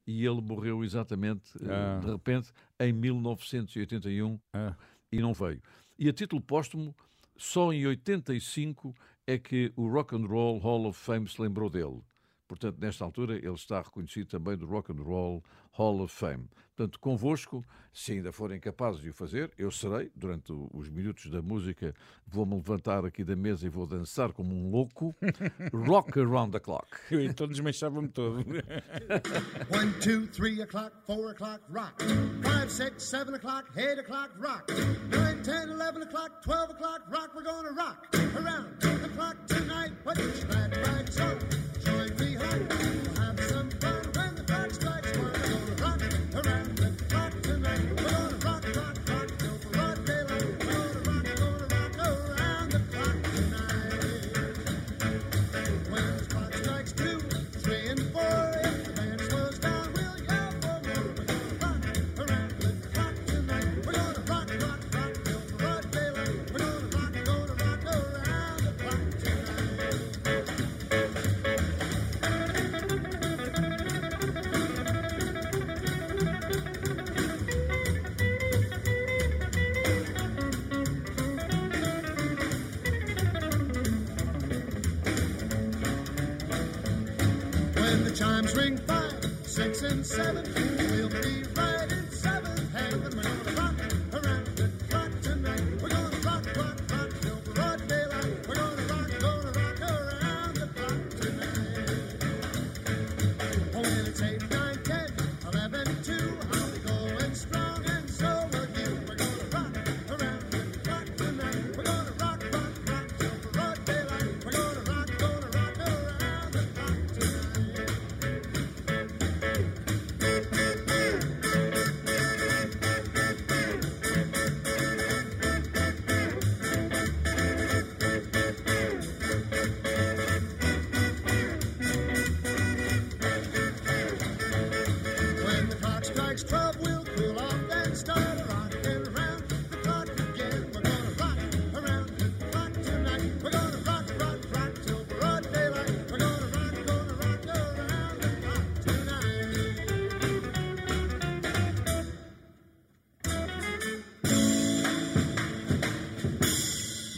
E 0.06 0.24
ele 0.26 0.40
morreu 0.40 0.82
exatamente, 0.82 1.50
eh, 1.62 1.68
Ah. 1.70 2.00
de 2.04 2.10
repente, 2.10 2.50
em 2.80 2.92
1981 2.92 4.38
Ah. 4.52 4.74
e 5.12 5.18
não 5.20 5.32
veio. 5.32 5.62
E 5.98 6.08
a 6.08 6.12
título 6.12 6.40
póstumo, 6.40 6.94
só 7.36 7.72
em 7.72 7.86
85 7.86 8.94
é 9.26 9.38
que 9.38 9.72
o 9.76 9.88
Rock 9.88 10.14
and 10.16 10.26
Roll 10.26 10.58
Hall 10.58 10.86
of 10.86 10.98
Fame 10.98 11.28
se 11.28 11.40
lembrou 11.40 11.70
dele. 11.70 12.00
Portanto, 12.48 12.78
nesta 12.80 13.04
altura, 13.04 13.36
ele 13.36 13.54
está 13.54 13.80
reconhecido 13.80 14.26
também 14.26 14.56
do 14.56 14.66
Rock 14.66 14.90
and 14.90 15.02
Roll 15.02 15.44
Hall 15.72 16.00
of 16.00 16.12
Fame. 16.14 16.48
Portanto, 16.80 16.98
convosco, 16.98 17.62
se 17.92 18.12
ainda 18.12 18.32
forem 18.32 18.58
capazes 18.58 19.02
de 19.02 19.10
o 19.10 19.12
fazer, 19.12 19.50
eu 19.58 19.70
serei, 19.70 20.10
durante 20.16 20.50
os 20.72 20.88
minutos 20.88 21.30
da 21.30 21.42
música, 21.42 21.94
vou-me 22.26 22.54
levantar 22.54 23.04
aqui 23.04 23.22
da 23.22 23.36
mesa 23.36 23.66
e 23.66 23.68
vou 23.68 23.86
dançar 23.86 24.32
como 24.32 24.54
um 24.54 24.70
louco. 24.70 25.14
Rock 25.74 26.18
Around 26.18 26.52
the 26.52 26.58
Clock. 26.58 26.88
Eu 27.10 27.20
então 27.22 27.46
desmanchava-me 27.46 28.08
todo. 28.08 28.38
One, 29.70 29.92
two, 30.00 30.26
three 30.28 30.62
o'clock, 30.62 30.90
four 31.06 31.32
o'clock, 31.32 31.60
rock. 31.68 32.02
Five, 32.42 32.70
six, 32.70 33.04
seven 33.04 33.34
o'clock, 33.34 33.66
eight 33.76 33.98
o'clock, 33.98 34.30
rock. 34.38 34.72
Nine, 35.10 35.42
ten, 35.42 35.68
eleven 35.68 36.00
o'clock, 36.00 36.42
twelve 36.42 36.70
o'clock, 36.70 37.02
rock. 37.10 37.34
We're 37.34 37.42
gonna 37.42 37.72
rock 37.72 38.06
around 38.36 38.80
the 38.80 39.10
clock 39.14 39.36
tonight. 39.46 39.92
Your 40.16 40.46
glad 40.48 40.74
rags 40.78 41.20
on, 41.20 41.38
join 41.84 42.16
me 42.16 42.36
home. 42.36 42.99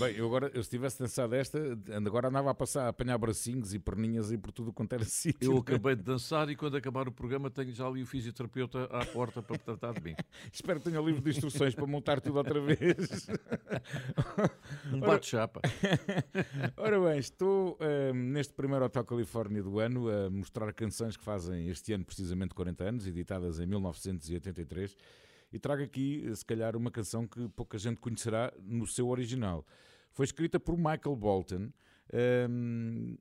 Bem, 0.02 0.16
eu 0.16 0.26
agora, 0.26 0.50
eu 0.52 0.60
se 0.64 0.68
tivesse 0.68 0.98
dançado 0.98 1.32
esta, 1.36 1.60
agora 1.94 2.26
andava 2.26 2.50
a 2.50 2.54
passar 2.54 2.86
a 2.86 2.88
apanhar 2.88 3.16
bracinhos 3.18 3.72
e 3.72 3.78
perninhas 3.78 4.32
e 4.32 4.36
por 4.36 4.50
tudo 4.50 4.72
quanto 4.72 4.94
era 4.94 5.04
sítio. 5.06 5.52
Eu 5.52 5.58
acabei 5.58 5.94
de 5.94 6.02
dançar 6.02 6.48
e 6.50 6.56
quando 6.56 6.76
acabar 6.76 7.06
o 7.06 7.12
programa 7.12 7.48
tenho 7.48 7.72
já 7.72 7.86
ali 7.86 8.02
o 8.02 8.06
fisioterapeuta 8.06 8.84
à 8.86 9.06
porta 9.06 9.40
para 9.40 9.56
tratar 9.58 9.92
de 9.92 10.00
mim. 10.02 10.16
Espero 10.52 10.80
que 10.80 10.86
tenha 10.86 11.00
o 11.00 11.06
livro 11.06 11.22
de 11.22 11.30
instruções 11.30 11.72
para 11.72 11.86
montar 11.86 12.20
tudo 12.20 12.38
outra 12.38 12.60
vez. 12.60 13.28
Um 14.92 15.00
bate-chapa. 15.00 15.60
Ora 16.76 17.00
bem, 17.00 17.18
estou 17.18 17.76
eh, 17.80 18.12
neste 18.12 18.52
primeiro 18.52 18.84
Hotel 18.84 19.04
Califórnia 19.04 19.62
do 19.62 19.78
ano 19.78 20.08
a 20.08 20.28
mostrar 20.28 20.72
canções 20.72 21.16
que 21.16 21.24
fazem 21.24 21.68
este 21.68 21.92
ano 21.92 22.04
precisamente 22.04 22.54
40 22.54 22.84
anos, 22.84 23.06
editadas 23.06 23.60
em 23.60 23.66
1983, 23.66 24.96
e 25.52 25.58
trago 25.58 25.82
aqui, 25.82 26.30
se 26.34 26.44
calhar, 26.44 26.76
uma 26.76 26.90
canção 26.90 27.26
que 27.26 27.48
pouca 27.50 27.78
gente 27.78 28.00
conhecerá 28.00 28.52
no 28.58 28.86
seu 28.86 29.08
original. 29.08 29.64
Foi 30.12 30.24
escrita 30.24 30.60
por 30.60 30.76
Michael 30.76 31.16
Bolton. 31.16 31.70
ehm, 32.12 33.16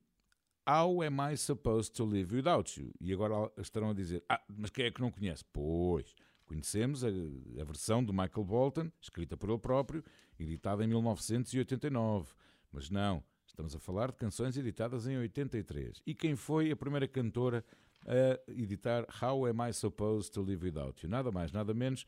How 0.68 1.02
am 1.02 1.32
I 1.32 1.36
supposed 1.36 1.92
to 1.96 2.04
live 2.04 2.32
without 2.36 2.80
you? 2.80 2.92
E 3.00 3.12
agora 3.12 3.50
estarão 3.58 3.90
a 3.90 3.94
dizer: 3.94 4.22
Ah, 4.28 4.40
mas 4.48 4.70
quem 4.70 4.84
é 4.84 4.90
que 4.92 5.00
não 5.00 5.10
conhece? 5.10 5.44
Pois, 5.52 6.14
conhecemos 6.46 7.02
a, 7.02 7.08
a 7.08 7.64
versão 7.64 8.04
de 8.04 8.12
Michael 8.12 8.44
Bolton, 8.44 8.88
escrita 9.00 9.36
por 9.36 9.50
ele 9.50 9.58
próprio, 9.58 10.04
editada 10.38 10.84
em 10.84 10.86
1989. 10.86 12.32
Mas 12.70 12.90
não, 12.90 13.24
estamos 13.44 13.74
a 13.74 13.80
falar 13.80 14.12
de 14.12 14.18
canções 14.18 14.56
editadas 14.56 15.06
em 15.08 15.18
83. 15.18 16.00
E 16.06 16.14
quem 16.14 16.36
foi 16.36 16.70
a 16.70 16.76
primeira 16.76 17.08
cantora 17.08 17.64
a 18.06 18.50
editar 18.52 19.04
How 19.20 19.46
Am 19.46 19.68
I 19.68 19.72
Supposed 19.72 20.32
to 20.32 20.42
Live 20.42 20.64
Without 20.64 21.04
You? 21.04 21.10
Nada 21.10 21.32
mais, 21.32 21.50
nada 21.50 21.74
menos 21.74 22.04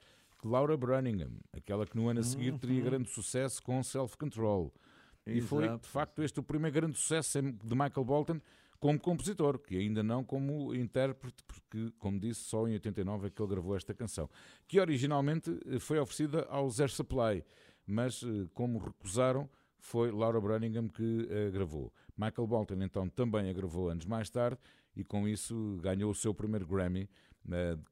Laura 0.47 0.77
Brunningham, 0.77 1.31
aquela 1.53 1.87
que 1.87 1.97
no 1.97 2.09
ano 2.09 2.21
a 2.21 2.23
seguir 2.23 2.59
teria 2.59 2.83
grande 2.83 3.09
sucesso 3.09 3.63
com 3.63 3.83
Self 3.83 4.17
Control. 4.17 4.73
E 5.27 5.41
foi, 5.41 5.69
de 5.79 5.89
facto, 5.89 6.23
este 6.23 6.39
o 6.39 6.43
primeiro 6.43 6.75
grande 6.75 6.99
sucesso 6.99 7.41
de 7.41 7.75
Michael 7.75 8.05
Bolton 8.05 8.41
como 8.79 9.01
compositor, 9.01 9.59
que 9.59 9.79
ainda 9.79 10.03
não 10.03 10.23
como 10.23 10.75
intérprete, 10.75 11.43
porque, 11.45 11.91
como 11.99 12.21
disse, 12.21 12.41
só 12.41 12.69
em 12.69 12.75
89 12.75 13.29
é 13.29 13.31
que 13.31 13.41
ele 13.41 13.49
gravou 13.49 13.75
esta 13.75 13.95
canção, 13.95 14.29
que 14.69 14.79
originalmente 14.79 15.59
eh, 15.65 15.79
foi 15.79 15.99
oferecida 15.99 16.43
aos 16.51 16.79
Air 16.81 16.91
Supply, 16.91 17.43
mas 17.87 18.23
eh, 18.23 18.47
como 18.53 18.79
recusaram, 18.79 19.49
foi 19.79 20.11
Laura 20.11 20.39
Brunningham 20.39 20.89
que 20.89 21.29
a 21.31 21.51
gravou. 21.51 21.91
Michael 22.15 22.47
Bolton, 22.47 22.83
então, 22.83 23.09
também 23.09 23.49
a 23.49 23.53
gravou 23.55 23.89
anos 23.89 24.05
mais 24.05 24.29
tarde 24.29 24.59
e 24.95 25.03
com 25.03 25.27
isso 25.27 25.79
ganhou 25.83 26.11
o 26.11 26.15
seu 26.15 26.35
primeiro 26.35 26.67
Grammy 26.67 27.09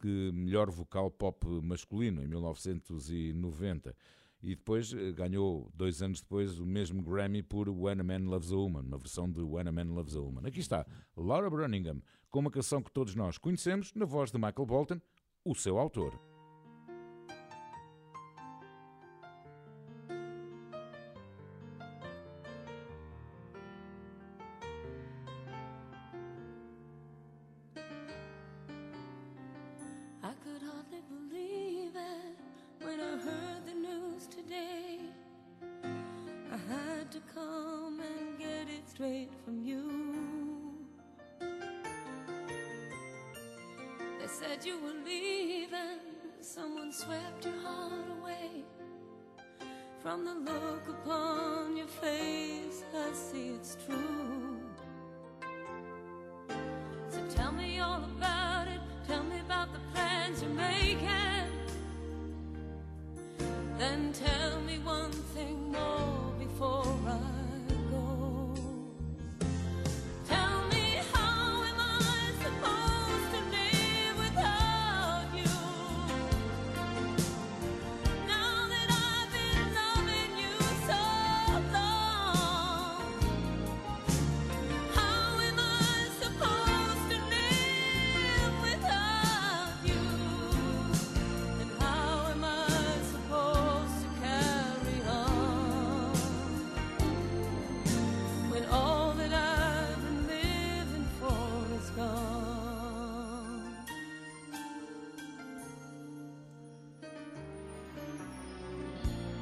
de 0.01 0.31
melhor 0.33 0.71
vocal 0.71 1.11
pop 1.11 1.47
masculino, 1.63 2.23
em 2.23 2.27
1990. 2.27 3.95
E 4.43 4.57
depois 4.57 4.93
eh, 4.93 5.13
ganhou, 5.13 5.71
dois 5.73 6.03
anos 6.03 6.21
depois, 6.21 6.59
o 6.59 6.67
mesmo 6.67 7.01
Grammy 7.01 7.43
por 7.43 7.69
When 7.69 8.01
a 8.01 8.03
Man 8.03 8.29
Loves 8.29 8.51
a 8.51 8.57
Woman, 8.57 8.81
uma 8.81 8.99
versão 8.99 9.31
de 9.31 9.41
When 9.41 9.69
a 9.69 9.73
Man 9.73 9.95
Loves 9.95 10.17
a 10.17 10.21
Woman. 10.21 10.49
Aqui 10.49 10.59
está, 10.59 10.85
Laura 11.17 11.49
Brunningham, 11.49 12.03
com 12.29 12.41
uma 12.41 12.51
canção 12.51 12.83
que 12.83 12.91
todos 12.91 13.15
nós 13.15 13.39
conhecemos, 13.39 13.93
na 13.95 14.05
voz 14.05 14.33
de 14.33 14.39
Michael 14.39 14.67
Bolton, 14.67 15.01
o 15.45 15.55
seu 15.55 15.79
autor. 15.79 16.32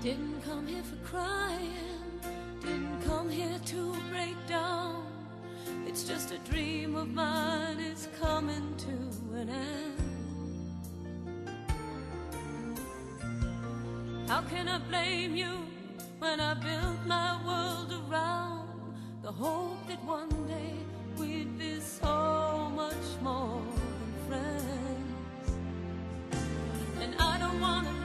Didn't 0.03 0.41
come 0.43 0.67
here 0.67 0.83
for 0.83 0.97
crying, 1.07 2.21
didn't 2.63 3.03
come 3.03 3.29
here 3.29 3.61
to 3.67 3.95
break 4.11 4.35
down. 4.49 5.05
It's 5.87 6.05
just 6.05 6.33
a 6.33 6.39
dream 6.51 6.97
of 6.97 7.09
mine, 7.09 7.79
it's 7.81 8.09
coming 8.19 8.75
to 8.79 9.37
an 9.37 9.51
end. 9.51 10.01
How 14.27 14.41
can 14.41 14.69
I 14.69 14.79
blame 14.79 15.37
you 15.37 15.53
when 16.19 16.41
I 16.41 16.55
built 16.55 17.05
my 17.07 17.37
world 17.45 17.93
around 18.09 18.71
the 19.21 19.31
hope 19.31 19.87
that 19.87 20.03
one 20.07 20.31
day 20.49 20.77
we'd 21.19 21.59
be 21.59 21.79
so 21.79 22.73
much 22.75 23.21
more 23.21 23.61
than 24.01 24.15
friends? 24.29 25.53
And 27.03 27.15
I 27.19 27.39
don't 27.39 27.61
want 27.61 28.00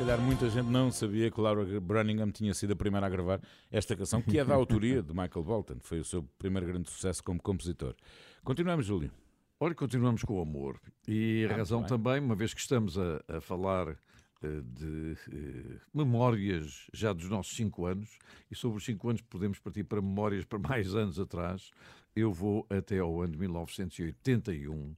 calhar 0.00 0.18
muita 0.20 0.48
gente 0.48 0.66
não 0.66 0.90
sabia 0.90 1.30
que 1.30 1.38
Laura 1.40 1.64
Brunningham 1.80 2.30
tinha 2.30 2.54
sido 2.54 2.72
a 2.72 2.76
primeira 2.76 3.06
a 3.06 3.10
gravar 3.10 3.40
esta 3.70 3.94
canção, 3.94 4.22
que 4.22 4.38
é 4.38 4.44
da 4.44 4.54
autoria 4.54 5.02
de 5.02 5.10
Michael 5.12 5.44
Bolton. 5.44 5.76
Foi 5.80 6.00
o 6.00 6.04
seu 6.04 6.22
primeiro 6.38 6.66
grande 6.66 6.88
sucesso 6.90 7.22
como 7.22 7.40
compositor. 7.40 7.94
Continuamos, 8.42 8.86
Júlio. 8.86 9.10
Olha, 9.58 9.74
continuamos 9.74 10.22
com 10.24 10.38
o 10.38 10.40
amor. 10.42 10.80
E 11.06 11.46
a 11.48 11.52
Ah, 11.52 11.56
razão 11.58 11.80
bem. 11.80 11.88
também, 11.88 12.18
uma 12.20 12.34
vez 12.34 12.54
que 12.54 12.60
estamos 12.60 12.96
a, 12.98 13.22
a 13.28 13.40
falar 13.42 13.88
eh, 14.42 14.62
de 14.64 15.16
eh, 15.30 15.78
memórias 15.92 16.86
já 16.94 17.12
dos 17.12 17.28
nossos 17.28 17.54
cinco 17.54 17.84
anos, 17.84 18.18
e 18.50 18.54
sobre 18.56 18.78
os 18.78 18.84
cinco 18.84 19.10
anos 19.10 19.20
podemos 19.20 19.58
partir 19.58 19.84
para 19.84 20.00
memórias 20.00 20.46
para 20.46 20.58
mais 20.58 20.94
anos 20.94 21.20
atrás, 21.20 21.70
eu 22.16 22.32
vou 22.32 22.66
até 22.70 22.98
ao 23.00 23.20
ano 23.20 23.32
de 23.34 23.38
1981, 23.38 24.96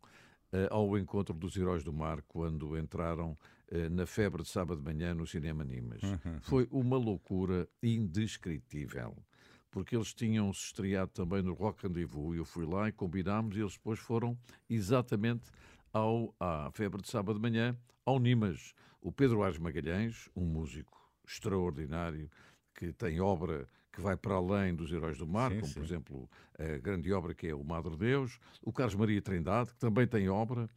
eh, 0.52 0.68
ao 0.70 0.96
encontro 0.96 1.34
dos 1.34 1.56
Heróis 1.56 1.82
do 1.82 1.92
Mar, 1.92 2.22
quando 2.28 2.78
entraram 2.78 3.36
na 3.90 4.06
febre 4.06 4.42
de 4.42 4.48
sábado 4.48 4.78
de 4.78 4.84
manhã 4.84 5.14
no 5.14 5.26
Cinema 5.26 5.64
Nimas. 5.64 6.00
Foi 6.42 6.68
uma 6.70 6.96
loucura 6.96 7.68
indescritível 7.82 9.16
porque 9.72 9.96
eles 9.96 10.12
tinham 10.12 10.52
se 10.52 10.66
estreado 10.66 11.10
também 11.12 11.42
no 11.42 11.54
Rock 11.54 11.86
Rendezvous. 11.86 12.36
Eu 12.36 12.44
fui 12.44 12.66
lá 12.66 12.88
e 12.88 12.92
combinámos, 12.92 13.56
e 13.56 13.60
eles 13.60 13.72
depois 13.72 13.98
foram 13.98 14.38
exatamente 14.68 15.50
ao, 15.92 16.34
à 16.38 16.70
febre 16.72 17.00
de 17.00 17.08
sábado 17.08 17.36
de 17.36 17.42
manhã, 17.42 17.74
ao 18.04 18.20
Nimas. 18.20 18.74
O 19.00 19.10
Pedro 19.10 19.42
Ares 19.42 19.58
Magalhães, 19.58 20.28
um 20.36 20.44
músico 20.44 21.10
extraordinário, 21.26 22.30
que 22.74 22.92
tem 22.92 23.20
obra 23.20 23.66
que 23.90 24.00
vai 24.00 24.16
para 24.16 24.34
além 24.34 24.74
dos 24.74 24.92
Heróis 24.92 25.18
do 25.18 25.26
Mar, 25.26 25.50
Sim, 25.50 25.60
como 25.60 25.68
sim. 25.68 25.74
por 25.74 25.84
exemplo 25.84 26.30
a 26.58 26.78
grande 26.78 27.12
obra 27.12 27.34
que 27.34 27.48
é 27.48 27.54
o 27.54 27.64
Madre 27.64 27.96
Deus, 27.96 28.38
o 28.62 28.72
Carlos 28.72 28.94
Maria 28.94 29.20
Trindade, 29.20 29.70
que 29.72 29.78
também 29.78 30.06
tem 30.06 30.28
obra, 30.28 30.68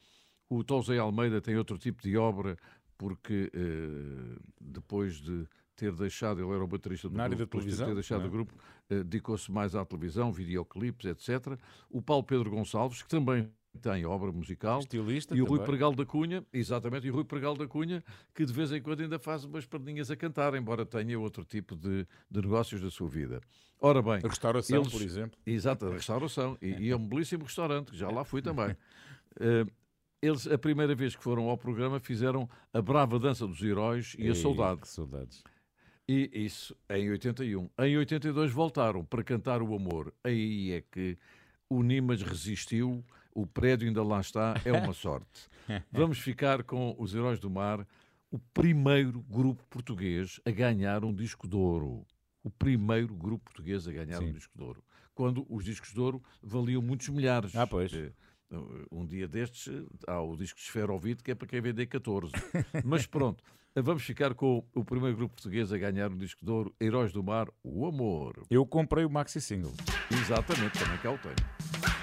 o 0.50 0.64
Tosé 0.64 0.98
Almeida 0.98 1.42
tem 1.42 1.58
outro 1.58 1.78
tipo 1.78 2.02
de 2.02 2.18
obra, 2.18 2.58
porque 2.98 3.52
eh, 3.54 4.40
depois 4.60 5.16
de 5.16 5.48
ter 5.76 5.92
deixado, 5.94 6.42
ele 6.42 6.54
era 6.54 6.64
o 6.64 6.68
baterista 6.68 7.10
do 7.10 7.16
Na 7.16 7.24
área 7.24 7.36
grupo, 7.36 7.58
da 7.58 7.60
depois 7.60 7.78
de 7.78 7.86
ter 7.86 7.94
deixado 7.94 8.20
não 8.20 8.26
é? 8.26 8.30
o 8.30 8.32
grupo, 8.32 8.54
eh, 8.90 9.04
dedicou-se 9.04 9.52
mais 9.52 9.76
à 9.76 9.84
televisão, 9.84 10.32
videoclipes, 10.32 11.06
etc. 11.06 11.60
O 11.90 12.02
Paulo 12.02 12.24
Pedro 12.24 12.50
Gonçalves, 12.50 13.02
que 13.02 13.10
também 13.10 13.50
tem 13.82 14.06
obra 14.06 14.32
musical. 14.32 14.80
Estilista 14.80 15.36
E 15.36 15.42
o 15.42 15.46
Rui 15.46 15.60
também. 15.60 15.66
Pregal 15.66 15.94
da 15.94 16.06
Cunha, 16.06 16.46
exatamente, 16.54 17.08
e 17.08 17.12
o 17.12 17.14
Rui 17.14 17.26
Pregal 17.26 17.56
da 17.56 17.68
Cunha, 17.68 18.04
que 18.34 18.46
de 18.46 18.54
vez 18.54 18.72
em 18.72 18.82
quando 18.82 19.02
ainda 19.02 19.20
faz 19.20 19.44
umas 19.44 19.66
perninhas 19.66 20.10
a 20.10 20.16
cantar, 20.16 20.54
embora 20.56 20.86
tenha 20.86 21.20
outro 21.20 21.44
tipo 21.44 21.76
de, 21.76 22.08
de 22.32 22.42
negócios 22.42 22.82
da 22.82 22.90
sua 22.90 23.10
vida. 23.10 23.42
Ora 23.82 24.02
bem... 24.02 24.20
A 24.24 24.28
restauração, 24.28 24.84
por 24.84 25.02
exemplo. 25.02 25.38
Exato, 25.46 25.86
a 25.88 25.94
restauração. 25.94 26.58
E, 26.62 26.70
e 26.70 26.90
é 26.90 26.96
um 26.96 27.06
belíssimo 27.06 27.44
restaurante, 27.44 27.92
que 27.92 27.98
já 27.98 28.10
lá 28.10 28.24
fui 28.24 28.42
também. 28.42 28.76
Eh, 29.38 29.66
eles, 30.26 30.48
a 30.48 30.58
primeira 30.58 30.96
vez 30.96 31.16
que 31.16 31.24
foram 31.24 31.50
ao 31.50 31.58
programa, 31.58 32.00
fizeram 32.00 32.50
a 32.74 32.82
Brava 32.82 33.20
Dança 33.20 33.46
dos 33.48 33.62
Heróis 33.62 34.16
e 34.18 34.24
a 34.24 34.28
Ei, 34.30 34.36
Saudade. 34.36 34.82
que 34.82 34.88
saudades. 34.88 35.44
E 36.08 36.30
isso 36.34 36.76
em 36.90 37.10
81. 37.10 37.70
Em 37.80 37.98
82 37.98 38.52
voltaram 38.52 39.04
para 39.04 39.24
cantar 39.24 39.62
o 39.62 39.74
amor. 39.76 40.14
Aí 40.24 40.72
é 40.74 40.82
que 40.92 41.18
o 41.70 41.82
Nimas 41.82 42.22
resistiu, 42.22 43.04
o 43.34 43.46
prédio 43.48 43.88
ainda 43.88 44.04
lá 44.04 44.22
está, 44.22 44.54
é 44.64 44.72
uma 44.72 44.94
sorte. 44.94 45.50
Vamos 45.92 46.20
ficar 46.20 46.64
com 46.64 46.96
os 47.00 47.16
Heróis 47.16 47.40
do 47.40 47.50
Mar, 47.50 47.88
o 48.30 48.38
primeiro 48.38 49.22
grupo 49.22 49.64
português 49.70 50.40
a 50.46 50.52
ganhar 50.52 51.04
um 51.04 51.14
disco 51.14 51.48
de 51.48 51.56
ouro. 51.56 52.06
O 52.44 52.50
primeiro 52.52 53.16
grupo 53.16 53.46
português 53.46 53.88
a 53.88 53.92
ganhar 53.92 54.20
Sim. 54.20 54.30
um 54.30 54.32
disco 54.32 54.56
de 54.56 54.64
ouro. 54.64 54.84
Quando 55.16 55.46
os 55.50 55.66
discos 55.66 55.92
de 55.92 56.00
ouro 56.00 56.22
valiam 56.44 56.82
muitos 56.82 57.10
milhares. 57.10 57.56
Ah, 57.56 57.66
pois. 57.66 57.92
Um 58.92 59.06
dia 59.06 59.28
destes 59.28 59.72
há 60.08 60.22
o 60.22 60.36
disco 60.36 60.58
de 60.58 60.66
Esferovite 60.66 61.24
que 61.24 61.32
é 61.32 61.36
para 61.36 61.48
quem 61.48 61.62
vender 61.62 61.86
14. 61.88 62.32
Mas 62.84 63.06
pronto, 63.06 63.44
vamos 63.76 64.04
ficar 64.04 64.34
com 64.34 64.64
o 64.74 64.84
primeiro 64.84 65.18
grupo 65.18 65.36
português 65.36 65.72
a 65.72 65.78
ganhar 65.78 66.12
um 66.12 66.18
disco 66.18 66.44
de 66.44 66.52
ouro, 66.52 66.74
Heróis 66.80 67.12
do 67.12 67.24
Mar, 67.24 67.48
o 67.64 67.86
Amor. 67.86 68.46
Eu 68.50 68.66
comprei 68.66 69.06
o 69.06 69.10
maxi 69.10 69.42
single. 69.42 69.74
Exatamente, 70.12 70.80
também 70.80 70.98
cá 70.98 71.12
o 71.12 71.18
tenho. 71.18 71.95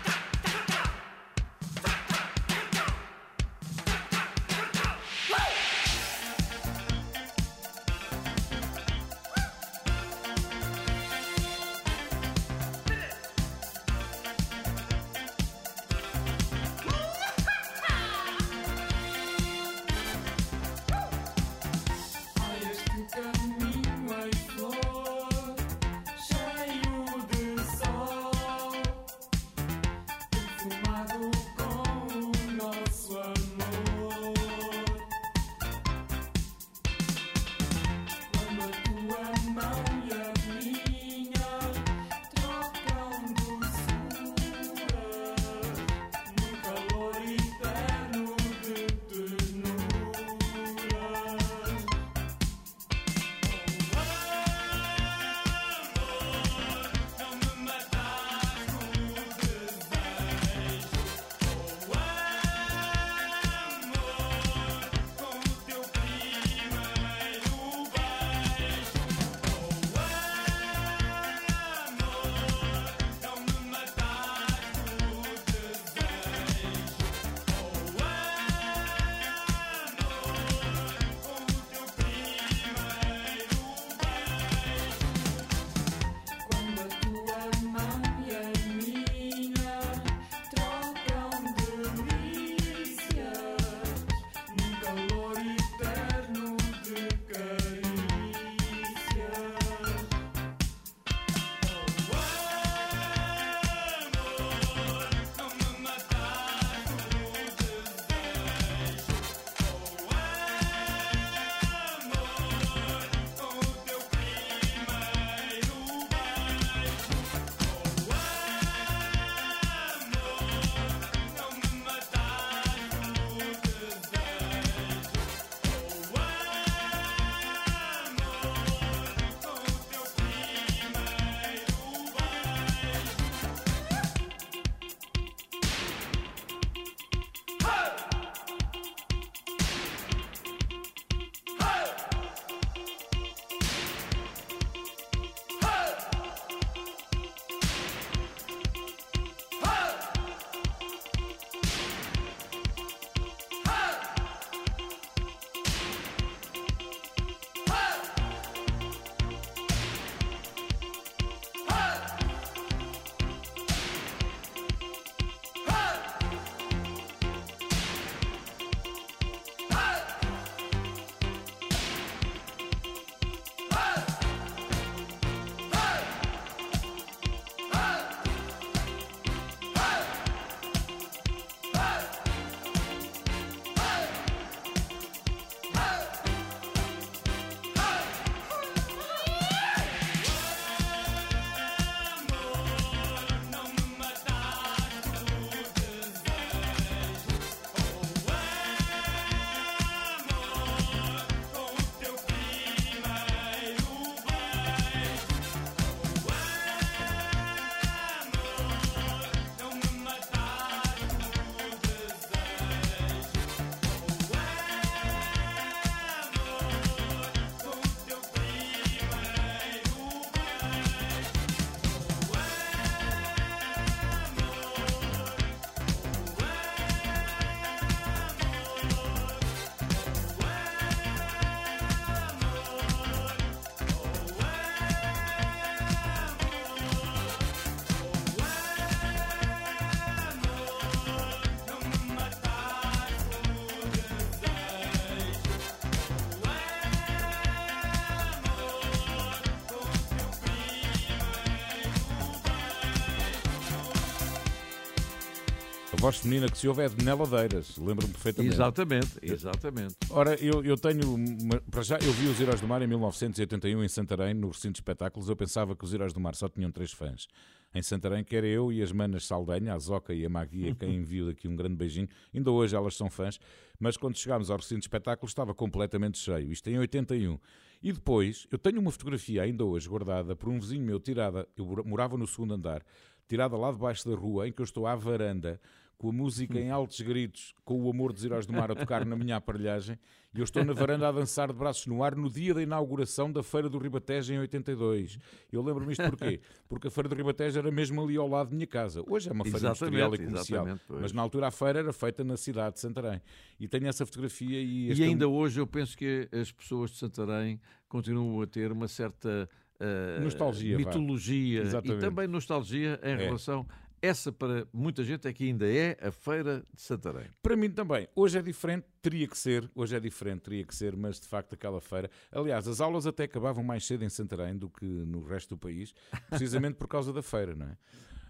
Voz 256.03 256.17
feminina 256.19 256.49
que 256.51 256.59
se 256.59 256.67
ouve 256.67 256.83
é 256.83 256.89
de 256.89 257.05
Neladeiras, 257.05 257.77
lembro-me 257.77 258.13
perfeitamente. 258.13 258.55
Exatamente, 258.55 259.09
exatamente. 259.23 259.95
Ora, 260.11 260.35
eu, 260.43 260.65
eu 260.65 260.77
tenho. 260.77 261.15
uma- 261.15 261.61
Para 261.71 261.83
já, 261.83 261.97
eu 261.99 262.13
vi 262.13 262.27
os 262.27 262.41
Heróis 262.41 262.61
do 262.61 262.67
Mar 262.67 262.83
em 262.83 262.87
1981 262.89 263.85
em 263.85 263.89
Santarém, 263.89 264.35
no 264.35 264.49
recinto 264.49 264.73
de 264.73 264.79
espetáculos. 264.81 265.29
Eu 265.29 265.37
pensava 265.37 265.77
que 265.77 265.85
os 265.85 265.95
Heróis 265.95 266.13
do 266.13 266.19
Mar 266.19 266.35
só 266.35 266.49
tinham 266.49 266.73
três 266.73 266.91
fãs. 266.93 267.29
Em 267.75 267.83
Santarém, 267.83 268.25
que 268.25 268.35
era 268.35 268.47
eu 268.47 268.73
e 268.73 268.83
as 268.83 268.91
manas 268.93 269.25
Saldanha, 269.25 269.75
a 269.75 269.79
Zoca 269.79 270.13
e 270.13 270.27
a 270.27 270.29
Magui, 270.29 270.71
a 270.71 270.75
quem 270.75 270.95
envio 270.97 271.27
daqui 271.27 271.47
um 271.47 271.55
grande 271.55 271.77
beijinho. 271.77 272.09
Ainda 272.35 272.51
hoje 272.51 272.75
elas 272.75 272.97
são 272.97 273.09
fãs, 273.09 273.39
mas 273.79 273.97
quando 273.97 274.17
chegámos 274.19 274.51
ao 274.51 274.57
recinto 274.57 274.81
de 274.81 274.87
espetáculos 274.87 275.31
estava 275.31 275.55
completamente 275.55 276.19
cheio. 276.19 276.51
Isto 276.51 276.69
em 276.69 276.79
81. 276.79 277.39
E 277.81 277.93
depois, 277.93 278.47
eu 278.51 278.59
tenho 278.59 278.81
uma 278.81 278.91
fotografia 278.91 279.43
ainda 279.43 279.65
hoje 279.65 279.89
guardada 279.89 280.35
por 280.37 280.49
um 280.49 280.59
vizinho 280.59 280.85
meu, 280.85 280.99
tirada. 281.01 281.49
Eu 281.57 281.65
mora- 281.65 281.83
morava 281.85 282.17
no 282.19 282.27
segundo 282.27 282.55
andar, 282.55 282.83
tirada 283.29 283.57
lá 283.57 283.71
debaixo 283.73 284.09
da 284.09 284.15
rua, 284.17 284.47
em 284.49 284.53
que 284.53 284.61
eu 284.61 284.65
estou 284.65 284.87
à 284.87 284.95
varanda, 284.95 285.61
com 286.03 286.09
a 286.09 286.13
música 286.13 286.59
em 286.59 286.69
altos 286.69 287.01
gritos, 287.01 287.55
com 287.65 287.81
o 287.81 287.89
amor 287.89 288.13
dos 288.13 288.25
Heróis 288.25 288.45
do 288.45 288.53
Mar 288.53 288.73
a 288.73 288.75
tocar 288.75 289.07
na 289.07 289.15
minha 289.15 289.37
aparelhagem, 289.37 289.97
e 290.35 290.39
eu 290.41 290.43
estou 290.43 290.65
na 290.65 290.73
varanda 290.73 291.09
a 291.09 291.13
dançar 291.13 291.47
de 291.53 291.55
braços 291.57 291.87
no 291.87 292.03
ar 292.03 292.17
no 292.17 292.29
dia 292.29 292.53
da 292.53 292.61
inauguração 292.61 293.31
da 293.31 293.41
Feira 293.41 293.69
do 293.69 293.79
Ribatejo 293.79 294.35
em 294.35 294.41
82. 294.41 295.17
Eu 295.53 295.63
lembro-me 295.63 295.93
isto 295.93 296.03
porquê? 296.03 296.41
Porque 296.69 296.89
a 296.89 296.91
Feira 296.91 297.09
do 297.09 297.15
Ribatejo 297.15 297.57
era 297.57 297.71
mesmo 297.71 298.03
ali 298.03 298.17
ao 298.17 298.27
lado 298.27 298.49
da 298.49 298.55
minha 298.57 298.67
casa. 298.67 299.01
Hoje 299.07 299.29
é 299.29 299.33
uma 299.33 299.45
feira 299.45 299.59
industrial 299.69 299.93
e 299.95 300.15
Exatamente, 300.15 300.27
comercial, 300.33 300.67
exatamente, 300.67 301.01
mas 301.03 301.13
na 301.13 301.23
altura 301.23 301.47
a 301.47 301.51
feira 301.53 301.79
era 301.79 301.93
feita 301.93 302.25
na 302.25 302.37
cidade 302.37 302.75
de 302.75 302.81
Santarém. 302.81 303.23
E 303.61 303.69
tenho 303.69 303.87
essa 303.87 304.05
fotografia 304.05 304.61
e... 304.61 304.89
E 304.93 305.01
é 305.01 305.07
um- 305.07 305.09
ainda 305.11 305.29
hoje 305.29 305.61
eu 305.61 305.69
penso 305.69 305.97
que 305.97 306.29
as 306.33 306.51
pessoas 306.51 306.91
de 306.91 306.97
Santarém 306.97 307.61
continuam 307.89 308.43
a 308.43 308.47
ter 308.49 308.73
uma 308.73 308.89
certa 308.89 309.49
eh, 309.79 310.19
Nostalgia, 310.21 310.77
mitologia 310.77 311.59
e 311.61 311.63
Exatamente. 311.63 312.01
também 312.01 312.27
nostalgia 312.27 312.99
em 313.05 313.13
É. 313.13 313.17
relação. 313.17 313.65
Essa 314.03 314.33
para 314.33 314.67
muita 314.73 315.05
gente 315.05 315.29
é 315.29 315.33
que 315.33 315.45
ainda 315.45 315.65
é 315.65 315.97
a 316.03 316.11
feira 316.11 316.65
de 316.75 316.83
Santarém. 316.83 317.29
Para 317.41 317.55
mim 317.55 317.71
também. 317.71 318.09
Hoje 318.17 318.37
é 318.37 318.43
diferente, 318.43 318.85
teria 319.01 319.29
que 319.29 319.39
ser. 319.39 319.71
Hoje 319.77 319.95
é 319.95 320.01
diferente, 320.01 320.41
teria 320.41 320.65
que 320.65 320.75
ser, 320.75 320.97
mas 320.97 321.21
de 321.21 321.29
facto 321.29 321.55
aquela 321.55 321.81
feira. 321.81 322.11
Aliás, 322.33 322.67
as 322.67 322.81
aulas 322.81 323.07
até 323.07 323.23
acabavam 323.25 323.63
mais 323.63 323.87
cedo 323.87 324.05
em 324.05 324.09
Santarém 324.09 324.57
do 324.57 324.69
que 324.69 324.85
no 324.85 325.23
resto 325.23 325.51
do 325.51 325.59
país, 325.59 325.95
precisamente 326.29 326.75
por 326.75 326.89
causa 326.89 327.13
da 327.13 327.23
feira, 327.23 327.55
não 327.55 327.67
é? 327.67 327.77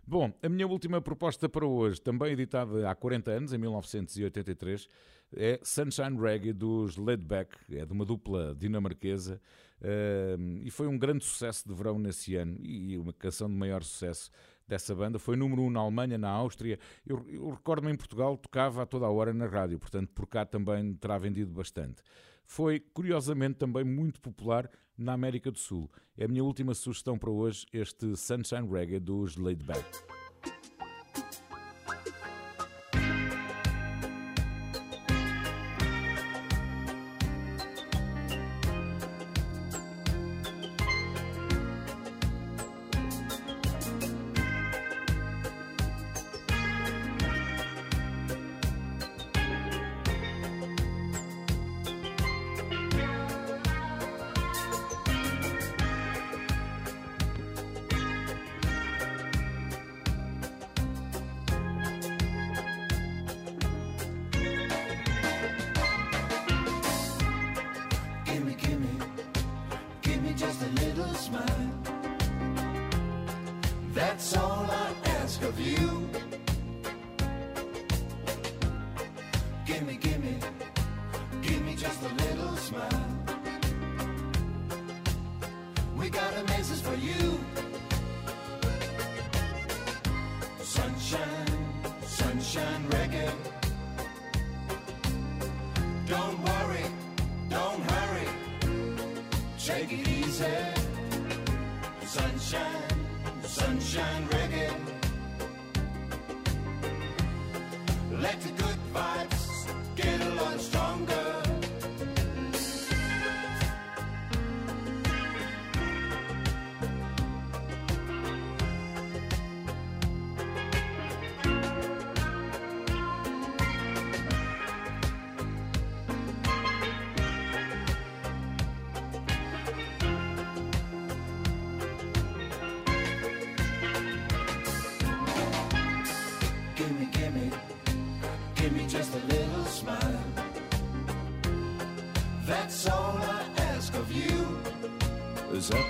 Bom, 0.06 0.30
a 0.42 0.48
minha 0.50 0.66
última 0.66 1.00
proposta 1.00 1.48
para 1.48 1.64
hoje, 1.64 1.98
também 2.02 2.32
editada 2.32 2.90
há 2.90 2.94
40 2.94 3.30
anos, 3.30 3.52
em 3.54 3.56
1983, 3.56 4.86
é 5.34 5.58
Sunshine 5.62 6.20
Reggae 6.20 6.52
dos 6.52 6.98
Laidback, 6.98 7.56
é 7.70 7.86
de 7.86 7.92
uma 7.92 8.04
dupla 8.04 8.54
dinamarquesa, 8.54 9.40
eh, 9.80 10.36
e 10.64 10.70
foi 10.70 10.86
um 10.86 10.98
grande 10.98 11.24
sucesso 11.24 11.66
de 11.66 11.74
verão 11.74 11.98
nesse 11.98 12.34
ano, 12.34 12.58
e 12.60 12.98
uma 12.98 13.12
canção 13.12 13.48
de 13.48 13.54
maior 13.54 13.82
sucesso 13.82 14.30
dessa 14.72 14.94
banda. 14.94 15.18
Foi 15.18 15.36
número 15.36 15.62
1 15.62 15.66
um 15.66 15.70
na 15.70 15.80
Alemanha, 15.80 16.16
na 16.16 16.30
Áustria. 16.30 16.78
Eu, 17.06 17.24
eu 17.28 17.50
recordo-me 17.50 17.92
em 17.92 17.96
Portugal, 17.96 18.36
tocava 18.36 18.82
a 18.82 18.86
toda 18.86 19.04
a 19.06 19.10
hora 19.10 19.32
na 19.32 19.46
rádio, 19.46 19.78
portanto 19.78 20.10
por 20.14 20.26
cá 20.26 20.46
também 20.46 20.94
terá 20.94 21.18
vendido 21.18 21.52
bastante. 21.52 22.02
Foi, 22.44 22.80
curiosamente, 22.80 23.56
também 23.56 23.84
muito 23.84 24.20
popular 24.20 24.68
na 24.96 25.12
América 25.12 25.50
do 25.50 25.58
Sul. 25.58 25.90
É 26.16 26.24
a 26.24 26.28
minha 26.28 26.42
última 26.42 26.74
sugestão 26.74 27.18
para 27.18 27.30
hoje, 27.30 27.66
este 27.72 28.16
Sunshine 28.16 28.68
Reggae 28.68 28.98
dos 28.98 29.36
Laidback. 29.36 30.21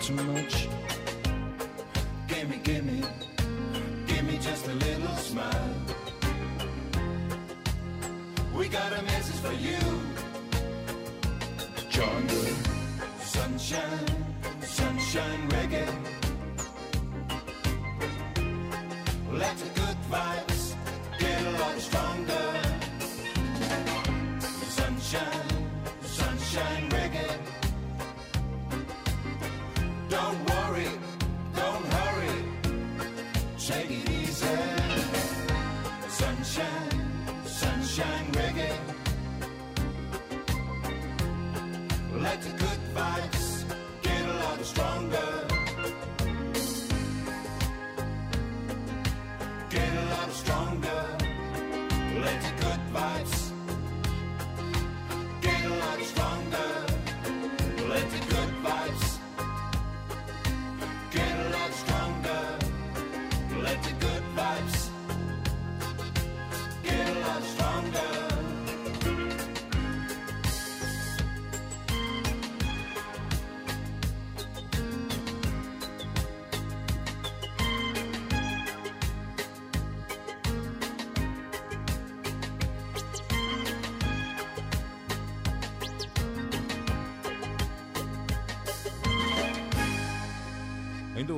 Too 0.02 0.14
much? 0.14 0.81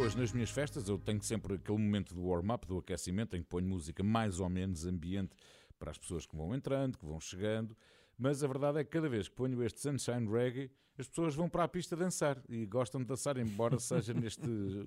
Hoje, 0.05 0.19
nas 0.19 0.33
minhas 0.33 0.51
festas, 0.51 0.89
eu 0.89 0.99
tenho 0.99 1.23
sempre 1.23 1.55
aquele 1.55 1.79
momento 1.79 2.15
do 2.15 2.23
warm-up, 2.27 2.67
do 2.67 2.79
aquecimento, 2.79 3.37
em 3.37 3.41
que 3.43 3.49
ponho 3.49 3.67
música 3.67 4.03
mais 4.03 4.39
ou 4.39 4.49
menos 4.49 4.85
ambiente 4.85 5.35
para 5.79 5.91
as 5.91 5.97
pessoas 5.99 6.27
que 6.27 6.37
vão 6.37 6.55
entrando, 6.55 6.99
que 6.99 7.07
vão 7.07 7.19
chegando. 7.19 7.75
Mas 8.19 8.45
a 8.45 8.47
verdade 8.47 8.79
é 8.79 8.85
que 8.85 8.91
cada 8.91 9.09
vez 9.09 9.29
que 9.29 9.35
ponho 9.35 9.63
este 9.63 9.81
Sunshine 9.81 10.31
Reggae, 10.31 10.71
as 10.99 11.09
pessoas 11.09 11.35
vão 11.35 11.49
para 11.49 11.65
a 11.65 11.69
pista 11.69 11.97
dançar 11.97 12.41
e 12.49 12.67
gostam 12.67 13.01
de 13.01 13.07
dançar, 13.07 13.39
embora 13.39 13.79
seja 13.81 14.13
neste 14.13 14.43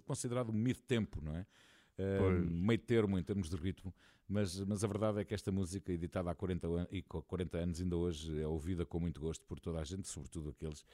considerado 0.06 0.54
mid-tempo, 0.54 1.20
não 1.22 1.36
é? 1.36 1.46
Uh, 1.98 2.46
meio 2.52 2.80
termo 2.80 3.18
em 3.18 3.24
termos 3.24 3.50
de 3.50 3.56
ritmo, 3.56 3.92
mas, 4.30 4.60
mas 4.66 4.84
a 4.84 4.88
verdade 4.88 5.20
é 5.20 5.26
que 5.26 5.34
esta 5.34 5.52
música, 5.52 5.92
editada 5.92 6.30
há 6.30 6.36
40, 6.36 6.68
an- 6.68 6.88
e 6.92 7.02
com 7.02 7.20
40 7.24 7.58
anos, 7.58 7.82
ainda 7.82 7.98
hoje 7.98 8.40
é 8.40 8.46
ouvida 8.48 8.86
com 8.86 9.00
muito 9.00 9.20
gosto 9.20 9.44
por 9.48 9.60
toda 9.60 9.80
a 9.80 9.84
gente, 9.84 10.08
sobretudo 10.08 10.50
aqueles 10.50 10.86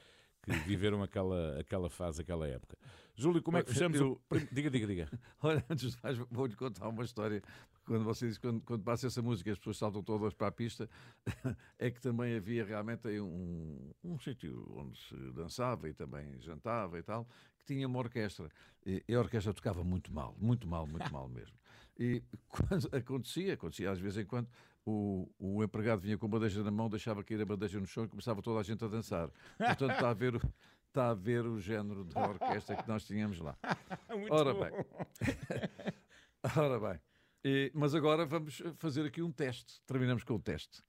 que 0.44 0.52
viveram 0.66 1.02
aquela, 1.02 1.58
aquela 1.58 1.90
fase, 1.90 2.22
aquela 2.22 2.46
época. 2.46 2.76
Júlio, 3.16 3.40
como 3.42 3.56
é 3.56 3.62
que 3.62 3.72
fechamos 3.72 4.00
o. 4.00 4.20
prim- 4.28 4.48
Diga, 4.50 4.70
diga, 4.70 4.86
diga. 4.86 5.08
Olha, 5.42 5.64
antes 5.70 5.92
de 5.92 5.98
mais, 6.02 6.18
vou-lhe 6.30 6.54
contar 6.56 6.88
uma 6.88 7.04
história. 7.04 7.40
Quando 7.86 8.04
você 8.04 8.26
diz 8.28 8.38
quando, 8.38 8.60
quando 8.62 8.82
passa 8.82 9.06
essa 9.06 9.22
música, 9.22 9.52
as 9.52 9.58
pessoas 9.58 9.76
saltam 9.76 10.02
todas 10.02 10.34
para 10.34 10.48
a 10.48 10.52
pista, 10.52 10.88
é 11.78 11.90
que 11.90 12.00
também 12.00 12.34
havia 12.36 12.64
realmente 12.64 13.08
um, 13.20 13.92
um 14.02 14.18
sítio 14.18 14.66
onde 14.76 14.98
se 14.98 15.14
dançava 15.32 15.88
e 15.88 15.94
também 15.94 16.40
jantava 16.40 16.98
e 16.98 17.02
tal, 17.02 17.24
que 17.58 17.64
tinha 17.74 17.86
uma 17.86 17.98
orquestra. 17.98 18.50
E, 18.84 19.04
e 19.06 19.14
a 19.14 19.20
orquestra 19.20 19.52
tocava 19.54 19.84
muito 19.84 20.12
mal, 20.12 20.34
muito 20.40 20.66
mal, 20.66 20.86
muito 20.86 21.08
mal 21.12 21.28
mesmo. 21.28 21.56
E 21.96 22.22
quando 22.48 22.88
acontecia, 22.92 23.54
acontecia 23.54 23.90
às 23.92 24.00
vezes 24.00 24.18
em 24.18 24.26
quando, 24.26 24.48
o, 24.86 25.28
o 25.38 25.62
empregado 25.64 26.00
vinha 26.00 26.16
com 26.18 26.26
a 26.26 26.28
bandeja 26.28 26.62
na 26.62 26.70
mão, 26.70 26.88
deixava 26.88 27.22
cair 27.24 27.40
a 27.40 27.46
bandeja 27.46 27.80
no 27.80 27.86
chão 27.86 28.04
e 28.04 28.08
começava 28.08 28.42
toda 28.42 28.60
a 28.60 28.62
gente 28.62 28.84
a 28.84 28.88
dançar. 28.88 29.30
Portanto, 29.58 29.90
está 29.92 30.10
a 30.10 30.14
ver, 30.14 30.36
o- 30.36 30.40
está 30.88 31.10
a 31.10 31.14
ver 31.14 31.46
o 31.46 31.58
género 31.58 32.04
da 32.04 32.28
orquestra 32.28 32.76
que 32.76 32.86
nós 32.88 33.04
tínhamos 33.04 33.38
lá. 33.40 33.56
Muito 34.10 34.32
Ora 34.32 34.52
bom. 34.54 34.60
bem. 34.60 34.72
Ora 36.56 36.78
bem. 36.78 37.00
E- 37.44 37.70
mas 37.74 37.94
agora 37.94 38.24
vamos 38.26 38.62
fazer 38.76 39.06
aqui 39.06 39.22
um 39.22 39.32
teste. 39.32 39.80
Terminamos 39.86 40.24
com 40.24 40.34
o 40.34 40.38
teste. 40.40 40.82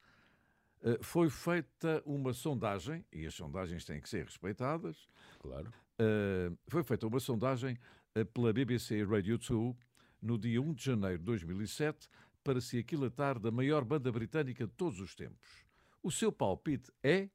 Eh, 0.82 0.98
foi 1.02 1.28
feita 1.30 2.02
uma 2.04 2.32
sondagem, 2.32 3.04
e 3.12 3.26
as 3.26 3.34
sondagens 3.34 3.84
têm 3.84 4.00
que 4.00 4.08
ser 4.08 4.24
respeitadas. 4.24 5.08
Claro. 5.38 5.72
Eh, 5.98 6.50
foi 6.68 6.82
feita 6.84 7.06
uma 7.06 7.18
sondagem 7.20 7.78
eh, 8.14 8.24
pela 8.24 8.52
BBC 8.52 9.02
Radio 9.04 9.38
2 9.38 9.74
no 10.22 10.38
dia 10.38 10.60
1 10.60 10.72
de 10.74 10.84
janeiro 10.84 11.18
de 11.18 11.24
2007 11.24 12.08
para 12.46 12.60
se 12.60 12.78
aquilatar 12.78 13.38
da 13.40 13.50
maior 13.50 13.84
banda 13.84 14.10
britânica 14.12 14.66
de 14.66 14.72
todos 14.72 15.00
os 15.00 15.14
tempos. 15.14 15.64
O 16.02 16.10
seu 16.10 16.30
palpite 16.30 16.90
é. 17.02 17.28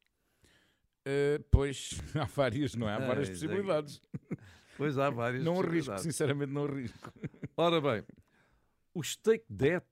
Uh, 1.06 1.44
pois, 1.52 1.90
há 2.16 2.26
várias, 2.26 2.76
não 2.76 2.88
é? 2.88 2.94
Há 2.94 2.98
Ah, 2.98 3.08
várias 3.08 3.30
é- 3.30 3.32
possibilidades. 3.34 4.02
Pois 4.78 4.98
há 4.98 5.10
várias 5.10 5.44
Não 5.44 5.54
arrisco, 5.54 5.68
possibilidades. 5.92 6.04
sinceramente 6.04 6.52
não 6.54 6.66
arrisco. 6.66 7.12
Ora 7.58 7.82
bem, 7.82 8.04
os 8.94 9.16
Take 9.18 9.46
That 9.54 9.86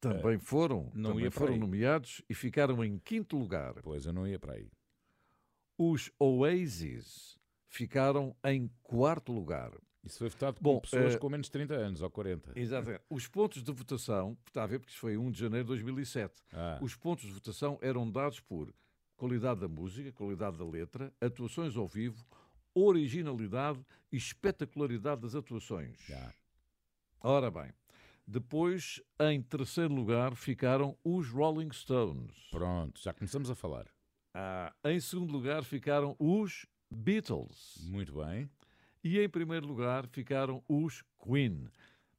também 0.00 0.38
foram, 0.38 0.90
não 0.94 1.10
também 1.14 1.30
foram 1.30 1.56
nomeados 1.56 2.22
e 2.28 2.34
ficaram 2.34 2.82
em 2.84 2.98
quinto 2.98 3.36
lugar. 3.36 3.74
Pois, 3.82 4.06
eu 4.06 4.12
não 4.12 4.26
ia 4.26 4.38
para 4.38 4.54
aí. 4.54 4.70
Os 5.78 6.10
Oasis 6.18 7.38
ficaram 7.72 8.36
em 8.44 8.70
quarto 8.82 9.32
lugar. 9.32 9.72
Isso 10.04 10.18
foi 10.18 10.28
votado 10.28 10.60
por 10.60 10.80
pessoas 10.82 11.14
eh, 11.14 11.18
com 11.18 11.28
menos 11.28 11.46
de 11.46 11.52
30 11.52 11.74
anos 11.74 12.02
ou 12.02 12.10
40. 12.10 12.52
Exatamente. 12.54 13.02
Os 13.08 13.26
pontos 13.26 13.62
de 13.62 13.72
votação, 13.72 14.36
está 14.46 14.64
a 14.64 14.66
ver, 14.66 14.78
porque 14.78 14.90
isto 14.90 15.00
foi 15.00 15.16
1 15.16 15.30
de 15.30 15.40
janeiro 15.40 15.64
de 15.64 15.68
2007. 15.68 16.42
Ah. 16.52 16.78
Os 16.82 16.94
pontos 16.94 17.24
de 17.24 17.32
votação 17.32 17.78
eram 17.80 18.10
dados 18.10 18.40
por 18.40 18.74
qualidade 19.16 19.60
da 19.60 19.68
música, 19.68 20.12
qualidade 20.12 20.58
da 20.58 20.66
letra, 20.66 21.14
atuações 21.20 21.76
ao 21.76 21.86
vivo, 21.86 22.22
originalidade 22.74 23.80
e 24.10 24.16
espetacularidade 24.16 25.22
das 25.22 25.34
atuações. 25.34 25.96
Ora 27.20 27.50
bem, 27.50 27.72
depois, 28.26 29.00
em 29.20 29.40
terceiro 29.40 29.94
lugar, 29.94 30.34
ficaram 30.34 30.98
os 31.04 31.28
Rolling 31.28 31.72
Stones. 31.72 32.48
Pronto, 32.50 33.00
já 33.00 33.14
começamos 33.14 33.50
a 33.50 33.54
falar. 33.54 33.86
Ah, 34.34 34.74
em 34.84 34.98
segundo 34.98 35.32
lugar, 35.32 35.62
ficaram 35.62 36.16
os 36.18 36.66
Beatles. 36.96 37.78
Muito 37.84 38.12
bem. 38.14 38.48
E 39.02 39.18
em 39.18 39.28
primeiro 39.28 39.66
lugar 39.66 40.06
ficaram 40.06 40.62
os 40.68 41.02
Queen. 41.24 41.66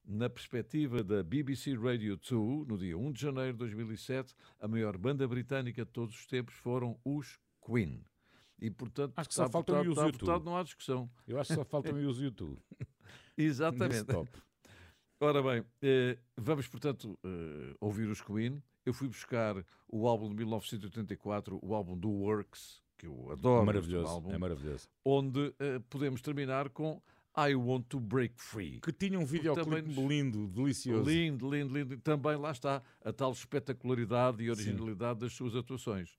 Na 0.06 0.30
perspectiva 0.30 1.02
da 1.02 1.24
BBC 1.24 1.76
Radio 1.76 2.18
2, 2.18 2.68
no 2.68 2.78
dia 2.78 2.98
1 2.98 3.12
de 3.14 3.22
janeiro 3.22 3.54
de 3.54 3.60
2007, 3.60 4.36
a 4.60 4.68
maior 4.68 4.98
banda 4.98 5.26
britânica 5.26 5.86
de 5.86 5.92
todos 5.92 6.14
os 6.14 6.26
tempos 6.26 6.54
foram 6.56 7.00
os 7.06 7.40
Queen. 7.66 8.04
E, 8.60 8.70
portanto, 8.70 9.14
Acho 9.16 9.30
que 9.30 9.36
só 9.36 9.50
faltam 9.50 9.76
votado, 9.76 9.90
os 9.92 9.98
está 9.98 10.06
YouTube. 10.08 10.22
votado, 10.28 10.46
não 10.46 10.58
há 10.58 10.64
discussão. 10.64 11.10
Eu 11.26 11.40
acho 11.40 11.50
que 11.50 11.56
só 11.56 11.64
faltam 11.64 11.94
os 12.06 12.20
YouTube. 12.20 12.60
Exatamente. 13.38 14.06
Ora 15.20 15.42
bem, 15.42 15.66
eh, 15.82 16.18
vamos, 16.36 16.68
portanto, 16.68 17.18
eh, 17.24 17.76
ouvir 17.80 18.10
os 18.10 18.22
Queen. 18.22 18.62
Eu 18.86 18.94
fui 18.94 19.08
buscar 19.08 19.56
o 19.88 20.06
álbum 20.06 20.28
de 20.28 20.36
1984, 20.36 21.58
o 21.62 21.74
álbum 21.74 21.98
do 21.98 22.10
Works, 22.10 22.83
que 23.04 23.08
eu 23.08 23.32
adoro. 23.32 23.66
Maravilhoso, 23.66 24.08
álbum, 24.08 24.32
é 24.32 24.38
maravilhoso. 24.38 24.88
Onde 25.04 25.54
eh, 25.60 25.80
podemos 25.90 26.22
terminar 26.22 26.70
com 26.70 27.02
I 27.36 27.56
Want 27.56 27.86
to 27.90 28.00
Break 28.00 28.36
Free. 28.38 28.80
Que 28.80 28.92
tinha 28.94 29.20
um 29.20 29.26
videoclipe 29.26 29.90
nos- 29.90 29.98
lindo, 29.98 30.48
delicioso. 30.48 31.10
Lindo, 31.10 31.50
lindo, 31.54 31.74
lindo. 31.78 31.94
E 31.94 31.98
Também 31.98 32.38
lá 32.38 32.52
está 32.52 32.82
a 33.04 33.12
tal 33.12 33.32
espetacularidade 33.32 34.42
e 34.44 34.50
originalidade 34.50 35.20
das 35.20 35.34
suas 35.34 35.56
atuações. 35.56 36.18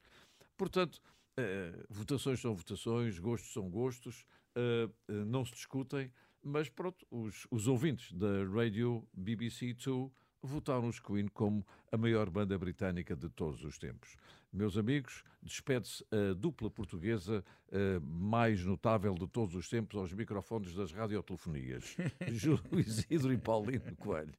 Portanto, 0.57 1.01
eh, 1.37 1.73
votações 1.89 2.41
são 2.41 2.55
votações, 2.55 3.19
gostos 3.19 3.53
são 3.53 3.71
gostos, 3.71 4.25
eh, 4.55 4.89
eh, 5.09 5.13
não 5.25 5.45
se 5.45 5.53
discutem, 5.53 6.13
mas 6.43 6.69
pronto, 6.69 7.07
os, 7.11 7.47
os 7.51 7.67
ouvintes 7.67 8.13
da 8.13 8.45
Radio 8.53 9.07
BBC 9.15 9.73
2 9.73 10.11
votaram 10.43 10.89
os 10.89 11.01
Queen 11.01 11.27
como 11.29 11.65
a 11.91 11.97
maior 11.97 12.29
banda 12.29 12.59
britânica 12.59 13.17
de 13.17 13.29
todos 13.31 13.65
os 13.65 13.79
tempos. 13.79 14.15
Meus 14.55 14.79
amigos, 14.79 15.25
despede-se 15.43 16.07
a 16.13 16.33
dupla 16.33 16.71
portuguesa 16.71 17.45
eh, 17.73 17.99
mais 18.01 18.65
notável 18.65 19.13
de 19.13 19.27
todos 19.27 19.57
os 19.57 19.69
tempos 19.69 19.99
aos 19.99 20.13
microfones 20.13 20.73
das 20.77 20.93
radiotelefonias. 20.93 21.97
Júlio 22.31 22.79
Isidro 22.79 23.33
e 23.33 23.37
Paulino 23.37 23.97
Coelho. 23.97 24.33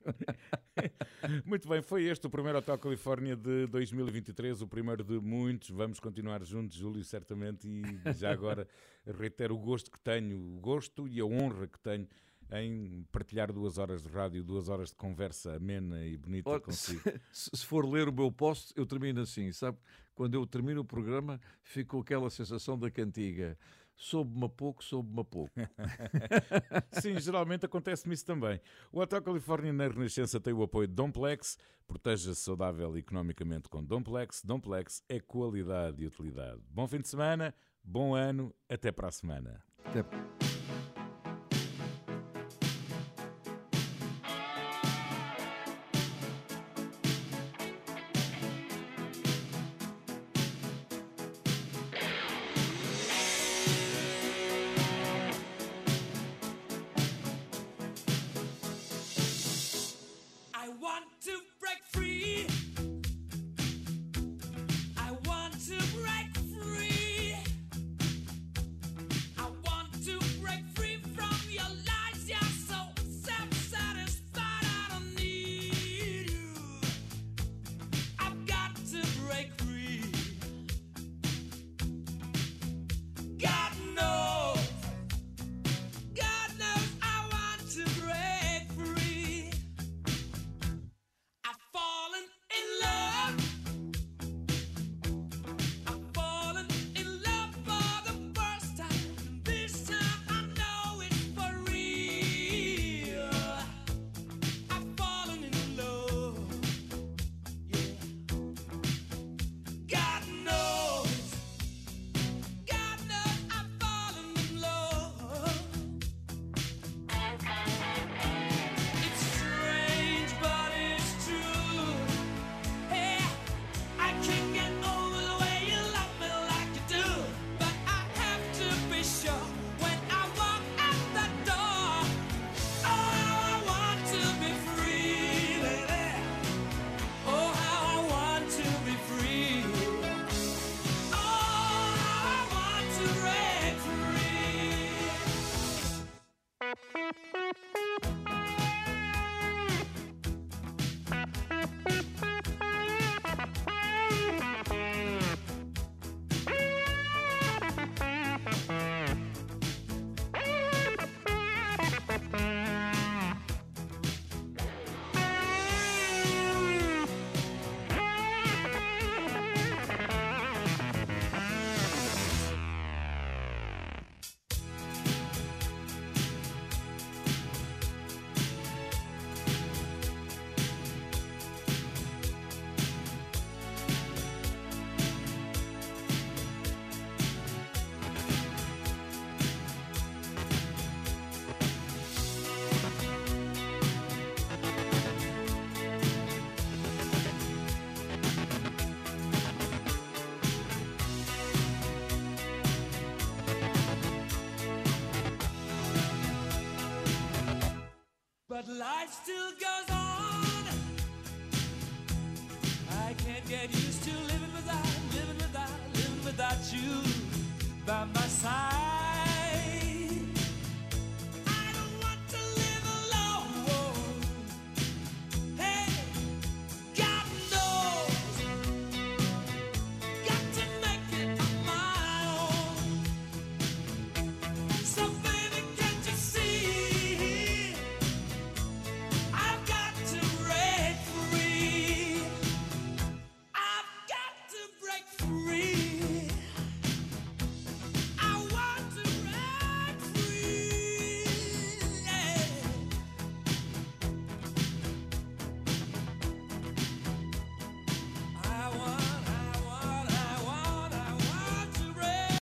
Muito 1.46 1.68
bem, 1.68 1.82
foi 1.82 2.06
este 2.06 2.28
o 2.28 2.30
primeiro 2.30 2.60
Hotel 2.60 2.78
Califórnia 2.78 3.36
de 3.36 3.68
2023, 3.68 4.62
o 4.62 4.68
primeiro 4.70 5.04
de 5.04 5.20
muitos. 5.20 5.70
Vamos 5.70 6.00
continuar 6.00 6.42
juntos, 6.46 6.78
Júlio, 6.78 7.04
certamente. 7.04 7.68
E 7.68 8.14
já 8.14 8.32
agora 8.32 8.66
reitero 9.06 9.54
o 9.54 9.60
gosto 9.60 9.92
que 9.92 10.00
tenho, 10.00 10.40
o 10.40 10.60
gosto 10.62 11.10
e 11.10 11.20
a 11.20 11.26
honra 11.26 11.68
que 11.68 11.80
tenho 11.80 12.08
em 12.52 13.06
partilhar 13.12 13.52
duas 13.52 13.78
horas 13.78 14.04
de 14.04 14.10
rádio, 14.10 14.44
duas 14.44 14.70
horas 14.70 14.90
de 14.90 14.96
conversa 14.96 15.56
amena 15.56 16.06
e 16.06 16.18
bonita 16.18 16.50
Olha, 16.50 16.60
consigo. 16.60 17.02
se, 17.32 17.50
se 17.54 17.66
for 17.66 17.86
ler 17.86 18.08
o 18.08 18.14
meu 18.14 18.32
post, 18.32 18.74
eu 18.76 18.86
termino 18.86 19.22
assim, 19.22 19.52
sabe? 19.52 19.78
Quando 20.16 20.36
eu 20.36 20.48
termino 20.48 20.82
o 20.82 20.86
programa, 20.86 21.40
fico 21.62 21.98
com 21.98 22.02
aquela 22.02 22.30
sensação 22.30 22.80
da 22.80 22.90
cantiga. 22.90 23.58
Soube-me 23.98 24.46
a 24.46 24.50
pouco, 24.50 24.84
soube-me 24.84 25.22
a 25.22 25.24
pouco. 25.24 25.52
Sim, 27.02 27.20
geralmente 27.20 27.66
acontece-me 27.66 28.14
isso 28.14 28.26
também. 28.26 28.60
O 28.92 29.00
Hotel 29.00 29.22
Califórnia 29.22 29.72
na 29.72 29.88
Renascença 29.88 30.40
tem 30.40 30.54
o 30.54 30.64
apoio 30.64 30.88
de 30.88 30.94
Domplex. 30.94 31.58
Proteja-se 31.88 32.42
saudável 32.42 32.96
e 32.96 33.00
economicamente 33.00 33.70
com 33.70 33.84
Domplex. 33.84 34.42
Domplex 34.44 35.04
é 35.08 35.20
qualidade 35.20 36.02
e 36.02 36.08
utilidade. 36.08 36.62
Bom 36.70 36.88
fim 36.88 37.00
de 37.00 37.08
semana, 37.08 37.54
bom 37.84 38.16
ano, 38.16 38.54
até 38.70 38.92
para 38.92 39.10
a 39.10 39.12
semana. 39.12 39.62
Até. 39.84 40.55